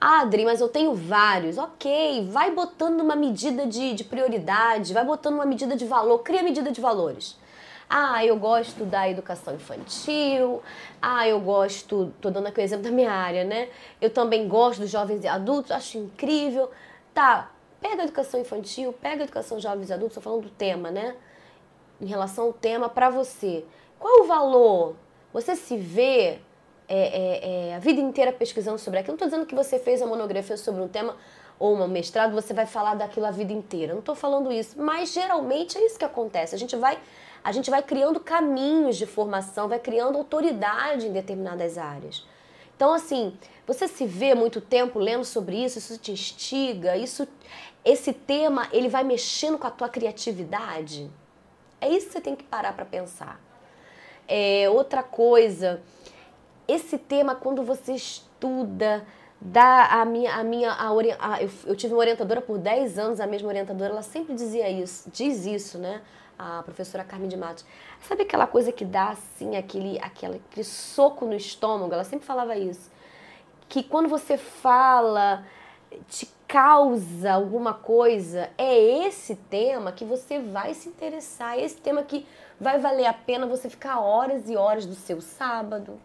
Ah, 0.00 0.22
Adri, 0.22 0.44
mas 0.44 0.60
eu 0.60 0.68
tenho 0.68 0.94
vários. 0.94 1.56
Ok, 1.56 2.26
vai 2.28 2.50
botando 2.50 3.00
uma 3.00 3.14
medida 3.14 3.64
de, 3.64 3.94
de 3.94 4.02
prioridade, 4.02 4.92
vai 4.92 5.04
botando 5.04 5.34
uma 5.34 5.46
medida 5.46 5.76
de 5.76 5.84
valor, 5.86 6.18
cria 6.18 6.42
medida 6.42 6.72
de 6.72 6.80
valores. 6.80 7.38
Ah, 7.88 8.24
eu 8.24 8.36
gosto 8.36 8.84
da 8.84 9.08
educação 9.08 9.54
infantil. 9.54 10.60
Ah, 11.00 11.28
eu 11.28 11.38
gosto, 11.38 12.12
tô 12.20 12.30
dando 12.30 12.48
aqui 12.48 12.60
o 12.60 12.62
exemplo 12.62 12.84
da 12.84 12.90
minha 12.90 13.12
área, 13.12 13.44
né? 13.44 13.68
Eu 14.00 14.10
também 14.10 14.48
gosto 14.48 14.80
dos 14.80 14.90
jovens 14.90 15.22
e 15.22 15.28
adultos, 15.28 15.70
acho 15.70 15.98
incrível. 15.98 16.70
Tá, 17.14 17.50
pega 17.82 18.02
a 18.02 18.04
educação 18.04 18.40
infantil, 18.40 18.92
pega 18.94 19.22
a 19.22 19.24
educação 19.24 19.60
jovens 19.60 19.90
e 19.90 19.92
adultos, 19.92 20.14
tô 20.14 20.20
falando 20.20 20.42
do 20.42 20.50
tema, 20.50 20.90
né? 20.90 21.16
Em 22.00 22.06
relação 22.06 22.46
ao 22.46 22.52
tema 22.52 22.88
para 22.88 23.10
você. 23.10 23.64
Qual 23.98 24.22
o 24.22 24.24
valor 24.24 24.96
você 25.32 25.56
se 25.56 25.76
vê 25.76 26.38
é, 26.88 26.98
é, 26.98 27.68
é, 27.68 27.74
a 27.74 27.78
vida 27.78 28.00
inteira 28.00 28.32
pesquisando 28.32 28.78
sobre 28.78 28.98
aquilo. 28.98 29.12
Não 29.12 29.16
estou 29.16 29.28
dizendo 29.28 29.46
que 29.46 29.54
você 29.54 29.78
fez 29.78 30.02
a 30.02 30.06
monografia 30.06 30.58
sobre 30.58 30.82
um 30.82 30.88
tema 30.88 31.16
ou 31.58 31.74
um 31.74 31.88
mestrado, 31.88 32.32
você 32.32 32.52
vai 32.52 32.66
falar 32.66 32.96
daquilo 32.96 33.24
a 33.24 33.30
vida 33.30 33.52
inteira. 33.52 33.92
Não 33.92 34.00
estou 34.00 34.14
falando 34.14 34.52
isso, 34.52 34.80
mas 34.80 35.12
geralmente 35.12 35.78
é 35.78 35.86
isso 35.86 35.98
que 35.98 36.04
acontece. 36.04 36.54
A 36.54 36.58
gente 36.58 36.76
vai 36.76 36.98
a 37.44 37.50
gente 37.50 37.70
vai 37.70 37.82
criando 37.82 38.20
caminhos 38.20 38.96
de 38.96 39.04
formação, 39.04 39.68
vai 39.68 39.78
criando 39.78 40.16
autoridade 40.16 41.08
em 41.08 41.12
determinadas 41.12 41.76
áreas. 41.76 42.24
Então, 42.76 42.92
assim, 42.92 43.36
você 43.66 43.86
se 43.86 44.04
vê 44.06 44.34
muito 44.34 44.60
tempo 44.60 44.98
lendo 44.98 45.24
sobre 45.24 45.56
isso, 45.64 45.78
isso 45.78 45.98
te 45.98 46.12
instiga, 46.12 46.96
isso, 46.96 47.26
esse 47.84 48.12
tema, 48.12 48.68
ele 48.72 48.88
vai 48.88 49.04
mexendo 49.04 49.58
com 49.58 49.66
a 49.66 49.70
tua 49.70 49.88
criatividade. 49.88 51.10
É 51.80 51.88
isso 51.88 52.06
que 52.06 52.12
você 52.12 52.20
tem 52.20 52.36
que 52.36 52.44
parar 52.44 52.72
para 52.72 52.84
pensar. 52.84 53.40
É, 54.28 54.68
outra 54.70 55.02
coisa, 55.02 55.82
esse 56.66 56.96
tema, 56.96 57.34
quando 57.34 57.62
você 57.62 57.92
estuda, 57.92 59.04
dá 59.40 59.86
a 59.86 60.04
minha, 60.04 60.34
a 60.34 60.44
minha 60.44 60.70
a, 60.70 60.88
a, 60.88 61.42
eu, 61.42 61.50
eu 61.66 61.76
tive 61.76 61.92
uma 61.92 62.00
orientadora 62.00 62.40
por 62.40 62.58
10 62.58 62.98
anos, 62.98 63.20
a 63.20 63.26
mesma 63.26 63.48
orientadora, 63.48 63.90
ela 63.90 64.02
sempre 64.02 64.34
dizia 64.34 64.70
isso, 64.70 65.10
diz 65.12 65.44
isso, 65.44 65.78
né? 65.78 66.00
A 66.38 66.62
professora 66.62 67.04
Carmen 67.04 67.28
de 67.28 67.36
Matos. 67.36 67.64
Sabe 68.02 68.22
aquela 68.22 68.46
coisa 68.46 68.72
que 68.72 68.84
dá 68.84 69.10
assim, 69.10 69.56
aquele, 69.56 69.98
aquele, 70.00 70.42
aquele 70.50 70.64
soco 70.64 71.24
no 71.24 71.34
estômago? 71.34 71.94
Ela 71.94 72.04
sempre 72.04 72.26
falava 72.26 72.56
isso. 72.56 72.90
Que 73.68 73.82
quando 73.82 74.08
você 74.08 74.36
fala, 74.36 75.44
te 76.08 76.28
causa 76.46 77.32
alguma 77.32 77.72
coisa, 77.72 78.50
é 78.58 79.06
esse 79.06 79.36
tema 79.36 79.92
que 79.92 80.04
você 80.04 80.38
vai 80.38 80.74
se 80.74 80.88
interessar, 80.88 81.56
é 81.56 81.62
esse 81.62 81.76
tema 81.76 82.02
que 82.02 82.26
vai 82.60 82.78
valer 82.78 83.06
a 83.06 83.12
pena 83.12 83.46
você 83.46 83.70
ficar 83.70 84.00
horas 84.00 84.50
e 84.50 84.56
horas 84.56 84.84
do 84.84 84.94
seu 84.94 85.20
sábado, 85.20 85.98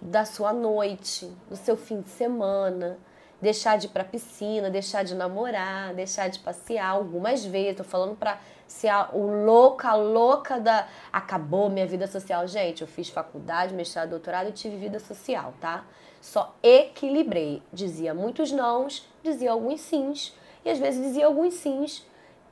da 0.00 0.24
sua 0.24 0.52
noite, 0.52 1.30
do 1.50 1.56
seu 1.56 1.76
fim 1.76 2.00
de 2.00 2.08
semana, 2.08 2.98
deixar 3.40 3.76
de 3.76 3.86
ir 3.86 3.90
pra 3.90 4.04
piscina, 4.04 4.70
deixar 4.70 5.02
de 5.02 5.14
namorar, 5.14 5.92
deixar 5.92 6.28
de 6.28 6.38
passear 6.38 6.88
algumas 6.88 7.44
vezes. 7.44 7.76
Tô 7.76 7.84
falando 7.84 8.16
pra 8.16 8.40
ser 8.74 8.88
a, 8.88 9.08
o 9.12 9.44
louca, 9.44 9.90
a 9.90 9.94
louca 9.94 10.58
da. 10.58 10.88
Acabou 11.12 11.70
minha 11.70 11.86
vida 11.86 12.08
social. 12.08 12.46
Gente, 12.48 12.82
eu 12.82 12.88
fiz 12.88 13.08
faculdade, 13.08 13.72
mestrado, 13.72 14.10
doutorado 14.10 14.48
e 14.48 14.52
tive 14.52 14.76
vida 14.76 14.98
social, 14.98 15.54
tá? 15.60 15.84
Só 16.20 16.54
equilibrei. 16.62 17.62
Dizia 17.72 18.12
muitos 18.12 18.50
nãos, 18.50 19.08
dizia 19.22 19.52
alguns 19.52 19.80
sims, 19.80 20.36
e 20.64 20.70
às 20.70 20.78
vezes 20.78 21.00
dizia 21.00 21.26
alguns 21.26 21.54
sims 21.54 22.04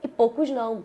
e 0.02 0.06
poucos 0.06 0.48
não. 0.48 0.84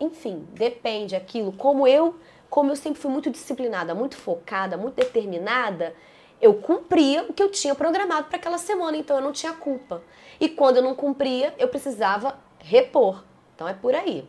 Enfim, 0.00 0.48
depende 0.54 1.14
aquilo. 1.14 1.52
Como 1.52 1.86
eu, 1.86 2.16
como 2.48 2.70
eu 2.70 2.76
sempre 2.76 3.00
fui 3.00 3.10
muito 3.10 3.30
disciplinada, 3.30 3.94
muito 3.94 4.16
focada, 4.16 4.78
muito 4.78 4.94
determinada, 4.94 5.94
eu 6.40 6.54
cumpria 6.54 7.24
o 7.28 7.32
que 7.34 7.42
eu 7.42 7.50
tinha 7.50 7.74
programado 7.74 8.28
para 8.28 8.38
aquela 8.38 8.58
semana, 8.58 8.96
então 8.96 9.16
eu 9.16 9.22
não 9.22 9.32
tinha 9.32 9.52
culpa. 9.52 10.02
E 10.40 10.48
quando 10.48 10.78
eu 10.78 10.82
não 10.82 10.94
cumpria, 10.94 11.54
eu 11.58 11.68
precisava 11.68 12.38
repor. 12.58 13.22
Então 13.54 13.68
é 13.68 13.74
por 13.74 13.94
aí. 13.94 14.26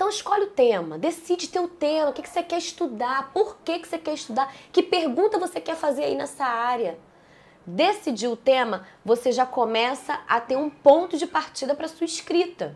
Então 0.00 0.08
escolhe 0.08 0.44
o 0.44 0.50
tema, 0.50 0.96
decide 0.96 1.46
teu 1.46 1.68
tema, 1.68 2.08
o 2.08 2.12
que, 2.14 2.22
que 2.22 2.30
você 2.30 2.42
quer 2.42 2.56
estudar, 2.56 3.30
por 3.34 3.58
que, 3.58 3.80
que 3.80 3.86
você 3.86 3.98
quer 3.98 4.14
estudar, 4.14 4.50
que 4.72 4.82
pergunta 4.82 5.38
você 5.38 5.60
quer 5.60 5.76
fazer 5.76 6.04
aí 6.04 6.14
nessa 6.14 6.42
área. 6.42 6.98
Decidir 7.66 8.28
o 8.28 8.34
tema, 8.34 8.86
você 9.04 9.30
já 9.30 9.44
começa 9.44 10.18
a 10.26 10.40
ter 10.40 10.56
um 10.56 10.70
ponto 10.70 11.18
de 11.18 11.26
partida 11.26 11.74
para 11.74 11.86
sua 11.86 12.06
escrita. 12.06 12.74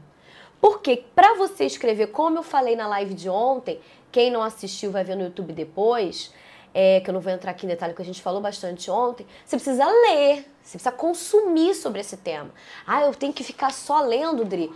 Porque 0.60 1.02
para 1.14 1.32
você 1.32 1.64
escrever, 1.64 2.08
como 2.08 2.36
eu 2.36 2.42
falei 2.42 2.76
na 2.76 2.86
live 2.88 3.14
de 3.14 3.30
ontem, 3.30 3.80
quem 4.12 4.30
não 4.30 4.42
assistiu 4.42 4.90
vai 4.90 5.02
ver 5.02 5.16
no 5.16 5.24
YouTube 5.24 5.54
depois, 5.54 6.30
é, 6.74 7.00
que 7.00 7.08
eu 7.08 7.14
não 7.14 7.22
vou 7.22 7.32
entrar 7.32 7.52
aqui 7.52 7.64
em 7.64 7.70
detalhe, 7.70 7.94
que 7.94 8.02
a 8.02 8.04
gente 8.04 8.20
falou 8.20 8.42
bastante 8.42 8.90
ontem, 8.90 9.26
você 9.46 9.56
precisa 9.56 9.86
ler, 9.86 10.44
você 10.62 10.72
precisa 10.72 10.92
consumir 10.92 11.74
sobre 11.74 12.02
esse 12.02 12.18
tema. 12.18 12.50
Ah, 12.86 13.00
eu 13.00 13.14
tenho 13.14 13.32
que 13.32 13.42
ficar 13.42 13.72
só 13.72 14.02
lendo, 14.02 14.44
Dri. 14.44 14.70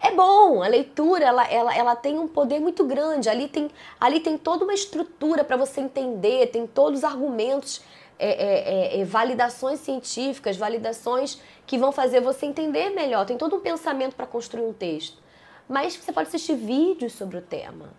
É 0.00 0.12
bom, 0.12 0.62
a 0.62 0.68
leitura 0.68 1.24
ela, 1.24 1.44
ela, 1.48 1.76
ela 1.76 1.96
tem 1.96 2.18
um 2.18 2.28
poder 2.28 2.60
muito 2.60 2.84
grande. 2.84 3.28
Ali 3.28 3.48
tem, 3.48 3.70
ali 4.00 4.20
tem 4.20 4.38
toda 4.38 4.64
uma 4.64 4.74
estrutura 4.74 5.42
para 5.42 5.56
você 5.56 5.80
entender, 5.80 6.46
tem 6.48 6.66
todos 6.66 7.00
os 7.00 7.04
argumentos, 7.04 7.82
é, 8.18 8.28
é, 8.28 8.96
é, 8.96 9.00
é, 9.00 9.04
validações 9.04 9.80
científicas, 9.80 10.56
validações 10.56 11.40
que 11.66 11.78
vão 11.78 11.92
fazer 11.92 12.20
você 12.20 12.46
entender 12.46 12.90
melhor. 12.90 13.26
Tem 13.26 13.36
todo 13.36 13.56
um 13.56 13.60
pensamento 13.60 14.14
para 14.14 14.26
construir 14.26 14.64
um 14.64 14.72
texto. 14.72 15.18
Mas 15.68 15.96
você 15.96 16.12
pode 16.12 16.28
assistir 16.28 16.54
vídeos 16.54 17.12
sobre 17.12 17.36
o 17.36 17.42
tema. 17.42 17.90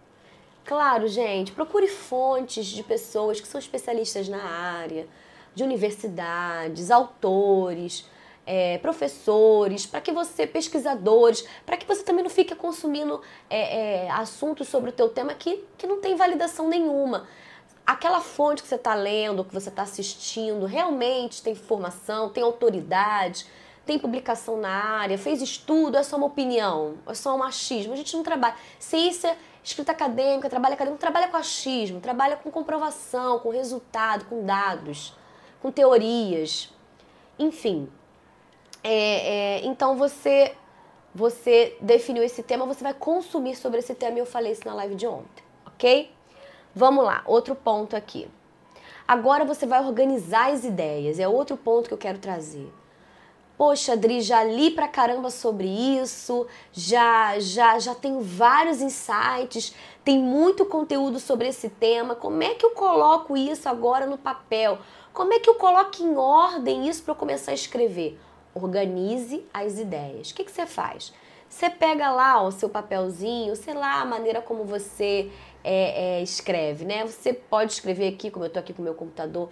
Claro, 0.66 1.08
gente, 1.08 1.52
procure 1.52 1.88
fontes 1.88 2.66
de 2.66 2.84
pessoas 2.84 3.40
que 3.42 3.48
são 3.48 3.60
especialistas 3.60 4.28
na 4.30 4.44
área, 4.44 5.08
de 5.56 5.64
universidades, 5.64 6.92
autores, 6.92 8.06
é, 8.52 8.80
professores, 8.80 9.86
para 9.86 10.02
que 10.02 10.12
você, 10.12 10.48
pesquisadores, 10.48 11.46
para 11.68 11.78
que 11.78 11.86
você 11.86 12.02
também 12.02 12.24
não 12.24 12.32
fique 12.32 12.56
consumindo 12.56 13.22
é, 13.48 14.06
é, 14.08 14.10
assuntos 14.10 14.68
sobre 14.68 14.90
o 14.90 14.94
teu 14.94 15.08
tema 15.08 15.36
que, 15.36 15.64
que 15.78 15.86
não 15.86 16.02
tem 16.02 16.16
validação 16.16 16.68
nenhuma 16.68 17.28
aquela 17.86 18.22
fonte 18.22 18.62
que 18.62 18.68
você 18.68 18.76
está 18.76 18.94
lendo, 18.94 19.44
que 19.44 19.52
você 19.54 19.70
está 19.70 19.82
assistindo, 19.82 20.68
realmente 20.68 21.42
tem 21.42 21.54
informação, 21.54 22.30
tem 22.30 22.44
autoridade, 22.44 23.48
tem 23.84 23.98
publicação 23.98 24.58
na 24.58 24.70
área, 24.70 25.18
fez 25.18 25.42
estudo, 25.42 25.98
é 25.98 26.04
só 26.04 26.16
uma 26.16 26.28
opinião, 26.28 27.00
é 27.08 27.16
só 27.16 27.36
um 27.36 27.42
achismo. 27.42 27.94
A 27.94 27.96
gente 27.96 28.16
não 28.16 28.22
trabalha. 28.22 28.56
Ciência, 28.78 29.36
escrita 29.64 29.92
acadêmica, 29.92 30.48
trabalho 30.48 30.76
acadêmico, 30.76 31.02
trabalha 31.02 31.28
com 31.30 31.38
achismo, 31.38 32.00
trabalha 32.00 32.36
com 32.36 32.52
comprovação, 32.52 33.40
com 33.40 33.50
resultado, 33.50 34.26
com 34.26 34.46
dados, 34.46 35.16
com 35.60 35.72
teorias. 35.72 36.72
Enfim. 37.40 37.90
É, 38.84 39.60
é, 39.60 39.66
então 39.66 39.96
você 39.96 40.56
você 41.14 41.76
definiu 41.82 42.24
esse 42.24 42.44
tema, 42.44 42.66
você 42.66 42.84
vai 42.84 42.94
consumir 42.94 43.56
sobre 43.56 43.80
esse 43.80 43.96
tema 43.96 44.18
e 44.18 44.20
eu 44.20 44.26
falei 44.26 44.52
isso 44.52 44.62
na 44.66 44.76
live 44.76 44.94
de 44.94 45.08
ontem, 45.08 45.44
ok? 45.66 46.12
Vamos 46.74 47.04
lá, 47.04 47.24
outro 47.26 47.56
ponto 47.56 47.96
aqui. 47.96 48.30
Agora 49.08 49.44
você 49.44 49.66
vai 49.66 49.84
organizar 49.84 50.52
as 50.52 50.64
ideias, 50.64 51.20
é 51.20 51.28
outro 51.28 51.58
ponto 51.58 51.88
que 51.88 51.94
eu 51.94 51.98
quero 51.98 52.20
trazer. 52.20 52.72
Poxa, 53.58 53.94
Adri, 53.94 54.22
já 54.22 54.42
li 54.44 54.72
pra 54.72 54.88
caramba 54.88 55.30
sobre 55.30 55.68
isso, 55.68 56.48
já 56.72 57.38
já 57.40 57.78
já 57.80 57.94
tenho 57.94 58.22
vários 58.22 58.80
insights, 58.82 59.76
tem 60.04 60.18
muito 60.18 60.64
conteúdo 60.64 61.20
sobre 61.20 61.48
esse 61.48 61.70
tema. 61.70 62.16
Como 62.16 62.42
é 62.42 62.54
que 62.54 62.66
eu 62.66 62.72
coloco 62.72 63.36
isso 63.36 63.68
agora 63.68 64.06
no 64.06 64.18
papel? 64.18 64.78
Como 65.12 65.34
é 65.34 65.40
que 65.40 65.50
eu 65.50 65.56
coloco 65.56 66.02
em 66.02 66.16
ordem 66.16 66.88
isso 66.88 67.04
para 67.04 67.12
eu 67.12 67.18
começar 67.18 67.52
a 67.52 67.56
escrever? 67.56 68.18
Organize 68.66 69.46
as 69.54 69.80
ideias. 69.80 70.32
O 70.32 70.36
que, 70.36 70.44
que 70.44 70.52
você 70.52 70.66
faz? 70.66 71.14
Você 71.50 71.70
pega 71.70 72.12
lá 72.12 72.44
o 72.44 72.52
seu 72.52 72.70
papelzinho, 72.70 73.56
sei 73.56 73.74
lá, 73.74 74.02
a 74.02 74.06
maneira 74.06 74.40
como 74.42 74.64
você 74.64 75.32
é, 75.64 76.20
é, 76.20 76.22
escreve, 76.22 76.86
né? 76.86 77.06
Você 77.06 77.34
pode 77.34 77.72
escrever 77.72 78.08
aqui, 78.08 78.30
como 78.30 78.46
eu 78.46 78.48
estou 78.48 78.60
aqui 78.60 78.72
com 78.72 78.82
o 78.82 78.86
meu 78.86 78.94
computador, 78.94 79.50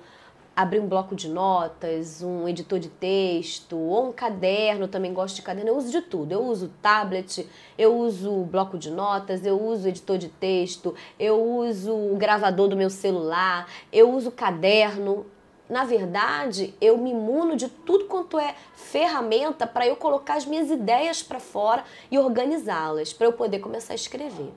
abrir 0.56 0.80
um 0.80 0.88
bloco 0.88 1.15
de 1.15 1.30
notas, 1.30 2.24
um 2.24 2.48
editor 2.48 2.80
de 2.80 2.89
texto, 2.89 3.78
ou 3.78 4.10
um 4.10 4.12
caderno, 4.12 4.88
também 4.88 5.13
gosto 5.13 5.36
de 5.36 5.43
caderno, 5.43 5.70
eu 5.70 5.78
uso 5.78 5.91
de 5.91 6.02
tudo. 6.02 6.32
Eu 6.32 6.43
uso 6.43 6.72
tablet, 6.82 7.48
eu 7.78 7.96
uso 7.96 8.43
bloco 8.46 8.78
de 8.78 8.89
notas, 8.89 9.46
eu 9.46 9.62
uso 9.62 9.88
editor 9.88 10.17
de 10.17 10.30
texto, 10.30 10.96
eu 11.20 11.39
uso 11.43 11.93
o 11.93 12.15
gravador 12.15 12.67
do 12.67 12.76
meu 12.76 12.89
celular, 12.89 13.67
eu 13.91 14.12
uso 14.12 14.32
caderno. 14.32 15.26
Na 15.69 15.84
verdade, 15.84 16.73
eu 16.80 16.97
me 16.97 17.12
imuno 17.12 17.58
de 17.58 17.67
tudo 17.67 18.06
quanto 18.06 18.39
é 18.39 18.56
ferramenta 18.73 19.67
para 19.67 19.86
eu 19.86 19.97
colocar 19.97 20.36
as 20.36 20.45
minhas 20.45 20.69
ideias 20.69 21.21
para 21.21 21.39
fora 21.39 21.84
e 22.10 22.17
organizá-las, 22.17 23.12
para 23.12 23.27
eu 23.27 23.34
poder 23.34 23.60
começar 23.60 23.93
a 23.93 23.95
escrever. 23.95 24.53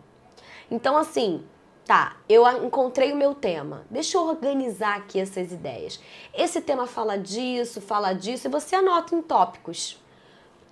Então, 0.70 0.96
assim, 0.96 1.44
tá, 1.84 2.16
eu 2.28 2.46
encontrei 2.64 3.12
o 3.12 3.16
meu 3.16 3.34
tema. 3.34 3.84
Deixa 3.90 4.16
eu 4.16 4.22
organizar 4.22 4.98
aqui 4.98 5.18
essas 5.18 5.50
ideias. 5.50 6.00
Esse 6.32 6.60
tema 6.60 6.86
fala 6.86 7.18
disso, 7.18 7.80
fala 7.80 8.12
disso, 8.12 8.46
e 8.46 8.50
você 8.50 8.76
anota 8.76 9.12
em 9.12 9.20
tópicos. 9.20 10.00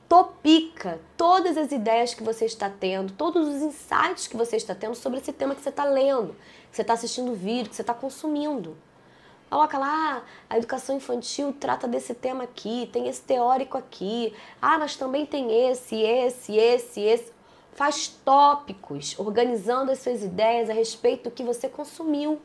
Topica 0.08 1.00
todas 1.16 1.58
as 1.58 1.72
ideias 1.72 2.14
que 2.14 2.22
você 2.22 2.44
está 2.44 2.70
tendo, 2.70 3.12
todos 3.12 3.48
os 3.48 3.60
insights 3.60 4.28
que 4.28 4.36
você 4.36 4.56
está 4.56 4.74
tendo 4.74 4.94
sobre 4.94 5.18
esse 5.18 5.32
tema 5.32 5.54
que 5.54 5.60
você 5.60 5.68
está 5.68 5.84
lendo, 5.84 6.36
que 6.70 6.76
você 6.76 6.82
está 6.82 6.94
assistindo 6.94 7.34
vídeo, 7.34 7.68
que 7.68 7.76
você 7.76 7.82
está 7.82 7.92
consumindo. 7.92 8.76
Coloca 9.50 9.78
lá, 9.78 10.22
a 10.48 10.58
educação 10.58 10.96
infantil 10.96 11.54
trata 11.58 11.88
desse 11.88 12.14
tema 12.14 12.44
aqui, 12.44 12.88
tem 12.92 13.08
esse 13.08 13.22
teórico 13.22 13.78
aqui. 13.78 14.34
Ah, 14.60 14.78
mas 14.78 14.96
também 14.96 15.24
tem 15.24 15.70
esse, 15.70 15.96
esse, 15.96 16.56
esse, 16.56 17.00
esse 17.00 17.32
faz 17.72 18.08
tópicos, 18.08 19.18
organizando 19.18 19.92
as 19.92 20.00
suas 20.00 20.22
ideias 20.22 20.68
a 20.68 20.72
respeito 20.72 21.24
do 21.24 21.30
que 21.30 21.42
você 21.42 21.68
consumiu. 21.68 22.40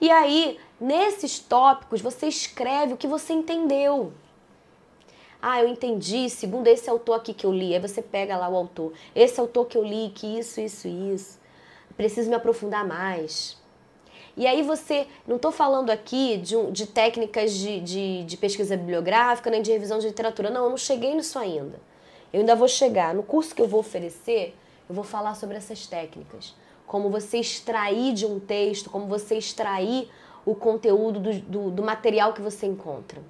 E 0.00 0.10
aí, 0.10 0.58
nesses 0.80 1.38
tópicos, 1.38 2.00
você 2.00 2.26
escreve 2.26 2.94
o 2.94 2.96
que 2.96 3.06
você 3.06 3.32
entendeu. 3.32 4.12
Ah, 5.40 5.60
eu 5.60 5.68
entendi, 5.68 6.28
segundo 6.28 6.66
esse 6.66 6.88
autor 6.90 7.14
aqui 7.14 7.32
que 7.32 7.46
eu 7.46 7.52
li. 7.52 7.74
Aí 7.74 7.80
você 7.80 8.02
pega 8.02 8.36
lá 8.36 8.48
o 8.48 8.56
autor. 8.56 8.92
Esse 9.14 9.38
autor 9.38 9.66
que 9.66 9.78
eu 9.78 9.84
li, 9.84 10.10
que 10.14 10.38
isso, 10.38 10.60
isso, 10.60 10.88
isso. 10.88 11.38
Preciso 11.96 12.28
me 12.28 12.34
aprofundar 12.36 12.86
mais. 12.86 13.56
E 14.36 14.46
aí 14.46 14.62
você, 14.62 15.06
não 15.26 15.36
estou 15.36 15.50
falando 15.50 15.88
aqui 15.90 16.36
de, 16.36 16.54
de 16.70 16.86
técnicas 16.86 17.52
de, 17.52 17.80
de, 17.80 18.24
de, 18.24 18.36
pesquisa 18.36 18.76
bibliográfica 18.76 19.48
nem 19.48 19.62
de 19.62 19.72
revisão 19.72 19.98
de 19.98 20.06
literatura. 20.06 20.50
Não, 20.50 20.64
eu 20.64 20.70
não 20.70 20.76
cheguei 20.76 21.14
nisso 21.14 21.38
ainda. 21.38 21.80
Eu 22.32 22.40
ainda 22.40 22.54
vou 22.54 22.68
chegar. 22.68 23.14
No 23.14 23.22
curso 23.22 23.54
que 23.54 23.62
eu 23.62 23.68
vou 23.68 23.80
oferecer, 23.80 24.54
eu 24.88 24.94
vou 24.94 25.04
falar 25.04 25.34
sobre 25.34 25.56
essas 25.56 25.86
técnicas. 25.86 26.54
Como 26.86 27.08
você 27.08 27.38
extrair 27.38 28.12
de 28.12 28.26
um 28.26 28.38
texto, 28.38 28.90
como 28.90 29.06
você 29.06 29.36
extrair 29.36 30.10
o 30.44 30.54
conteúdo 30.54 31.18
do, 31.18 31.40
do, 31.40 31.70
do 31.70 31.82
material 31.82 32.34
que 32.34 32.42
você 32.42 32.66
encontra. 32.66 33.20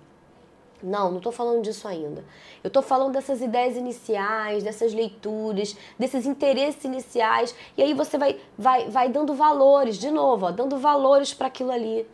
Não, 0.83 1.11
não 1.11 1.19
estou 1.19 1.33
falando 1.33 1.63
disso 1.63 1.89
ainda. 1.89 2.25
Eu 2.63 2.69
estou 2.69 2.83
falando 2.83 3.13
dessas 3.13 3.41
ideias 3.41 3.77
iniciais, 3.77 4.63
dessas 4.63 4.93
leituras, 4.93 5.77
desses 5.99 6.27
interesses 6.27 6.85
iniciais. 6.85 7.55
E 7.77 7.83
aí 7.83 7.95
você 7.95 8.19
vai, 8.19 8.39
vai, 8.57 8.89
vai 8.89 9.09
dando 9.09 9.35
valores, 9.35 9.97
de 9.97 10.11
novo, 10.11 10.47
ó, 10.47 10.51
dando 10.51 10.77
valores 10.79 11.33
para 11.33 11.47
aquilo 11.47 11.71
ali. 11.71 12.07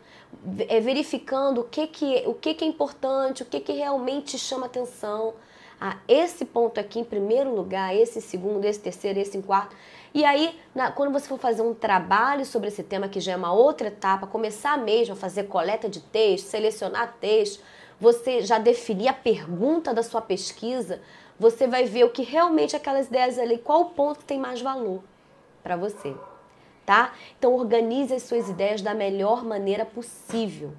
É, 0.67 0.79
verificando 0.79 1.61
o 1.61 1.63
que, 1.63 1.85
que, 1.85 2.23
o 2.25 2.33
que, 2.33 2.55
que 2.55 2.65
é 2.65 2.67
importante, 2.67 3.43
o 3.43 3.45
que, 3.45 3.59
que 3.59 3.71
realmente 3.73 4.37
chama 4.37 4.65
atenção. 4.65 5.33
Ah, 5.79 5.97
esse 6.07 6.45
ponto 6.45 6.79
aqui 6.79 6.99
em 6.99 7.03
primeiro 7.03 7.53
lugar, 7.53 7.95
esse 7.95 8.19
segundo, 8.21 8.65
esse 8.65 8.79
terceiro, 8.79 9.19
esse 9.19 9.37
em 9.37 9.41
quarto. 9.41 9.75
E 10.13 10.23
aí, 10.23 10.57
na, 10.73 10.91
quando 10.91 11.11
você 11.11 11.27
for 11.27 11.37
fazer 11.37 11.61
um 11.61 11.73
trabalho 11.73 12.45
sobre 12.45 12.69
esse 12.69 12.83
tema, 12.83 13.07
que 13.07 13.19
já 13.19 13.33
é 13.33 13.35
uma 13.35 13.51
outra 13.51 13.87
etapa, 13.87 14.25
começar 14.25 14.77
mesmo 14.77 15.13
a 15.13 15.17
fazer 15.17 15.43
coleta 15.43 15.89
de 15.89 15.99
texto, 15.99 16.45
selecionar 16.45 17.15
texto 17.19 17.61
você 18.03 18.41
já 18.41 18.59
definir 18.59 19.07
a 19.07 19.13
pergunta 19.13 19.93
da 19.93 20.03
sua 20.03 20.21
pesquisa, 20.21 21.01
você 21.39 21.65
vai 21.65 21.85
ver 21.85 22.03
o 22.03 22.09
que 22.09 22.21
realmente 22.21 22.75
aquelas 22.75 23.07
ideias 23.07 23.39
ali, 23.39 23.57
qual 23.57 23.81
o 23.81 23.85
ponto 23.91 24.19
que 24.19 24.25
tem 24.25 24.37
mais 24.37 24.61
valor 24.61 25.01
para 25.63 25.77
você, 25.77 26.13
tá? 26.85 27.13
Então 27.39 27.53
organize 27.53 28.13
as 28.13 28.23
suas 28.23 28.49
ideias 28.49 28.81
da 28.81 28.93
melhor 28.93 29.45
maneira 29.45 29.85
possível. 29.85 30.73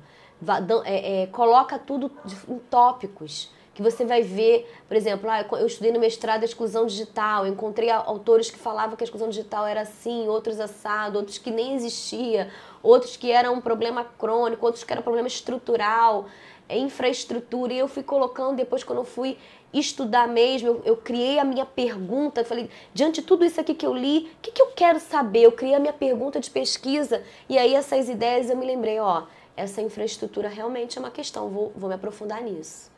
É, 0.85 1.23
é, 1.23 1.27
coloca 1.29 1.79
tudo 1.79 2.13
em 2.47 2.59
tópicos 2.59 3.51
que 3.75 3.83
você 3.83 4.05
vai 4.05 4.23
ver, 4.23 4.71
por 4.87 4.97
exemplo, 4.97 5.29
ah, 5.29 5.45
eu 5.53 5.67
estudei 5.67 5.91
no 5.91 5.99
mestrado 5.99 6.43
a 6.43 6.45
exclusão 6.45 6.87
digital, 6.87 7.47
encontrei 7.47 7.91
autores 7.91 8.51
que 8.51 8.59
falavam 8.59 8.97
que 8.97 9.03
a 9.03 9.07
exclusão 9.07 9.29
digital 9.29 9.67
era 9.67 9.81
assim, 9.81 10.29
outros 10.29 10.61
assado, 10.61 11.19
outros 11.19 11.39
que 11.39 11.51
nem 11.51 11.75
existia, 11.75 12.51
outros 12.83 13.17
que 13.17 13.33
era 13.33 13.51
um 13.51 13.61
problema 13.61 14.05
crônico, 14.17 14.65
outros 14.65 14.85
que 14.85 14.93
era 14.93 15.01
um 15.01 15.03
problema 15.03 15.27
estrutural. 15.27 16.27
Infraestrutura. 16.68 17.72
E 17.72 17.79
eu 17.79 17.88
fui 17.88 18.03
colocando, 18.03 18.57
depois, 18.57 18.83
quando 18.83 18.98
eu 18.98 19.05
fui 19.05 19.37
estudar 19.72 20.29
mesmo, 20.29 20.68
eu, 20.68 20.83
eu 20.85 20.96
criei 20.96 21.38
a 21.38 21.44
minha 21.44 21.66
pergunta. 21.66 22.40
Eu 22.40 22.44
falei, 22.44 22.70
diante 22.92 23.20
de 23.20 23.27
tudo 23.27 23.44
isso 23.44 23.61
aqui 23.61 23.74
que 23.74 23.85
eu 23.85 23.94
li, 23.94 24.31
o 24.38 24.42
que, 24.42 24.53
que 24.53 24.62
eu 24.62 24.68
quero 24.68 25.00
saber? 25.00 25.42
Eu 25.42 25.53
criei 25.53 25.74
a 25.74 25.81
minha 25.81 25.92
pergunta 25.92 26.40
de 26.40 26.50
pesquisa. 26.50 27.22
E 27.48 27.59
aí, 27.59 27.74
essas 27.74 28.09
ideias, 28.09 28.48
eu 28.48 28.57
me 28.57 28.66
lembrei, 28.66 28.98
ó, 28.98 29.24
essa 29.57 29.83
infraestrutura 29.83 30.48
realmente 30.48 30.98
é 30.98 31.00
uma 31.00 31.11
questão, 31.11 31.48
vou, 31.48 31.72
vou 31.77 31.88
me 31.88 31.94
aprofundar 31.94 32.42
nisso. 32.42 32.90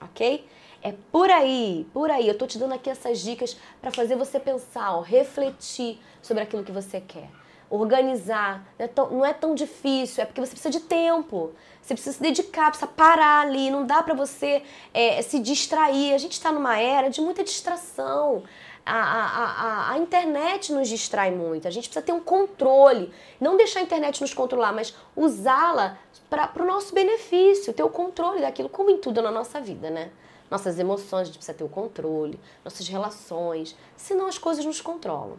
Ok? 0.00 0.46
É 0.82 0.94
por 1.12 1.30
aí, 1.30 1.86
por 1.92 2.10
aí. 2.10 2.28
Eu 2.28 2.38
tô 2.38 2.46
te 2.46 2.58
dando 2.58 2.74
aqui 2.74 2.88
essas 2.88 3.20
dicas 3.20 3.56
para 3.80 3.90
fazer 3.90 4.16
você 4.16 4.38
pensar, 4.38 4.96
ó, 4.96 5.00
refletir 5.00 5.98
sobre 6.22 6.42
aquilo 6.42 6.64
que 6.64 6.72
você 6.72 7.00
quer 7.00 7.39
organizar. 7.70 8.66
Não 8.78 8.84
é, 8.84 8.88
tão, 8.88 9.10
não 9.10 9.24
é 9.24 9.32
tão 9.32 9.54
difícil, 9.54 10.22
é 10.22 10.26
porque 10.26 10.40
você 10.40 10.50
precisa 10.50 10.70
de 10.70 10.80
tempo. 10.80 11.52
Você 11.80 11.94
precisa 11.94 12.16
se 12.16 12.22
dedicar, 12.22 12.70
precisa 12.70 12.90
parar 12.90 13.42
ali. 13.42 13.70
Não 13.70 13.86
dá 13.86 14.02
para 14.02 14.14
você 14.14 14.62
é, 14.92 15.22
se 15.22 15.38
distrair. 15.38 16.12
A 16.12 16.18
gente 16.18 16.32
está 16.32 16.52
numa 16.52 16.78
era 16.78 17.08
de 17.08 17.20
muita 17.20 17.44
distração. 17.44 18.42
A, 18.84 18.96
a, 18.96 19.44
a, 19.44 19.92
a, 19.92 19.98
internet 19.98 20.72
nos 20.72 20.88
distrai 20.88 21.30
muito. 21.30 21.68
A 21.68 21.70
gente 21.70 21.88
precisa 21.88 22.04
ter 22.04 22.12
um 22.12 22.20
controle. 22.20 23.12
Não 23.40 23.56
deixar 23.56 23.80
a 23.80 23.82
internet 23.82 24.20
nos 24.20 24.34
controlar, 24.34 24.72
mas 24.72 24.94
usá-la 25.14 25.96
para 26.28 26.62
o 26.62 26.66
nosso 26.66 26.94
benefício, 26.94 27.72
ter 27.72 27.82
o 27.82 27.90
controle 27.90 28.40
daquilo, 28.40 28.68
como 28.68 28.90
em 28.90 28.98
tudo 28.98 29.22
na 29.22 29.30
nossa 29.30 29.60
vida, 29.60 29.90
né? 29.90 30.10
Nossas 30.50 30.78
emoções, 30.78 31.22
a 31.22 31.24
gente 31.26 31.36
precisa 31.36 31.56
ter 31.56 31.62
o 31.62 31.68
controle, 31.68 32.38
nossas 32.64 32.88
relações, 32.88 33.76
senão 33.96 34.26
as 34.26 34.38
coisas 34.38 34.64
nos 34.64 34.80
controlam. 34.80 35.36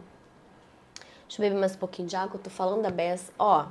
Deixa 1.32 1.42
eu 1.42 1.48
beber 1.48 1.60
mais 1.60 1.74
um 1.74 1.78
pouquinho 1.78 2.06
de 2.06 2.14
água, 2.14 2.36
eu 2.36 2.42
tô 2.42 2.50
falando 2.50 2.82
da 2.82 2.90
beça. 2.90 3.32
Ó. 3.38 3.64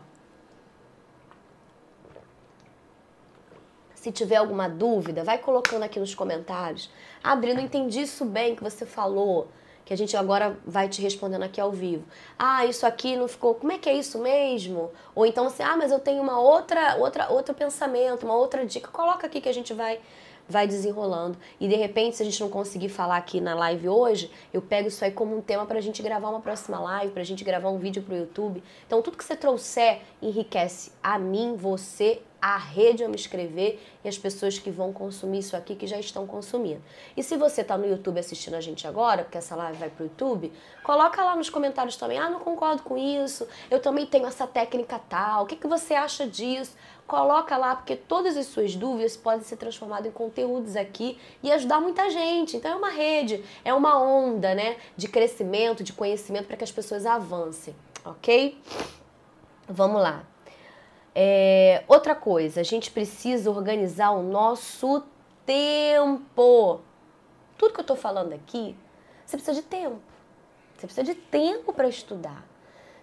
Se 3.93 4.12
tiver 4.12 4.38
alguma 4.38 4.67
dúvida, 4.67 5.24
vai 5.24 5.38
colocando 5.38 5.84
aqui 5.84 6.00
nos 6.00 6.15
comentários. 6.15 6.89
Ah, 7.24 7.36
não 7.36 7.62
entendi 7.62 8.02
isso 8.02 8.26
bem 8.26 8.56
que 8.56 8.63
você 8.63 8.84
falou. 8.84 9.47
Que 9.86 9.93
a 9.93 9.95
gente 9.95 10.17
agora 10.17 10.58
vai 10.65 10.89
te 10.89 11.04
respondendo 11.04 11.43
aqui 11.43 11.62
ao 11.62 11.71
vivo. 11.71 12.04
Ah, 12.39 12.65
isso 12.65 12.84
aqui 12.84 13.15
não 13.15 13.28
ficou. 13.28 13.54
Como 13.54 13.71
é 13.71 13.78
que 13.78 13.88
é 13.88 13.93
isso 13.93 14.17
mesmo? 14.17 14.91
Ou 15.13 15.24
então 15.24 15.45
assim, 15.45 15.62
ah, 15.62 15.78
mas 15.78 15.91
eu 15.91 16.00
tenho 16.00 16.24
uma 16.24 16.39
outra, 16.39 16.95
outra, 16.95 17.30
outro 17.30 17.54
pensamento, 17.54 18.24
uma 18.24 18.36
outra 18.36 18.65
dica. 18.65 18.88
Coloca 18.88 19.28
aqui 19.28 19.39
que 19.39 19.50
a 19.50 19.54
gente 19.54 19.71
vai 19.71 20.02
vai 20.51 20.67
desenrolando. 20.67 21.37
E 21.59 21.67
de 21.67 21.75
repente, 21.75 22.17
se 22.17 22.21
a 22.21 22.25
gente 22.25 22.39
não 22.39 22.49
conseguir 22.49 22.89
falar 22.89 23.17
aqui 23.17 23.41
na 23.41 23.55
live 23.55 23.89
hoje, 23.89 24.29
eu 24.53 24.61
pego 24.61 24.89
isso 24.89 25.03
aí 25.03 25.11
como 25.11 25.35
um 25.35 25.41
tema 25.41 25.65
para 25.65 25.79
a 25.79 25.81
gente 25.81 26.03
gravar 26.03 26.29
uma 26.29 26.41
próxima 26.41 26.79
live, 26.79 27.11
para 27.11 27.21
a 27.21 27.25
gente 27.25 27.43
gravar 27.43 27.69
um 27.69 27.79
vídeo 27.79 28.03
para 28.03 28.13
o 28.13 28.17
YouTube. 28.17 28.61
Então, 28.85 29.01
tudo 29.01 29.17
que 29.17 29.23
você 29.23 29.35
trouxer 29.35 30.01
enriquece 30.21 30.91
a 31.01 31.17
mim, 31.17 31.55
você, 31.55 32.21
a 32.41 32.58
rede 32.58 33.04
ao 33.04 33.10
me 33.10 33.15
escrever 33.15 33.80
e 34.04 34.10
as 34.10 34.17
pessoas 34.17 34.58
que 34.58 34.71
vão 34.71 34.91
consumir 34.91 35.39
isso 35.39 35.56
aqui 35.56 35.75
que 35.75 35.86
já 35.86 35.99
estão 35.99 36.25
consumindo. 36.25 36.82
E 37.15 37.21
se 37.21 37.38
você 37.38 37.62
está 37.62 37.77
no 37.77 37.86
YouTube 37.86 38.19
assistindo 38.19 38.56
a 38.56 38.62
gente 38.62 38.88
agora, 38.88 39.23
porque 39.23 39.38
essa 39.38 39.56
live 39.56 39.77
vai 39.77 39.89
para 39.89 40.04
o 40.04 40.08
YouTube, 40.08 40.51
coloca 40.84 41.23
lá 41.23 41.36
nos 41.36 41.49
comentários 41.49 41.95
também. 41.95 42.17
Ah, 42.17 42.30
não 42.30 42.39
concordo 42.39 42.82
com 42.82 42.97
isso. 42.97 43.47
Eu 43.69 43.80
também 43.80 44.06
tenho 44.06 44.25
essa 44.25 44.47
técnica 44.47 44.99
tal. 45.08 45.43
O 45.43 45.45
que, 45.45 45.56
que 45.56 45.67
você 45.67 45.93
acha 45.93 46.25
disso? 46.25 46.75
coloca 47.12 47.58
lá, 47.58 47.75
porque 47.75 47.97
todas 47.97 48.38
as 48.38 48.45
suas 48.45 48.73
dúvidas 48.73 49.17
podem 49.17 49.43
ser 49.43 49.58
transformadas 49.58 50.06
em 50.06 50.12
conteúdos 50.12 50.77
aqui 50.77 51.19
e 51.43 51.51
ajudar 51.51 51.82
muita 51.82 52.10
gente. 52.10 52.56
Então 52.56 52.71
é 52.71 52.75
uma 52.75 52.89
rede, 52.89 53.43
é 53.65 53.73
uma 53.73 54.01
onda, 54.01 54.56
né, 54.56 54.77
de 54.95 55.10
crescimento, 55.10 55.84
de 55.84 55.91
conhecimento 55.91 56.47
para 56.47 56.56
que 56.56 56.63
as 56.63 56.71
pessoas 56.71 57.06
avancem, 57.06 57.75
ok? 58.06 58.58
Vamos 59.67 60.01
lá. 60.01 60.23
É, 61.13 61.84
outra 61.88 62.15
coisa, 62.15 62.62
a 62.62 62.63
gente 62.63 62.89
precisa 62.89 63.50
organizar 63.52 64.12
o 64.12 64.24
nosso 64.24 65.04
tempo. 65.45 66.80
Tudo 67.58 67.74
que 67.74 67.80
eu 67.80 67.84
estou 67.84 67.97
falando 67.97 68.34
aqui, 68.34 68.76
você 69.26 69.38
precisa 69.38 69.62
de 69.62 69.67
tempo. 69.67 70.00
Você 70.76 70.88
precisa 70.88 71.04
de 71.04 71.15
tempo 71.15 71.74
para 71.74 71.88
estudar. 71.88 72.43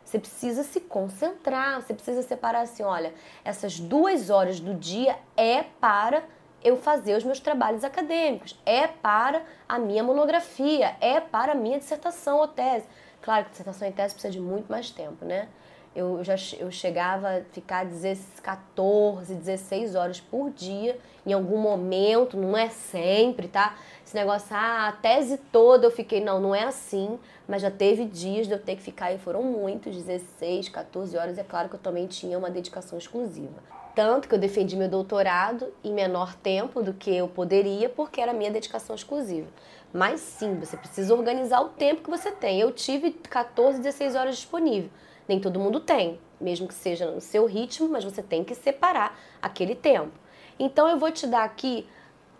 Você 0.04 0.18
precisa 0.18 0.62
se 0.62 0.80
concentrar, 0.80 1.82
você 1.82 1.92
precisa 1.92 2.22
separar 2.22 2.62
assim, 2.62 2.82
olha, 2.82 3.12
essas 3.44 3.78
duas 3.78 4.30
horas 4.30 4.58
do 4.58 4.74
dia 4.74 5.18
é 5.36 5.62
para 5.62 6.24
eu 6.64 6.78
fazer 6.78 7.14
os 7.14 7.24
meus 7.24 7.40
trabalhos 7.40 7.84
acadêmicos, 7.84 8.58
é 8.64 8.86
para 8.86 9.42
a 9.68 9.78
minha 9.78 10.02
monografia, 10.02 10.96
é 11.00 11.20
para 11.20 11.52
a 11.52 11.54
minha 11.54 11.78
dissertação 11.78 12.38
ou 12.38 12.48
tese. 12.48 12.86
Claro 13.20 13.44
que 13.44 13.50
dissertação 13.50 13.86
e 13.86 13.92
tese 13.92 14.14
precisa 14.14 14.32
de 14.32 14.40
muito 14.40 14.70
mais 14.70 14.90
tempo, 14.90 15.26
né? 15.26 15.48
Eu 15.98 16.22
já 16.22 16.36
eu 16.60 16.70
chegava 16.70 17.28
a 17.28 17.40
ficar 17.52 17.84
14, 18.40 19.34
16 19.34 19.96
horas 19.96 20.20
por 20.20 20.48
dia, 20.50 20.96
em 21.26 21.32
algum 21.32 21.58
momento, 21.58 22.36
não 22.36 22.56
é 22.56 22.68
sempre, 22.68 23.48
tá? 23.48 23.76
Esse 24.06 24.14
negócio, 24.14 24.54
ah, 24.54 24.86
a 24.86 24.92
tese 24.92 25.38
toda 25.50 25.86
eu 25.86 25.90
fiquei, 25.90 26.20
não, 26.20 26.40
não 26.40 26.54
é 26.54 26.62
assim, 26.62 27.18
mas 27.48 27.62
já 27.62 27.70
teve 27.70 28.04
dias 28.04 28.46
de 28.46 28.52
eu 28.52 28.60
ter 28.60 28.76
que 28.76 28.82
ficar, 28.82 29.12
e 29.12 29.18
foram 29.18 29.42
muitos, 29.42 29.96
16, 29.96 30.68
14 30.68 31.16
horas, 31.16 31.36
é 31.36 31.42
claro 31.42 31.68
que 31.68 31.74
eu 31.74 31.80
também 31.80 32.06
tinha 32.06 32.38
uma 32.38 32.48
dedicação 32.48 32.96
exclusiva. 32.96 33.60
Tanto 33.92 34.28
que 34.28 34.34
eu 34.36 34.38
defendi 34.38 34.76
meu 34.76 34.88
doutorado 34.88 35.66
em 35.82 35.92
menor 35.92 36.32
tempo 36.36 36.80
do 36.80 36.94
que 36.94 37.12
eu 37.12 37.26
poderia, 37.26 37.88
porque 37.88 38.20
era 38.20 38.32
minha 38.32 38.52
dedicação 38.52 38.94
exclusiva. 38.94 39.48
Mas 39.92 40.20
sim, 40.20 40.54
você 40.60 40.76
precisa 40.76 41.12
organizar 41.12 41.60
o 41.60 41.70
tempo 41.70 42.04
que 42.04 42.10
você 42.10 42.30
tem. 42.30 42.60
Eu 42.60 42.70
tive 42.70 43.10
14, 43.10 43.80
16 43.80 44.14
horas 44.14 44.36
disponível. 44.36 44.90
Nem 45.28 45.38
todo 45.38 45.60
mundo 45.60 45.78
tem, 45.78 46.18
mesmo 46.40 46.66
que 46.66 46.74
seja 46.74 47.10
no 47.10 47.20
seu 47.20 47.44
ritmo, 47.44 47.88
mas 47.88 48.02
você 48.02 48.22
tem 48.22 48.42
que 48.42 48.54
separar 48.54 49.20
aquele 49.40 49.74
tempo. 49.74 50.12
Então 50.58 50.88
eu 50.88 50.98
vou 50.98 51.12
te 51.12 51.26
dar 51.26 51.44
aqui 51.44 51.86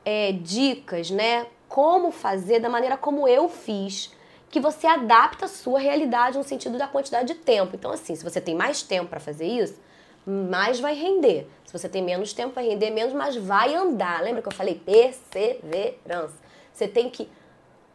é, 0.05 0.33
dicas, 0.33 1.11
né? 1.11 1.47
como 1.69 2.11
fazer 2.11 2.59
da 2.59 2.69
maneira 2.69 2.97
como 2.97 3.29
eu 3.29 3.49
fiz, 3.49 4.13
que 4.51 4.59
você 4.59 4.87
adapta 4.87 5.45
a 5.45 5.49
sua 5.49 5.79
realidade 5.79 6.39
no 6.39 6.45
sentido 6.45 6.79
da 6.79 6.89
quantidade 6.89 7.35
de 7.35 7.35
tempo. 7.35 7.77
Então, 7.77 7.91
assim, 7.91 8.17
se 8.17 8.25
você 8.25 8.41
tem 8.41 8.55
mais 8.55 8.83
tempo 8.83 9.11
para 9.11 9.21
fazer 9.21 9.47
isso, 9.47 9.79
mais 10.27 10.81
vai 10.81 10.95
render. 10.95 11.47
Se 11.67 11.73
você 11.73 11.89
tem 11.89 12.03
menos 12.03 12.33
tempo, 12.33 12.55
vai 12.55 12.67
render 12.67 12.91
menos, 12.91 13.13
mas 13.13 13.37
vai 13.37 13.75
andar. 13.75 14.23
Lembra 14.23 14.41
que 14.41 14.49
eu 14.49 14.53
falei 14.53 14.75
perseverança? 14.75 16.35
Você 16.73 16.89
tem 16.89 17.11
que 17.11 17.29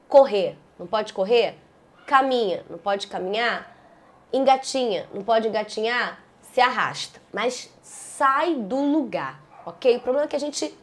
correr. 0.08 0.56
Não 0.78 0.86
pode 0.86 1.12
correr? 1.12 1.56
Caminha. 2.06 2.64
Não 2.70 2.78
pode 2.78 3.08
caminhar? 3.08 3.73
Engatinha. 4.34 5.08
Não 5.14 5.22
pode 5.24 5.48
engatinhar? 5.48 6.20
Se 6.42 6.60
arrasta. 6.60 7.22
Mas 7.32 7.72
sai 7.82 8.56
do 8.56 8.82
lugar, 8.82 9.40
ok? 9.66 9.98
O 9.98 10.02
problema 10.02 10.26
é 10.26 10.28
que 10.28 10.36
a 10.36 10.40
gente 10.40 10.76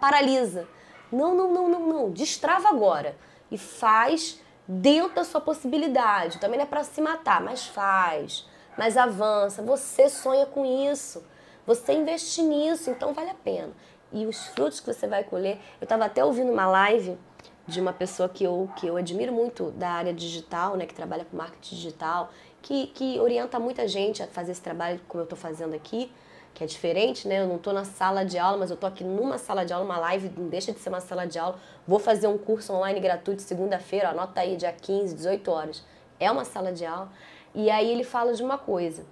paralisa. 0.00 0.66
Não, 1.12 1.34
não, 1.34 1.52
não, 1.52 1.68
não, 1.68 1.86
não. 1.86 2.10
Destrava 2.10 2.70
agora. 2.70 3.14
E 3.50 3.58
faz 3.58 4.40
dentro 4.66 5.14
da 5.14 5.24
sua 5.24 5.40
possibilidade. 5.40 6.38
Também 6.38 6.58
não 6.58 6.64
é 6.64 6.68
para 6.68 6.82
se 6.82 7.00
matar, 7.00 7.40
mas 7.42 7.66
faz. 7.66 8.48
mas 8.76 8.96
avança. 8.96 9.62
Você 9.62 10.08
sonha 10.08 10.46
com 10.46 10.64
isso. 10.64 11.22
Você 11.66 11.92
investe 11.92 12.42
nisso, 12.42 12.90
então 12.90 13.12
vale 13.12 13.30
a 13.30 13.34
pena. 13.34 13.72
E 14.12 14.24
os 14.24 14.46
frutos 14.48 14.80
que 14.80 14.92
você 14.92 15.06
vai 15.06 15.24
colher. 15.24 15.58
Eu 15.80 15.84
estava 15.84 16.04
até 16.04 16.24
ouvindo 16.24 16.50
uma 16.52 16.66
live 16.66 17.18
de 17.66 17.80
uma 17.80 17.92
pessoa 17.92 18.28
que 18.28 18.44
eu, 18.44 18.70
que 18.76 18.86
eu 18.86 18.96
admiro 18.96 19.32
muito 19.32 19.72
da 19.72 19.90
área 19.90 20.14
digital, 20.14 20.76
né, 20.76 20.86
que 20.86 20.94
trabalha 20.94 21.24
com 21.24 21.36
marketing 21.36 21.74
digital, 21.74 22.30
que, 22.66 22.88
que 22.88 23.20
orienta 23.20 23.60
muita 23.60 23.86
gente 23.86 24.24
a 24.24 24.26
fazer 24.26 24.50
esse 24.50 24.60
trabalho 24.60 25.00
como 25.06 25.20
eu 25.20 25.24
estou 25.24 25.38
fazendo 25.38 25.72
aqui, 25.72 26.10
que 26.52 26.64
é 26.64 26.66
diferente, 26.66 27.28
né? 27.28 27.40
Eu 27.40 27.46
não 27.46 27.56
estou 27.56 27.72
na 27.72 27.84
sala 27.84 28.24
de 28.24 28.36
aula, 28.38 28.56
mas 28.58 28.70
eu 28.70 28.74
estou 28.74 28.88
aqui 28.88 29.04
numa 29.04 29.38
sala 29.38 29.64
de 29.64 29.72
aula, 29.72 29.84
uma 29.84 29.98
live, 29.98 30.32
não 30.36 30.48
deixa 30.48 30.72
de 30.72 30.80
ser 30.80 30.88
uma 30.88 31.00
sala 31.00 31.28
de 31.28 31.38
aula. 31.38 31.60
Vou 31.86 32.00
fazer 32.00 32.26
um 32.26 32.36
curso 32.36 32.72
online 32.72 32.98
gratuito 32.98 33.40
segunda-feira, 33.40 34.08
anota 34.08 34.40
aí, 34.40 34.56
dia 34.56 34.72
15, 34.72 35.14
18 35.14 35.48
horas. 35.48 35.84
É 36.18 36.28
uma 36.28 36.44
sala 36.44 36.72
de 36.72 36.84
aula. 36.84 37.08
E 37.54 37.70
aí 37.70 37.88
ele 37.88 38.02
fala 38.02 38.34
de 38.34 38.42
uma 38.42 38.58
coisa. 38.58 39.06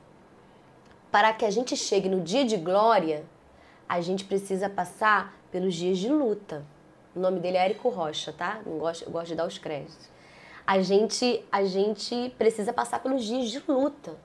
Para 1.12 1.32
que 1.32 1.44
a 1.44 1.50
gente 1.50 1.76
chegue 1.76 2.08
no 2.08 2.22
dia 2.22 2.44
de 2.44 2.56
glória, 2.56 3.24
a 3.88 4.00
gente 4.00 4.24
precisa 4.24 4.68
passar 4.68 5.32
pelos 5.52 5.76
dias 5.76 5.98
de 5.98 6.08
luta. 6.08 6.64
O 7.14 7.20
nome 7.20 7.38
dele 7.38 7.56
é 7.56 7.66
Érico 7.66 7.88
Rocha, 7.88 8.32
tá? 8.32 8.60
Gosto, 8.66 9.04
eu 9.04 9.12
gosto 9.12 9.28
de 9.28 9.36
dar 9.36 9.46
os 9.46 9.58
créditos. 9.58 10.12
A 10.66 10.80
gente, 10.80 11.44
a 11.52 11.64
gente 11.64 12.34
precisa 12.38 12.72
passar 12.72 13.02
pelos 13.02 13.24
dias 13.24 13.50
de 13.50 13.62
luta. 13.68 14.16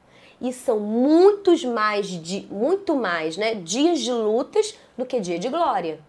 E 0.42 0.54
são 0.54 0.80
muitos 0.80 1.66
mais, 1.66 2.08
de, 2.08 2.48
muito 2.50 2.96
mais, 2.96 3.36
né, 3.36 3.56
dias 3.56 4.00
de 4.00 4.12
lutas 4.12 4.74
do 4.98 5.06
que 5.06 5.20
dia 5.20 5.38
de 5.38 5.50
glória. 5.50 6.00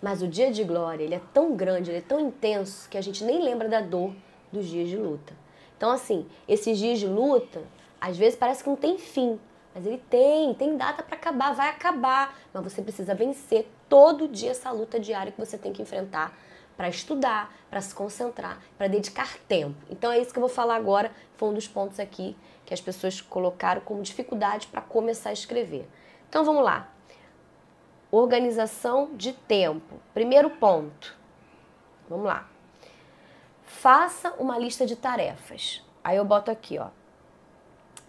Mas 0.00 0.22
o 0.22 0.28
dia 0.28 0.52
de 0.52 0.62
glória, 0.62 1.02
ele 1.02 1.14
é 1.14 1.20
tão 1.32 1.56
grande, 1.56 1.90
ele 1.90 1.98
é 1.98 2.02
tão 2.02 2.20
intenso 2.20 2.88
que 2.88 2.96
a 2.96 3.00
gente 3.00 3.24
nem 3.24 3.42
lembra 3.42 3.68
da 3.68 3.80
dor 3.80 4.12
dos 4.52 4.66
dias 4.66 4.88
de 4.88 4.96
luta. 4.96 5.32
Então, 5.76 5.90
assim, 5.90 6.24
esses 6.46 6.78
dias 6.78 7.00
de 7.00 7.06
luta, 7.06 7.62
às 8.00 8.16
vezes 8.16 8.38
parece 8.38 8.62
que 8.62 8.68
não 8.68 8.76
tem 8.76 8.96
fim, 8.96 9.40
mas 9.74 9.84
ele 9.84 10.00
tem, 10.08 10.54
tem 10.54 10.76
data 10.76 11.02
para 11.02 11.16
acabar, 11.16 11.52
vai 11.52 11.68
acabar. 11.68 12.38
Mas 12.52 12.62
você 12.62 12.80
precisa 12.80 13.12
vencer 13.12 13.66
todo 13.88 14.28
dia 14.28 14.52
essa 14.52 14.70
luta 14.70 15.00
diária 15.00 15.32
que 15.32 15.38
você 15.38 15.58
tem 15.58 15.72
que 15.72 15.82
enfrentar 15.82 16.38
para 16.76 16.88
estudar, 16.88 17.54
para 17.70 17.80
se 17.80 17.94
concentrar, 17.94 18.60
para 18.76 18.88
dedicar 18.88 19.38
tempo. 19.48 19.76
Então 19.90 20.10
é 20.10 20.18
isso 20.18 20.32
que 20.32 20.38
eu 20.38 20.42
vou 20.42 20.50
falar 20.50 20.76
agora, 20.76 21.12
foi 21.36 21.48
um 21.48 21.54
dos 21.54 21.68
pontos 21.68 22.00
aqui 22.00 22.36
que 22.64 22.72
as 22.72 22.80
pessoas 22.80 23.20
colocaram 23.20 23.80
como 23.80 24.02
dificuldade 24.02 24.66
para 24.66 24.80
começar 24.80 25.30
a 25.30 25.32
escrever. 25.32 25.88
Então 26.28 26.44
vamos 26.44 26.64
lá. 26.64 26.88
Organização 28.10 29.10
de 29.14 29.32
tempo. 29.32 30.00
Primeiro 30.12 30.50
ponto. 30.50 31.16
Vamos 32.08 32.26
lá. 32.26 32.48
Faça 33.64 34.30
uma 34.38 34.58
lista 34.58 34.86
de 34.86 34.96
tarefas. 34.96 35.82
Aí 36.02 36.16
eu 36.16 36.24
boto 36.24 36.50
aqui, 36.50 36.78
ó. 36.78 36.88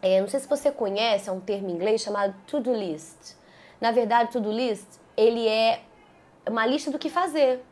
É, 0.01 0.21
não 0.21 0.27
sei 0.27 0.39
se 0.39 0.47
você 0.47 0.71
conhece, 0.71 1.29
é 1.29 1.31
um 1.31 1.39
termo 1.39 1.69
em 1.69 1.73
inglês 1.73 2.01
chamado 2.01 2.35
to-do 2.45 2.73
list. 2.73 3.35
Na 3.81 3.91
verdade, 3.91 4.31
to-do 4.31 4.51
list, 4.51 4.85
ele 5.17 5.47
é 5.47 5.81
uma 6.47 6.65
lista 6.65 6.91
do 6.91 6.99
que 6.99 7.09
fazer. 7.09 7.63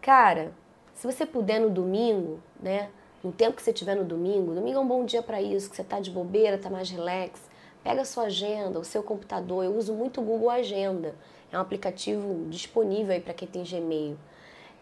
Cara, 0.00 0.52
se 0.94 1.06
você 1.06 1.26
puder 1.26 1.60
no 1.60 1.68
domingo, 1.68 2.40
né? 2.58 2.90
No 3.22 3.30
tempo 3.30 3.56
que 3.56 3.62
você 3.62 3.72
tiver 3.72 3.94
no 3.94 4.04
domingo, 4.04 4.54
domingo 4.54 4.78
é 4.78 4.80
um 4.80 4.86
bom 4.86 5.04
dia 5.04 5.22
para 5.22 5.42
isso, 5.42 5.68
que 5.68 5.76
você 5.76 5.84
tá 5.84 6.00
de 6.00 6.10
bobeira, 6.10 6.56
tá 6.56 6.70
mais 6.70 6.88
relax. 6.88 7.48
Pega 7.84 8.00
a 8.00 8.04
sua 8.04 8.24
agenda, 8.24 8.78
o 8.78 8.84
seu 8.84 9.02
computador. 9.02 9.62
Eu 9.64 9.76
uso 9.76 9.92
muito 9.92 10.20
o 10.20 10.24
Google 10.24 10.48
Agenda. 10.48 11.14
É 11.52 11.58
um 11.58 11.60
aplicativo 11.60 12.46
disponível 12.48 13.12
aí 13.12 13.20
para 13.20 13.34
quem 13.34 13.46
tem 13.46 13.62
Gmail. 13.62 14.16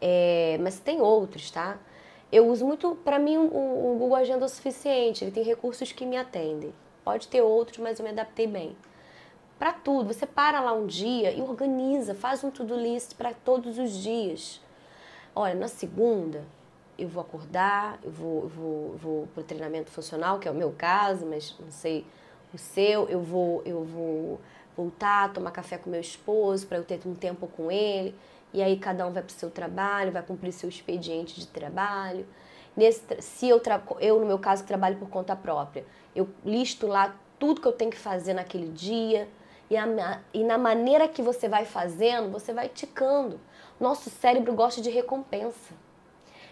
É, 0.00 0.56
mas 0.60 0.78
tem 0.78 1.00
outros, 1.00 1.50
tá? 1.50 1.78
Eu 2.30 2.46
uso 2.46 2.64
muito, 2.64 2.94
para 3.04 3.18
mim, 3.18 3.36
o, 3.36 3.42
o 3.42 3.96
Google 3.98 4.16
Agenda 4.16 4.44
é 4.44 4.46
o 4.46 4.48
suficiente, 4.48 5.24
ele 5.24 5.30
tem 5.30 5.42
recursos 5.42 5.90
que 5.92 6.04
me 6.06 6.16
atendem. 6.16 6.72
Pode 7.04 7.26
ter 7.26 7.40
outros, 7.40 7.78
mas 7.78 7.98
eu 7.98 8.04
me 8.04 8.10
adaptei 8.10 8.46
bem. 8.46 8.76
Para 9.58 9.72
tudo, 9.72 10.12
você 10.12 10.26
para 10.26 10.60
lá 10.60 10.72
um 10.72 10.86
dia 10.86 11.32
e 11.32 11.40
organiza, 11.40 12.14
faz 12.14 12.44
um 12.44 12.50
to-do 12.50 12.76
list 12.76 13.14
para 13.14 13.32
todos 13.32 13.78
os 13.78 13.92
dias. 13.96 14.60
Olha, 15.40 15.54
na 15.54 15.68
segunda 15.68 16.42
eu 16.98 17.06
vou 17.06 17.20
acordar, 17.20 18.00
eu 18.02 18.10
vou, 18.10 18.42
eu 18.42 18.48
vou, 18.48 18.96
vou 18.96 19.26
para 19.28 19.40
o 19.40 19.44
treinamento 19.44 19.88
funcional, 19.88 20.40
que 20.40 20.48
é 20.48 20.50
o 20.50 20.54
meu 20.54 20.74
caso, 20.76 21.24
mas 21.24 21.54
não 21.60 21.70
sei 21.70 22.04
o 22.52 22.58
seu, 22.58 23.08
eu 23.08 23.22
vou, 23.22 23.62
eu 23.64 23.84
vou 23.84 24.40
voltar, 24.76 25.32
tomar 25.32 25.52
café 25.52 25.78
com 25.78 25.88
meu 25.88 26.00
esposo 26.00 26.66
para 26.66 26.78
eu 26.78 26.82
ter 26.82 26.98
um 27.06 27.14
tempo 27.14 27.46
com 27.46 27.70
ele 27.70 28.16
e 28.52 28.60
aí 28.60 28.76
cada 28.80 29.06
um 29.06 29.12
vai 29.12 29.22
para 29.22 29.30
o 29.30 29.32
seu 29.32 29.48
trabalho, 29.48 30.10
vai 30.10 30.24
cumprir 30.24 30.50
seu 30.50 30.68
expediente 30.68 31.38
de 31.38 31.46
trabalho. 31.46 32.26
Nesse, 32.76 33.04
se 33.20 33.48
eu, 33.48 33.62
eu, 34.00 34.18
no 34.18 34.26
meu 34.26 34.40
caso, 34.40 34.64
trabalho 34.64 34.96
por 34.96 35.08
conta 35.08 35.36
própria, 35.36 35.86
eu 36.16 36.28
listo 36.44 36.88
lá 36.88 37.14
tudo 37.38 37.60
que 37.60 37.68
eu 37.68 37.72
tenho 37.72 37.92
que 37.92 37.96
fazer 37.96 38.34
naquele 38.34 38.70
dia 38.72 39.28
e, 39.70 39.76
a, 39.76 40.20
e 40.34 40.42
na 40.42 40.58
maneira 40.58 41.06
que 41.06 41.22
você 41.22 41.48
vai 41.48 41.64
fazendo, 41.64 42.28
você 42.28 42.52
vai 42.52 42.68
ticando. 42.68 43.38
Nosso 43.80 44.10
cérebro 44.10 44.52
gosta 44.54 44.80
de 44.80 44.90
recompensa. 44.90 45.74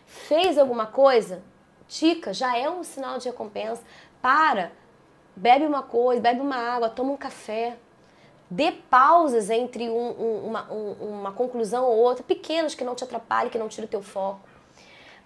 Fez 0.06 0.58
alguma 0.58 0.86
coisa? 0.86 1.42
Tica, 1.88 2.32
já 2.32 2.56
é 2.56 2.68
um 2.70 2.84
sinal 2.84 3.18
de 3.18 3.28
recompensa. 3.28 3.82
Para, 4.22 4.72
bebe 5.34 5.66
uma 5.66 5.82
coisa, 5.82 6.20
bebe 6.20 6.40
uma 6.40 6.56
água, 6.56 6.88
toma 6.88 7.12
um 7.12 7.16
café 7.16 7.76
dê 8.50 8.72
pausas 8.72 9.50
entre 9.50 9.88
um, 9.88 10.10
um, 10.20 10.46
uma, 10.46 10.72
um, 10.72 10.92
uma 11.18 11.32
conclusão 11.32 11.84
ou 11.84 11.96
outra, 11.96 12.22
pequenas 12.22 12.74
que 12.74 12.84
não 12.84 12.94
te 12.94 13.04
atrapalhem, 13.04 13.50
que 13.50 13.58
não 13.58 13.68
tire 13.68 13.86
o 13.86 13.88
teu 13.88 14.02
foco. 14.02 14.40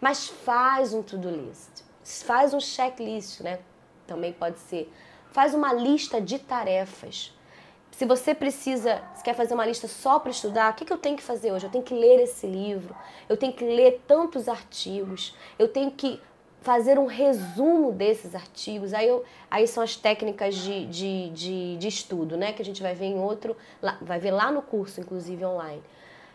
Mas 0.00 0.28
faz 0.28 0.94
um 0.94 1.02
to-do 1.02 1.30
list, 1.30 1.82
faz 2.02 2.54
um 2.54 2.60
checklist, 2.60 3.40
né? 3.40 3.60
Também 4.06 4.32
pode 4.32 4.58
ser. 4.58 4.92
Faz 5.30 5.54
uma 5.54 5.72
lista 5.72 6.20
de 6.20 6.38
tarefas. 6.38 7.32
Se 8.00 8.06
você 8.06 8.34
precisa, 8.34 9.02
se 9.14 9.22
quer 9.22 9.34
fazer 9.34 9.52
uma 9.52 9.66
lista 9.66 9.86
só 9.86 10.18
para 10.18 10.30
estudar, 10.30 10.72
o 10.72 10.74
que, 10.74 10.86
que 10.86 10.92
eu 10.92 10.96
tenho 10.96 11.18
que 11.18 11.22
fazer 11.22 11.52
hoje? 11.52 11.66
Eu 11.66 11.70
tenho 11.70 11.84
que 11.84 11.92
ler 11.92 12.18
esse 12.22 12.46
livro, 12.46 12.96
eu 13.28 13.36
tenho 13.36 13.52
que 13.52 13.62
ler 13.62 14.02
tantos 14.06 14.48
artigos, 14.48 15.36
eu 15.58 15.68
tenho 15.68 15.90
que 15.90 16.18
fazer 16.62 16.98
um 16.98 17.04
resumo 17.04 17.92
desses 17.92 18.34
artigos. 18.34 18.94
Aí, 18.94 19.06
eu, 19.06 19.22
aí 19.50 19.68
são 19.68 19.82
as 19.82 19.96
técnicas 19.96 20.54
de, 20.54 20.86
de, 20.86 21.28
de, 21.28 21.76
de, 21.76 21.88
estudo, 21.88 22.38
né? 22.38 22.54
Que 22.54 22.62
a 22.62 22.64
gente 22.64 22.82
vai 22.82 22.94
ver 22.94 23.04
em 23.04 23.18
outro, 23.18 23.54
lá, 23.82 23.98
vai 24.00 24.18
ver 24.18 24.30
lá 24.30 24.50
no 24.50 24.62
curso, 24.62 24.98
inclusive 24.98 25.44
online. 25.44 25.82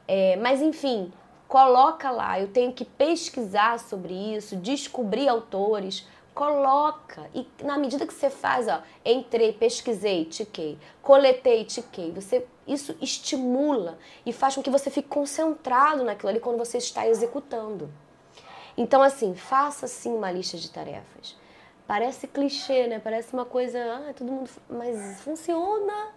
É, 0.08 0.36
mas 0.36 0.62
enfim, 0.62 1.12
coloca 1.48 2.12
lá. 2.12 2.40
Eu 2.40 2.48
tenho 2.48 2.74
que 2.74 2.86
pesquisar 2.86 3.80
sobre 3.80 4.14
isso, 4.14 4.56
descobrir 4.56 5.28
autores. 5.28 6.08
Coloca. 6.36 7.30
E 7.34 7.48
na 7.64 7.78
medida 7.78 8.06
que 8.06 8.14
você 8.14 8.30
faz, 8.30 8.68
ó, 8.68 8.84
entrei, 9.06 9.54
pesquisei, 9.54 10.26
tiquei, 10.26 10.78
coletei, 11.02 11.64
tiquei, 11.64 12.12
você 12.12 12.46
isso 12.68 12.98
estimula 13.02 13.98
e 14.26 14.34
faz 14.34 14.56
com 14.56 14.62
que 14.62 14.70
você 14.70 14.90
fique 14.92 15.08
concentrado 15.08 16.04
naquilo 16.04 16.30
ali 16.30 16.40
quando 16.42 16.58
você 16.58 16.78
está 16.78 17.08
executando. 17.08 17.90
Então, 18.78 19.02
assim, 19.02 19.34
faça 19.34 19.88
sim 19.88 20.14
uma 20.14 20.30
lista 20.30 20.58
de 20.58 20.70
tarefas. 20.70 21.38
Parece 21.88 22.28
clichê, 22.28 22.88
né? 22.88 23.00
Parece 23.00 23.32
uma 23.34 23.46
coisa, 23.46 23.80
ah, 23.80 24.14
todo 24.14 24.30
mundo. 24.30 24.50
Mas 24.70 25.22
funciona. 25.22 26.14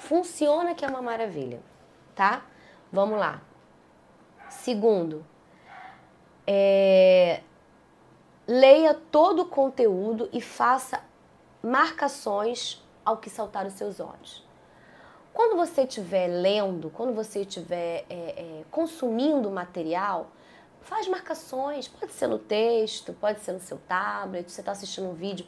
Funciona 0.00 0.74
que 0.74 0.84
é 0.84 0.88
uma 0.88 1.02
maravilha, 1.02 1.60
tá? 2.14 2.44
Vamos 2.90 3.18
lá. 3.18 3.40
Segundo, 4.48 5.24
é, 6.46 7.42
leia 8.50 8.94
todo 8.94 9.42
o 9.42 9.46
conteúdo 9.46 10.28
e 10.32 10.40
faça 10.40 11.00
marcações 11.62 12.84
ao 13.04 13.18
que 13.18 13.30
saltar 13.30 13.64
os 13.64 13.74
seus 13.74 14.00
olhos. 14.00 14.44
Quando 15.32 15.56
você 15.56 15.82
estiver 15.82 16.26
lendo, 16.26 16.90
quando 16.90 17.14
você 17.14 17.42
estiver 17.42 18.04
é, 18.10 18.14
é, 18.14 18.64
consumindo 18.68 19.48
material, 19.52 20.32
faz 20.80 21.06
marcações, 21.06 21.86
pode 21.86 22.12
ser 22.12 22.26
no 22.26 22.40
texto, 22.40 23.12
pode 23.12 23.38
ser 23.38 23.52
no 23.52 23.60
seu 23.60 23.78
tablet, 23.86 24.50
você 24.50 24.60
está 24.60 24.72
assistindo 24.72 25.08
um 25.08 25.14
vídeo, 25.14 25.46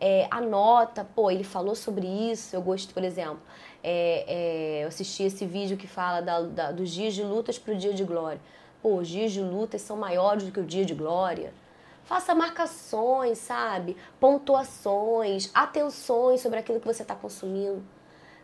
é, 0.00 0.28
anota, 0.30 1.04
pô, 1.12 1.32
ele 1.32 1.42
falou 1.42 1.74
sobre 1.74 2.06
isso, 2.06 2.54
eu 2.54 2.62
gosto, 2.62 2.94
por 2.94 3.02
exemplo, 3.02 3.42
é, 3.82 4.24
é, 4.28 4.84
eu 4.84 4.88
assisti 4.88 5.24
esse 5.24 5.44
vídeo 5.44 5.76
que 5.76 5.88
fala 5.88 6.20
da, 6.20 6.40
da, 6.42 6.70
dos 6.70 6.90
dias 6.90 7.14
de 7.14 7.24
lutas 7.24 7.58
para 7.58 7.74
o 7.74 7.76
dia 7.76 7.92
de 7.92 8.04
glória. 8.04 8.40
Pô, 8.80 8.98
os 8.98 9.08
dias 9.08 9.32
de 9.32 9.40
lutas 9.40 9.80
são 9.80 9.96
maiores 9.96 10.44
do 10.44 10.52
que 10.52 10.60
o 10.60 10.64
dia 10.64 10.84
de 10.84 10.94
glória. 10.94 11.52
Faça 12.04 12.34
marcações, 12.34 13.38
sabe? 13.38 13.96
Pontuações, 14.20 15.50
atenções 15.54 16.40
sobre 16.42 16.58
aquilo 16.58 16.78
que 16.78 16.86
você 16.86 17.02
está 17.02 17.14
consumindo. 17.14 17.82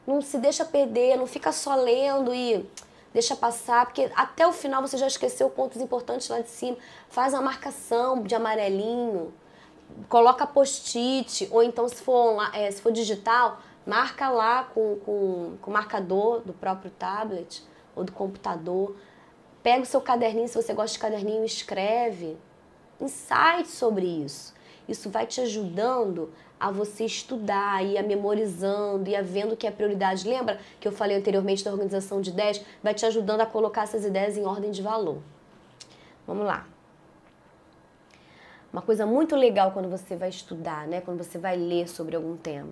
Não 0.06 0.22
se 0.22 0.38
deixa 0.38 0.64
perder, 0.64 1.16
não 1.16 1.26
fica 1.26 1.52
só 1.52 1.74
lendo 1.74 2.34
e 2.34 2.66
deixa 3.12 3.36
passar, 3.36 3.84
porque 3.84 4.10
até 4.16 4.46
o 4.46 4.52
final 4.52 4.80
você 4.80 4.96
já 4.96 5.06
esqueceu 5.06 5.50
pontos 5.50 5.80
importantes 5.80 6.28
lá 6.28 6.40
de 6.40 6.48
cima. 6.48 6.78
Faz 7.10 7.34
uma 7.34 7.42
marcação 7.42 8.22
de 8.22 8.34
amarelinho, 8.34 9.32
coloca 10.08 10.46
post-it, 10.46 11.46
ou 11.50 11.62
então 11.62 11.86
se 11.86 11.96
for, 11.96 12.38
é, 12.54 12.70
se 12.70 12.80
for 12.80 12.90
digital, 12.90 13.60
marca 13.84 14.30
lá 14.30 14.64
com, 14.64 14.96
com, 15.04 15.56
com 15.60 15.70
o 15.70 15.74
marcador 15.74 16.40
do 16.40 16.54
próprio 16.54 16.90
tablet 16.92 17.62
ou 17.94 18.04
do 18.04 18.12
computador. 18.12 18.96
Pega 19.62 19.82
o 19.82 19.86
seu 19.86 20.00
caderninho, 20.00 20.48
se 20.48 20.54
você 20.54 20.72
gosta 20.72 20.94
de 20.94 20.98
caderninho, 20.98 21.44
escreve. 21.44 22.38
Insights 23.00 23.72
sobre 23.72 24.06
isso. 24.06 24.54
isso 24.88 25.08
vai 25.08 25.26
te 25.26 25.40
ajudando 25.40 26.32
a 26.58 26.70
você 26.70 27.04
estudar, 27.04 27.82
e 27.84 27.96
a 27.96 28.02
memorizando, 28.02 29.08
e 29.08 29.16
a 29.16 29.22
vendo 29.22 29.56
que 29.56 29.66
é 29.66 29.70
prioridade. 29.70 30.28
Lembra 30.28 30.60
que 30.78 30.86
eu 30.86 30.92
falei 30.92 31.16
anteriormente 31.16 31.64
da 31.64 31.70
organização 31.70 32.20
de 32.20 32.30
ideias? 32.30 32.60
Vai 32.82 32.92
te 32.92 33.06
ajudando 33.06 33.40
a 33.40 33.46
colocar 33.46 33.84
essas 33.84 34.04
ideias 34.04 34.36
em 34.36 34.44
ordem 34.44 34.70
de 34.70 34.82
valor. 34.82 35.22
Vamos 36.26 36.44
lá. 36.44 36.66
Uma 38.72 38.82
coisa 38.82 39.06
muito 39.06 39.34
legal 39.34 39.72
quando 39.72 39.88
você 39.88 40.16
vai 40.16 40.28
estudar, 40.28 40.86
né? 40.86 41.00
Quando 41.00 41.24
você 41.24 41.38
vai 41.38 41.56
ler 41.56 41.88
sobre 41.88 42.14
algum 42.14 42.36
tema. 42.36 42.70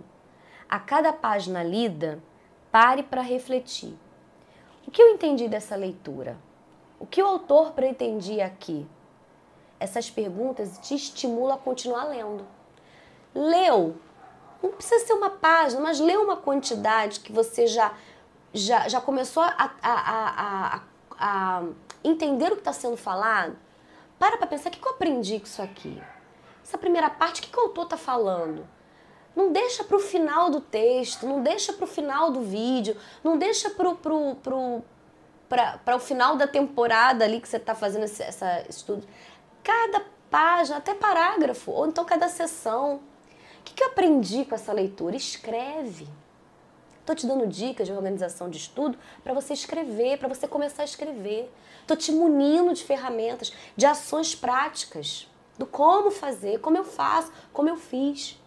A 0.68 0.78
cada 0.78 1.12
página 1.12 1.62
lida, 1.62 2.22
pare 2.70 3.02
para 3.02 3.22
refletir. 3.22 3.96
O 4.86 4.90
que 4.90 5.00
eu 5.00 5.08
entendi 5.08 5.48
dessa 5.48 5.74
leitura? 5.74 6.36
O 7.00 7.06
que 7.06 7.22
o 7.22 7.26
autor 7.26 7.72
pretendia 7.72 8.44
aqui? 8.44 8.86
Essas 9.80 10.10
perguntas 10.10 10.78
te 10.78 10.94
estimulam 10.94 11.54
a 11.54 11.58
continuar 11.58 12.04
lendo. 12.04 12.46
Leu, 13.34 13.96
não 14.62 14.70
precisa 14.70 15.06
ser 15.06 15.12
uma 15.12 15.30
página, 15.30 15.80
mas 15.80 16.00
leu 16.00 16.22
uma 16.22 16.36
quantidade 16.36 17.20
que 17.20 17.32
você 17.32 17.66
já, 17.66 17.94
já, 18.52 18.88
já 18.88 19.00
começou 19.00 19.42
a, 19.42 19.70
a, 19.82 20.80
a, 20.80 20.82
a 21.18 21.62
entender 22.02 22.52
o 22.52 22.56
que 22.56 22.60
está 22.60 22.72
sendo 22.72 22.96
falado. 22.96 23.56
Para 24.18 24.36
para 24.36 24.46
pensar, 24.46 24.70
o 24.70 24.72
que 24.72 24.84
eu 24.84 24.92
aprendi 24.92 25.38
com 25.38 25.46
isso 25.46 25.62
aqui? 25.62 26.02
Essa 26.64 26.76
primeira 26.76 27.08
parte, 27.08 27.40
o 27.40 27.44
que, 27.44 27.50
que 27.50 27.58
o 27.58 27.62
autor 27.62 27.84
está 27.84 27.96
falando? 27.96 28.66
Não 29.34 29.52
deixa 29.52 29.84
para 29.84 29.96
o 29.96 30.00
final 30.00 30.50
do 30.50 30.60
texto, 30.60 31.24
não 31.24 31.40
deixa 31.40 31.72
para 31.72 31.84
o 31.84 31.86
final 31.86 32.32
do 32.32 32.42
vídeo, 32.42 32.96
não 33.22 33.38
deixa 33.38 33.70
para 33.70 33.94
pro, 33.94 34.34
pro, 34.34 34.82
pro, 35.48 35.96
o 35.96 36.00
final 36.00 36.36
da 36.36 36.48
temporada 36.48 37.24
ali 37.24 37.40
que 37.40 37.48
você 37.48 37.58
está 37.58 37.74
fazendo 37.74 38.04
esse 38.04 38.22
essa 38.22 38.64
estudo. 38.68 39.06
Cada 39.68 40.02
página, 40.30 40.78
até 40.78 40.94
parágrafo, 40.94 41.70
ou 41.70 41.86
então 41.86 42.02
cada 42.02 42.26
sessão. 42.26 43.02
O 43.60 43.62
que, 43.62 43.74
que 43.74 43.82
eu 43.82 43.88
aprendi 43.88 44.46
com 44.46 44.54
essa 44.54 44.72
leitura? 44.72 45.14
Escreve. 45.14 46.08
Estou 47.00 47.14
te 47.14 47.26
dando 47.26 47.46
dicas 47.46 47.86
de 47.86 47.92
organização 47.92 48.48
de 48.48 48.56
estudo 48.56 48.96
para 49.22 49.34
você 49.34 49.52
escrever, 49.52 50.16
para 50.16 50.26
você 50.26 50.48
começar 50.48 50.80
a 50.80 50.84
escrever. 50.86 51.52
Estou 51.82 51.98
te 51.98 52.10
munindo 52.10 52.72
de 52.72 52.82
ferramentas, 52.82 53.52
de 53.76 53.84
ações 53.84 54.34
práticas, 54.34 55.28
do 55.58 55.66
como 55.66 56.10
fazer, 56.10 56.60
como 56.60 56.78
eu 56.78 56.84
faço, 56.84 57.30
como 57.52 57.68
eu 57.68 57.76
fiz. 57.76 58.40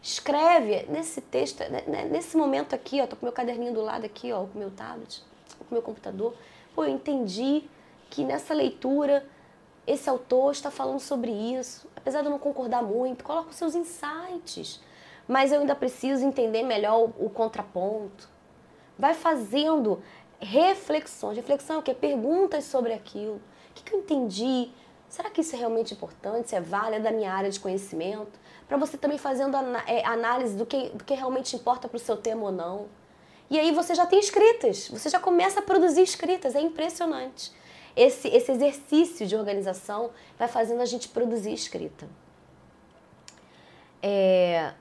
Escreve 0.00 0.86
nesse 0.88 1.20
texto, 1.20 1.58
né, 1.68 1.82
né, 1.88 2.04
nesse 2.04 2.36
momento 2.36 2.76
aqui, 2.76 3.00
ó, 3.00 3.08
tô 3.08 3.16
com 3.16 3.26
meu 3.26 3.32
caderninho 3.32 3.74
do 3.74 3.80
lado 3.80 4.06
aqui, 4.06 4.32
ó, 4.32 4.46
com 4.46 4.56
meu 4.56 4.70
tablet, 4.70 5.20
com 5.58 5.74
meu 5.74 5.82
computador. 5.82 6.32
Pô, 6.76 6.84
eu 6.84 6.90
entendi 6.90 7.64
que 8.08 8.22
nessa 8.22 8.54
leitura 8.54 9.28
esse 9.86 10.08
autor 10.08 10.52
está 10.52 10.70
falando 10.70 11.00
sobre 11.00 11.30
isso. 11.30 11.88
Apesar 11.96 12.20
de 12.20 12.26
eu 12.26 12.30
não 12.30 12.38
concordar 12.38 12.82
muito, 12.82 13.24
coloca 13.24 13.50
os 13.50 13.56
seus 13.56 13.74
insights. 13.74 14.80
Mas 15.26 15.52
eu 15.52 15.60
ainda 15.60 15.74
preciso 15.74 16.24
entender 16.24 16.62
melhor 16.62 17.00
o, 17.00 17.26
o 17.26 17.30
contraponto. 17.30 18.28
Vai 18.98 19.14
fazendo 19.14 20.02
reflexões. 20.40 21.36
Reflexão 21.36 21.76
é 21.76 21.78
o 21.78 21.82
quê? 21.82 21.94
Perguntas 21.94 22.64
sobre 22.64 22.92
aquilo. 22.92 23.36
O 23.70 23.74
que, 23.74 23.82
que 23.82 23.94
eu 23.94 24.00
entendi? 24.00 24.70
Será 25.08 25.30
que 25.30 25.40
isso 25.40 25.54
é 25.56 25.58
realmente 25.58 25.94
importante? 25.94 26.50
Se 26.50 26.56
é 26.56 26.60
válido? 26.60 26.96
É 26.96 27.10
da 27.10 27.12
minha 27.12 27.32
área 27.32 27.50
de 27.50 27.58
conhecimento? 27.58 28.44
para 28.66 28.76
você 28.76 28.96
também 28.96 29.18
fazendo 29.18 29.56
é, 29.86 30.04
análise 30.04 30.56
do 30.56 30.64
que, 30.64 30.88
do 30.90 31.04
que 31.04 31.14
realmente 31.14 31.54
importa 31.54 31.88
para 31.88 31.96
o 31.96 32.00
seu 32.00 32.16
tema 32.16 32.44
ou 32.44 32.52
não. 32.52 32.86
E 33.50 33.58
aí 33.58 33.72
você 33.72 33.94
já 33.94 34.06
tem 34.06 34.18
escritas, 34.18 34.88
você 34.88 35.08
já 35.08 35.20
começa 35.20 35.60
a 35.60 35.62
produzir 35.62 36.02
escritas, 36.02 36.54
é 36.54 36.60
impressionante. 36.60 37.52
Esse, 37.96 38.28
esse 38.28 38.50
exercício 38.50 39.26
de 39.26 39.36
organização 39.36 40.10
vai 40.38 40.48
fazendo 40.48 40.80
a 40.80 40.86
gente 40.86 41.08
produzir 41.08 41.52
escrita. 41.52 42.08
É, 44.02 44.72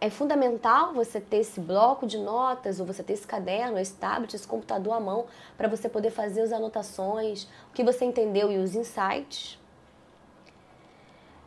é 0.00 0.10
fundamental 0.10 0.92
você 0.92 1.20
ter 1.20 1.38
esse 1.38 1.60
bloco 1.60 2.06
de 2.06 2.18
notas, 2.18 2.80
ou 2.80 2.86
você 2.86 3.02
ter 3.02 3.12
esse 3.12 3.26
caderno, 3.26 3.78
esse 3.78 3.94
tablet, 3.94 4.34
esse 4.34 4.46
computador 4.46 4.94
à 4.94 5.00
mão, 5.00 5.26
para 5.56 5.68
você 5.68 5.88
poder 5.88 6.10
fazer 6.10 6.42
as 6.42 6.52
anotações, 6.52 7.44
o 7.70 7.72
que 7.72 7.82
você 7.84 8.04
entendeu 8.04 8.50
e 8.50 8.58
os 8.58 8.74
insights. 8.74 9.58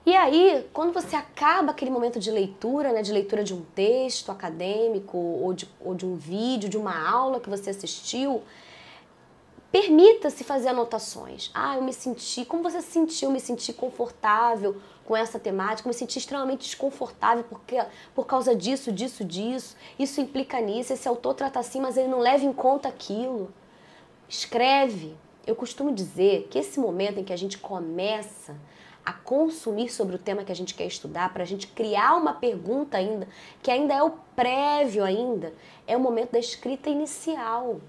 E 0.05 0.15
aí, 0.15 0.69
quando 0.71 0.93
você 0.93 1.15
acaba 1.15 1.71
aquele 1.71 1.91
momento 1.91 2.19
de 2.19 2.29
leitura, 2.31 2.93
né, 2.93 3.01
de 3.01 3.11
leitura 3.11 3.43
de 3.43 3.53
um 3.53 3.61
texto 3.61 4.31
acadêmico 4.31 5.17
ou 5.17 5.51
de, 5.51 5.67
ou 5.79 5.95
de 5.95 6.05
um 6.05 6.15
vídeo, 6.15 6.69
de 6.69 6.77
uma 6.77 7.09
aula 7.09 7.39
que 7.39 7.49
você 7.49 7.71
assistiu, 7.71 8.41
permita-se 9.75 10.41
fazer 10.45 10.69
anotações. 10.69 11.51
Ah, 11.53 11.75
eu 11.75 11.81
me 11.81 11.91
senti, 11.91 12.45
como 12.45 12.63
você 12.63 12.81
se 12.81 12.93
sentiu? 12.93 13.27
Eu 13.27 13.33
me 13.33 13.41
senti 13.41 13.73
confortável 13.73 14.77
com 15.03 15.17
essa 15.17 15.37
temática, 15.37 15.85
eu 15.85 15.91
me 15.91 15.93
senti 15.93 16.17
extremamente 16.17 16.61
desconfortável 16.61 17.43
porque, 17.43 17.83
por 18.13 18.25
causa 18.25 18.55
disso, 18.55 18.89
disso, 18.89 19.25
disso. 19.25 19.75
Isso 19.99 20.21
implica 20.21 20.61
nisso, 20.61 20.93
esse 20.93 21.09
autor 21.09 21.33
trata 21.33 21.59
assim, 21.59 21.81
mas 21.81 21.97
ele 21.97 22.07
não 22.07 22.19
leva 22.19 22.45
em 22.45 22.53
conta 22.53 22.87
aquilo. 22.87 23.53
Escreve. 24.29 25.13
Eu 25.45 25.57
costumo 25.57 25.93
dizer 25.93 26.47
que 26.49 26.57
esse 26.57 26.79
momento 26.79 27.19
em 27.19 27.25
que 27.25 27.33
a 27.33 27.37
gente 27.37 27.57
começa 27.57 28.55
a 29.05 29.11
consumir 29.11 29.89
sobre 29.89 30.15
o 30.15 30.19
tema 30.19 30.45
que 30.45 30.53
a 30.53 30.55
gente 30.55 30.73
quer 30.73 30.87
estudar, 30.87 31.33
para 31.33 31.43
a 31.43 31.45
gente 31.45 31.67
criar 31.67 32.15
uma 32.15 32.33
pergunta 32.33 32.95
ainda, 32.95 33.27
que 33.61 33.69
ainda 33.69 33.93
é 33.93 34.01
o 34.01 34.11
prévio 34.37 35.03
ainda, 35.03 35.53
é 35.85 35.97
o 35.97 35.99
momento 35.99 36.31
da 36.31 36.39
escrita 36.39 36.89
inicial. 36.89 37.81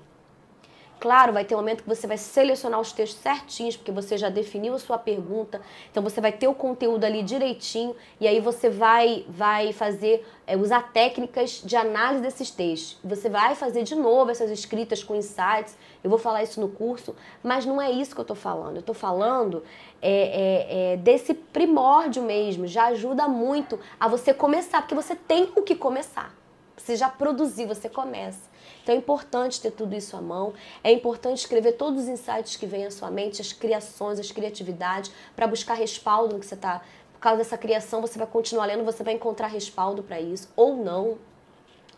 Claro, 0.99 1.35
vai 1.35 1.45
ter 1.45 1.55
um 1.55 1.59
momento 1.59 1.83
que 1.83 1.89
você 1.89 2.07
vai 2.07 2.17
selecionar 2.17 2.81
os 2.81 2.91
textos 2.91 3.21
certinhos, 3.21 3.77
porque 3.77 3.93
você 3.93 4.17
já 4.17 4.31
definiu 4.31 4.73
a 4.73 4.79
sua 4.79 4.97
pergunta, 4.97 5.61
então 5.91 6.03
você 6.03 6.23
vai 6.23 6.33
ter 6.33 6.49
o 6.49 6.55
conteúdo 6.55 7.05
ali 7.05 7.23
direitinho 7.23 7.95
e 8.19 8.27
aí 8.27 8.41
você 8.41 8.71
vai, 8.71 9.27
vai 9.29 9.75
fazer, 9.75 10.27
é, 10.47 10.57
usar 10.57 10.93
técnicas 10.95 11.61
de 11.63 11.77
análise 11.77 12.23
desses 12.23 12.51
textos. 12.51 12.99
Você 13.05 13.29
vai 13.29 13.55
fazer 13.55 13.83
de 13.83 13.95
novo 13.95 14.31
essas 14.31 14.51
escritas 14.51 15.05
com 15.05 15.15
insights, 15.15 15.77
eu 16.03 16.09
vou 16.09 16.19
falar 16.19 16.43
isso 16.43 16.63
no 16.63 16.69
curso, 16.69 17.15
mas 17.43 17.67
não 17.67 17.81
é 17.81 17.91
isso 17.91 18.15
que 18.15 18.21
eu 18.21 18.23
estou 18.23 18.37
falando. 18.37 18.77
Eu 18.77 18.81
estou 18.81 18.95
falando 18.95 19.63
é, 20.01 20.11
é, 20.11 20.93
é, 20.93 20.97
desse 20.97 21.35
primórdio 21.35 22.23
mesmo, 22.23 22.67
já 22.67 22.87
ajuda 22.87 23.29
muito 23.29 23.79
a 24.01 24.09
você 24.09 24.33
começar, 24.33 24.81
porque 24.81 24.95
você 24.95 25.15
tem 25.15 25.53
o 25.55 25.61
que 25.61 25.75
começar. 25.75 26.35
Você 26.75 26.97
já 26.97 27.11
produziu, 27.11 27.69
você 27.69 27.89
começa. 27.89 28.56
Então 28.87 28.95
é 28.95 28.99
importante 28.99 29.61
ter 29.61 29.73
tudo 29.73 29.97
isso 29.97 30.17
à 30.17 30.23
mão, 30.23 30.55
é 30.85 30.93
importante 30.93 31.39
escrever 31.39 31.73
todos 31.73 32.05
os 32.05 32.09
insights 32.09 32.55
que 32.55 32.67
vêm 32.67 32.87
à 32.87 32.91
sua 32.93 33.11
mente, 33.11 33.43
as 33.43 33.53
criações, 33.53 34.21
as 34.21 34.31
criatividades, 34.31 35.11
para 35.35 35.45
buscar 35.49 35.75
respaldo 35.75 36.35
no 36.35 36.39
que 36.39 36.47
você 36.47 36.55
está. 36.55 36.81
Por 37.13 37.19
causa 37.19 37.39
dessa 37.39 37.59
criação, 37.59 38.01
você 38.01 38.17
vai 38.17 38.29
continuar 38.29 38.67
lendo, 38.67 38.85
você 38.85 39.03
vai 39.03 39.15
encontrar 39.15 39.49
respaldo 39.49 40.05
para 40.05 40.21
isso, 40.21 40.49
ou 40.55 40.77
não. 40.77 41.19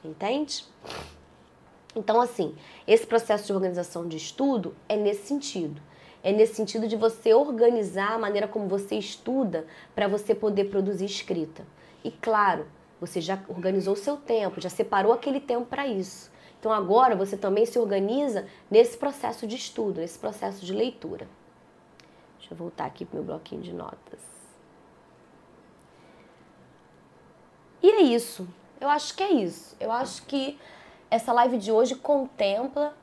Entende? 0.03 0.64
Então, 1.95 2.22
assim, 2.22 2.57
esse 2.86 3.07
processo 3.07 3.45
de 3.45 3.53
organização 3.53 4.09
de 4.09 4.16
estudo 4.16 4.74
é 4.89 4.97
nesse 4.97 5.26
sentido. 5.26 5.82
É 6.22 6.32
nesse 6.32 6.55
sentido 6.55 6.89
de 6.89 6.97
você 6.97 7.34
organizar 7.34 8.14
a 8.14 8.18
maneira 8.18 8.49
como 8.49 8.66
você 8.66 8.95
estuda 8.95 9.66
para 9.95 10.09
você 10.09 10.34
poder 10.34 10.70
produzir 10.70 11.05
escrita. 11.05 11.66
E 12.03 12.11
claro, 12.11 12.66
você 12.99 13.20
já 13.20 13.39
organizou 13.47 13.93
o 13.93 13.95
seu 13.95 14.16
tempo, 14.16 14.59
já 14.59 14.70
separou 14.70 15.12
aquele 15.12 15.39
tempo 15.39 15.66
para 15.66 15.86
isso. 15.86 16.38
Então 16.59 16.73
agora 16.73 17.15
você 17.15 17.37
também 17.37 17.65
se 17.65 17.79
organiza 17.79 18.47
nesse 18.71 18.97
processo 18.97 19.47
de 19.47 19.57
estudo, 19.57 20.01
nesse 20.01 20.19
processo 20.19 20.65
de 20.65 20.73
leitura. 20.73 21.29
Deixa 22.39 22.53
eu 22.53 22.57
voltar 22.57 22.87
aqui 22.87 23.05
para 23.05 23.21
o 23.21 23.23
meu 23.23 23.25
bloquinho 23.25 23.63
de 23.63 23.73
notas. 23.73 24.21
E 27.83 27.91
é 27.91 28.01
isso. 28.01 28.49
Eu 28.81 28.89
acho 28.89 29.15
que 29.15 29.23
é 29.23 29.33
isso. 29.33 29.77
Eu 29.79 29.93
acho 29.93 30.25
que 30.27 30.59
essa 31.11 31.33
live 31.33 31.59
de 31.59 31.71
hoje 31.71 31.95
contempla 31.95 32.95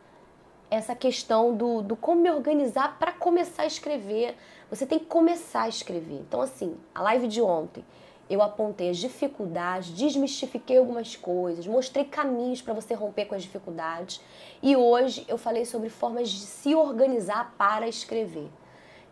essa 0.69 0.95
questão 0.95 1.55
do, 1.55 1.81
do 1.81 1.95
como 1.95 2.21
me 2.21 2.31
organizar 2.31 2.97
para 2.99 3.11
começar 3.11 3.63
a 3.63 3.67
escrever. 3.67 4.35
Você 4.69 4.85
tem 4.85 4.99
que 4.99 5.05
começar 5.05 5.63
a 5.63 5.69
escrever. 5.69 6.19
Então, 6.19 6.41
assim, 6.41 6.75
a 6.93 7.01
live 7.03 7.27
de 7.27 7.41
ontem 7.41 7.85
eu 8.29 8.41
apontei 8.41 8.89
as 8.89 8.97
dificuldades, 8.97 9.93
desmistifiquei 9.93 10.77
algumas 10.77 11.15
coisas, 11.15 11.67
mostrei 11.67 12.05
caminhos 12.05 12.61
para 12.61 12.73
você 12.73 12.93
romper 12.93 13.25
com 13.25 13.35
as 13.35 13.43
dificuldades. 13.43 14.19
E 14.63 14.75
hoje 14.75 15.23
eu 15.27 15.37
falei 15.37 15.65
sobre 15.65 15.89
formas 15.89 16.29
de 16.29 16.39
se 16.39 16.73
organizar 16.73 17.53
para 17.57 17.87
escrever. 17.87 18.49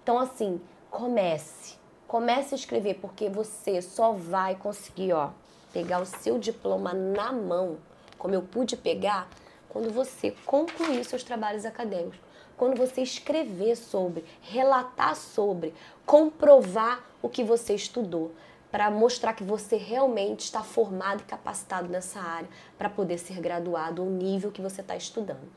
Então, 0.01 0.17
assim, 0.17 0.59
comece. 0.89 1.75
Comece 2.07 2.55
a 2.55 2.57
escrever, 2.57 2.95
porque 2.95 3.29
você 3.29 3.81
só 3.81 4.11
vai 4.11 4.55
conseguir, 4.55 5.13
ó, 5.13 5.29
pegar 5.71 6.01
o 6.01 6.05
seu 6.05 6.39
diploma 6.39 6.93
na 6.93 7.31
mão, 7.31 7.77
como 8.17 8.33
eu 8.33 8.41
pude 8.41 8.75
pegar, 8.75 9.29
quando 9.69 9.91
você 9.91 10.31
concluir 10.45 11.03
seus 11.05 11.23
trabalhos 11.23 11.65
acadêmicos. 11.65 12.19
Quando 12.55 12.77
você 12.77 13.01
escrever 13.01 13.75
sobre, 13.75 14.23
relatar 14.41 15.15
sobre, 15.15 15.73
comprovar 16.05 17.03
o 17.21 17.27
que 17.27 17.43
você 17.43 17.73
estudou 17.73 18.31
para 18.73 18.89
mostrar 18.89 19.33
que 19.33 19.43
você 19.43 19.75
realmente 19.75 20.45
está 20.45 20.63
formado 20.63 21.21
e 21.21 21.25
capacitado 21.25 21.87
nessa 21.87 22.19
área 22.19 22.49
para 22.75 22.89
poder 22.89 23.19
ser 23.19 23.39
graduado 23.39 24.01
ao 24.01 24.09
nível 24.09 24.51
que 24.51 24.63
você 24.63 24.81
está 24.81 24.95
estudando. 24.95 25.47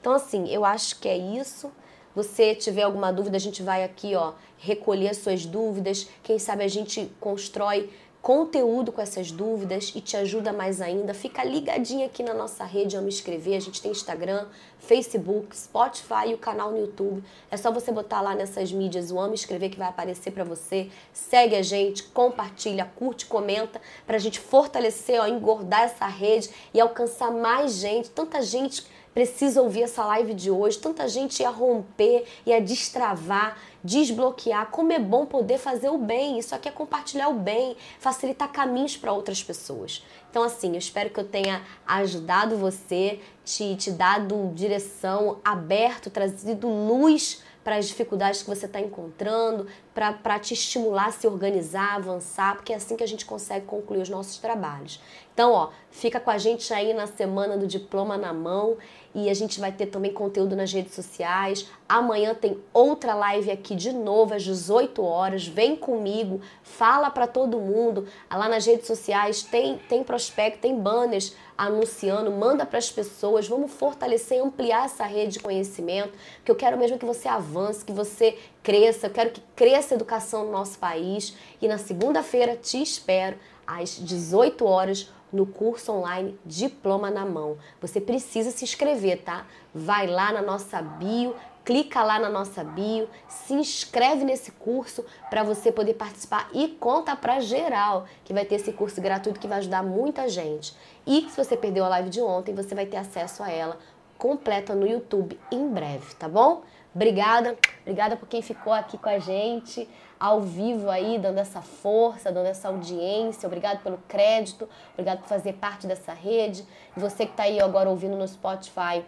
Então, 0.00 0.14
assim, 0.14 0.48
eu 0.48 0.64
acho 0.64 0.98
que 0.98 1.06
é 1.06 1.18
isso. 1.18 1.70
você 2.14 2.54
tiver 2.54 2.84
alguma 2.84 3.12
dúvida, 3.12 3.36
a 3.36 3.38
gente 3.38 3.62
vai 3.62 3.84
aqui, 3.84 4.14
ó, 4.14 4.32
recolher 4.56 5.14
suas 5.14 5.44
dúvidas. 5.44 6.08
Quem 6.22 6.38
sabe 6.38 6.64
a 6.64 6.68
gente 6.68 7.12
constrói 7.20 7.90
conteúdo 8.22 8.90
com 8.90 9.00
essas 9.00 9.30
dúvidas 9.30 9.92
e 9.94 10.00
te 10.00 10.16
ajuda 10.16 10.52
mais 10.52 10.80
ainda. 10.80 11.14
Fica 11.14 11.44
ligadinho 11.44 12.04
aqui 12.04 12.22
na 12.22 12.34
nossa 12.34 12.64
rede 12.64 12.96
Amo 12.96 13.08
Escrever. 13.08 13.56
A 13.56 13.60
gente 13.60 13.80
tem 13.80 13.90
Instagram, 13.90 14.46
Facebook, 14.78 15.56
Spotify 15.56 16.28
e 16.28 16.34
o 16.34 16.38
canal 16.38 16.70
no 16.70 16.78
YouTube. 16.78 17.22
É 17.50 17.56
só 17.56 17.70
você 17.70 17.92
botar 17.92 18.20
lá 18.20 18.34
nessas 18.34 18.72
mídias 18.72 19.10
o 19.10 19.18
Amo 19.18 19.34
Escrever 19.34 19.70
que 19.70 19.78
vai 19.78 19.88
aparecer 19.88 20.32
para 20.32 20.44
você. 20.44 20.90
Segue 21.12 21.54
a 21.54 21.62
gente, 21.62 22.02
compartilha, 22.04 22.90
curte, 22.96 23.26
comenta 23.26 23.80
para 24.06 24.16
a 24.16 24.20
gente 24.20 24.40
fortalecer, 24.40 25.20
ó, 25.20 25.26
engordar 25.26 25.82
essa 25.82 26.06
rede 26.06 26.50
e 26.74 26.80
alcançar 26.80 27.30
mais 27.30 27.74
gente. 27.74 28.10
Tanta 28.10 28.42
gente 28.42 28.86
precisa 29.16 29.62
ouvir 29.62 29.84
essa 29.84 30.04
live 30.04 30.34
de 30.34 30.50
hoje. 30.50 30.76
Tanta 30.76 31.08
gente 31.08 31.40
ia 31.40 31.48
romper, 31.48 32.26
ia 32.44 32.60
destravar, 32.60 33.56
desbloquear. 33.82 34.66
Como 34.70 34.92
é 34.92 34.98
bom 34.98 35.24
poder 35.24 35.56
fazer 35.56 35.88
o 35.88 35.96
bem. 35.96 36.38
Isso 36.38 36.54
aqui 36.54 36.68
é 36.68 36.70
compartilhar 36.70 37.30
o 37.30 37.32
bem, 37.32 37.78
facilitar 37.98 38.52
caminhos 38.52 38.94
para 38.94 39.14
outras 39.14 39.42
pessoas. 39.42 40.04
Então, 40.30 40.42
assim, 40.42 40.72
eu 40.72 40.78
espero 40.78 41.08
que 41.08 41.18
eu 41.18 41.24
tenha 41.24 41.62
ajudado 41.86 42.58
você, 42.58 43.18
te, 43.42 43.74
te 43.76 43.90
dado 43.90 44.52
direção, 44.54 45.38
aberto, 45.42 46.10
trazido 46.10 46.68
luz 46.68 47.42
para 47.66 47.78
as 47.78 47.88
dificuldades 47.88 48.44
que 48.44 48.48
você 48.48 48.66
está 48.66 48.78
encontrando, 48.78 49.66
para 49.92 50.38
te 50.38 50.54
estimular 50.54 51.06
a 51.06 51.10
se 51.10 51.26
organizar, 51.26 51.96
avançar, 51.96 52.54
porque 52.54 52.72
é 52.72 52.76
assim 52.76 52.96
que 52.96 53.02
a 53.02 53.08
gente 53.08 53.24
consegue 53.24 53.66
concluir 53.66 54.02
os 54.02 54.08
nossos 54.08 54.38
trabalhos. 54.38 55.02
Então, 55.34 55.50
ó, 55.50 55.70
fica 55.90 56.20
com 56.20 56.30
a 56.30 56.38
gente 56.38 56.72
aí 56.72 56.94
na 56.94 57.08
semana 57.08 57.56
do 57.56 57.66
diploma 57.66 58.16
na 58.16 58.32
mão 58.32 58.76
e 59.16 59.30
a 59.30 59.34
gente 59.34 59.58
vai 59.58 59.72
ter 59.72 59.86
também 59.86 60.12
conteúdo 60.12 60.54
nas 60.54 60.70
redes 60.70 60.94
sociais. 60.94 61.66
Amanhã 61.88 62.34
tem 62.34 62.58
outra 62.70 63.14
live 63.14 63.50
aqui 63.50 63.74
de 63.74 63.90
novo 63.90 64.34
às 64.34 64.42
18 64.42 65.02
horas. 65.02 65.46
Vem 65.46 65.74
comigo, 65.74 66.42
fala 66.62 67.08
para 67.08 67.26
todo 67.26 67.58
mundo. 67.58 68.06
Lá 68.30 68.46
nas 68.46 68.66
redes 68.66 68.86
sociais 68.86 69.42
tem 69.42 69.78
tem 69.88 70.04
prospecto, 70.04 70.58
tem 70.60 70.78
banners 70.78 71.34
anunciando, 71.56 72.30
manda 72.30 72.66
para 72.66 72.76
as 72.76 72.90
pessoas. 72.90 73.48
Vamos 73.48 73.72
fortalecer, 73.72 74.44
ampliar 74.44 74.84
essa 74.84 75.04
rede 75.04 75.32
de 75.32 75.40
conhecimento, 75.40 76.12
que 76.44 76.50
eu 76.50 76.54
quero 76.54 76.76
mesmo 76.76 76.98
que 76.98 77.06
você 77.06 77.26
avance, 77.26 77.86
que 77.86 77.92
você 77.92 78.36
cresça. 78.62 79.06
Eu 79.06 79.12
quero 79.12 79.30
que 79.30 79.40
cresça 79.56 79.94
a 79.94 79.96
educação 79.96 80.44
no 80.44 80.52
nosso 80.52 80.78
país. 80.78 81.34
E 81.62 81.66
na 81.66 81.78
segunda-feira 81.78 82.54
te 82.54 82.82
espero 82.82 83.38
às 83.66 83.96
18 83.96 84.62
horas 84.66 85.10
no 85.32 85.46
curso 85.46 85.92
online 85.92 86.38
Diploma 86.44 87.10
na 87.10 87.24
Mão. 87.24 87.56
Você 87.80 88.00
precisa 88.00 88.50
se 88.50 88.64
inscrever, 88.64 89.22
tá? 89.22 89.46
Vai 89.74 90.06
lá 90.06 90.32
na 90.32 90.42
nossa 90.42 90.80
bio, 90.80 91.34
clica 91.64 92.02
lá 92.02 92.18
na 92.18 92.28
nossa 92.28 92.62
bio, 92.62 93.08
se 93.28 93.52
inscreve 93.52 94.24
nesse 94.24 94.52
curso 94.52 95.04
para 95.28 95.42
você 95.42 95.72
poder 95.72 95.94
participar 95.94 96.48
e 96.54 96.68
conta 96.68 97.16
para 97.16 97.40
geral 97.40 98.06
que 98.24 98.32
vai 98.32 98.44
ter 98.44 98.54
esse 98.54 98.72
curso 98.72 99.00
gratuito 99.00 99.40
que 99.40 99.48
vai 99.48 99.58
ajudar 99.58 99.82
muita 99.82 100.28
gente. 100.28 100.76
E 101.06 101.28
se 101.28 101.36
você 101.36 101.56
perdeu 101.56 101.84
a 101.84 101.88
live 101.88 102.08
de 102.08 102.20
ontem, 102.20 102.54
você 102.54 102.74
vai 102.74 102.86
ter 102.86 102.96
acesso 102.96 103.42
a 103.42 103.50
ela 103.50 103.78
completa 104.16 104.74
no 104.74 104.86
YouTube 104.86 105.38
em 105.50 105.68
breve, 105.68 106.14
tá 106.14 106.28
bom? 106.28 106.62
Obrigada, 106.94 107.58
obrigada 107.82 108.16
por 108.16 108.26
quem 108.26 108.40
ficou 108.40 108.72
aqui 108.72 108.96
com 108.96 109.08
a 109.08 109.18
gente 109.18 109.86
ao 110.18 110.40
vivo 110.40 110.90
aí, 110.90 111.18
dando 111.18 111.38
essa 111.38 111.60
força, 111.60 112.32
dando 112.32 112.46
essa 112.46 112.68
audiência. 112.68 113.46
Obrigado 113.46 113.82
pelo 113.82 113.98
crédito, 114.08 114.68
obrigado 114.92 115.20
por 115.20 115.28
fazer 115.28 115.54
parte 115.54 115.86
dessa 115.86 116.12
rede. 116.12 116.66
E 116.96 117.00
você 117.00 117.26
que 117.26 117.32
está 117.32 117.44
aí 117.44 117.60
agora 117.60 117.88
ouvindo 117.88 118.16
no 118.16 118.26
Spotify, 118.26 119.04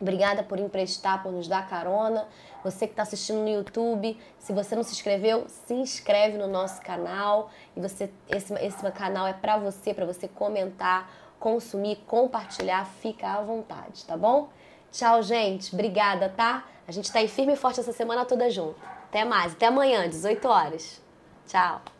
obrigada 0.00 0.42
por 0.42 0.58
emprestar, 0.58 1.22
por 1.22 1.32
nos 1.32 1.46
dar 1.46 1.68
carona. 1.68 2.26
Você 2.64 2.86
que 2.86 2.92
está 2.92 3.02
assistindo 3.02 3.40
no 3.40 3.48
YouTube, 3.48 4.18
se 4.38 4.52
você 4.52 4.74
não 4.74 4.82
se 4.82 4.92
inscreveu, 4.92 5.46
se 5.48 5.74
inscreve 5.74 6.36
no 6.38 6.46
nosso 6.46 6.80
canal. 6.82 7.50
E 7.76 7.80
você, 7.80 8.10
esse, 8.28 8.54
esse 8.54 8.90
canal 8.92 9.26
é 9.26 9.32
para 9.32 9.58
você, 9.58 9.94
para 9.94 10.06
você 10.06 10.26
comentar, 10.26 11.10
consumir, 11.38 11.96
compartilhar. 12.06 12.86
Fica 12.86 13.28
à 13.34 13.42
vontade, 13.42 14.04
tá 14.04 14.16
bom? 14.16 14.48
Tchau, 14.90 15.22
gente. 15.22 15.74
Obrigada, 15.74 16.28
tá? 16.28 16.64
A 16.86 16.92
gente 16.92 17.06
está 17.06 17.18
aí 17.18 17.28
firme 17.28 17.52
e 17.54 17.56
forte 17.56 17.80
essa 17.80 17.92
semana 17.92 18.24
toda 18.24 18.50
junto. 18.50 18.93
Até 19.14 19.24
mais, 19.24 19.52
até 19.52 19.66
amanhã, 19.66 20.08
18 20.08 20.44
horas. 20.48 21.00
Tchau. 21.46 21.93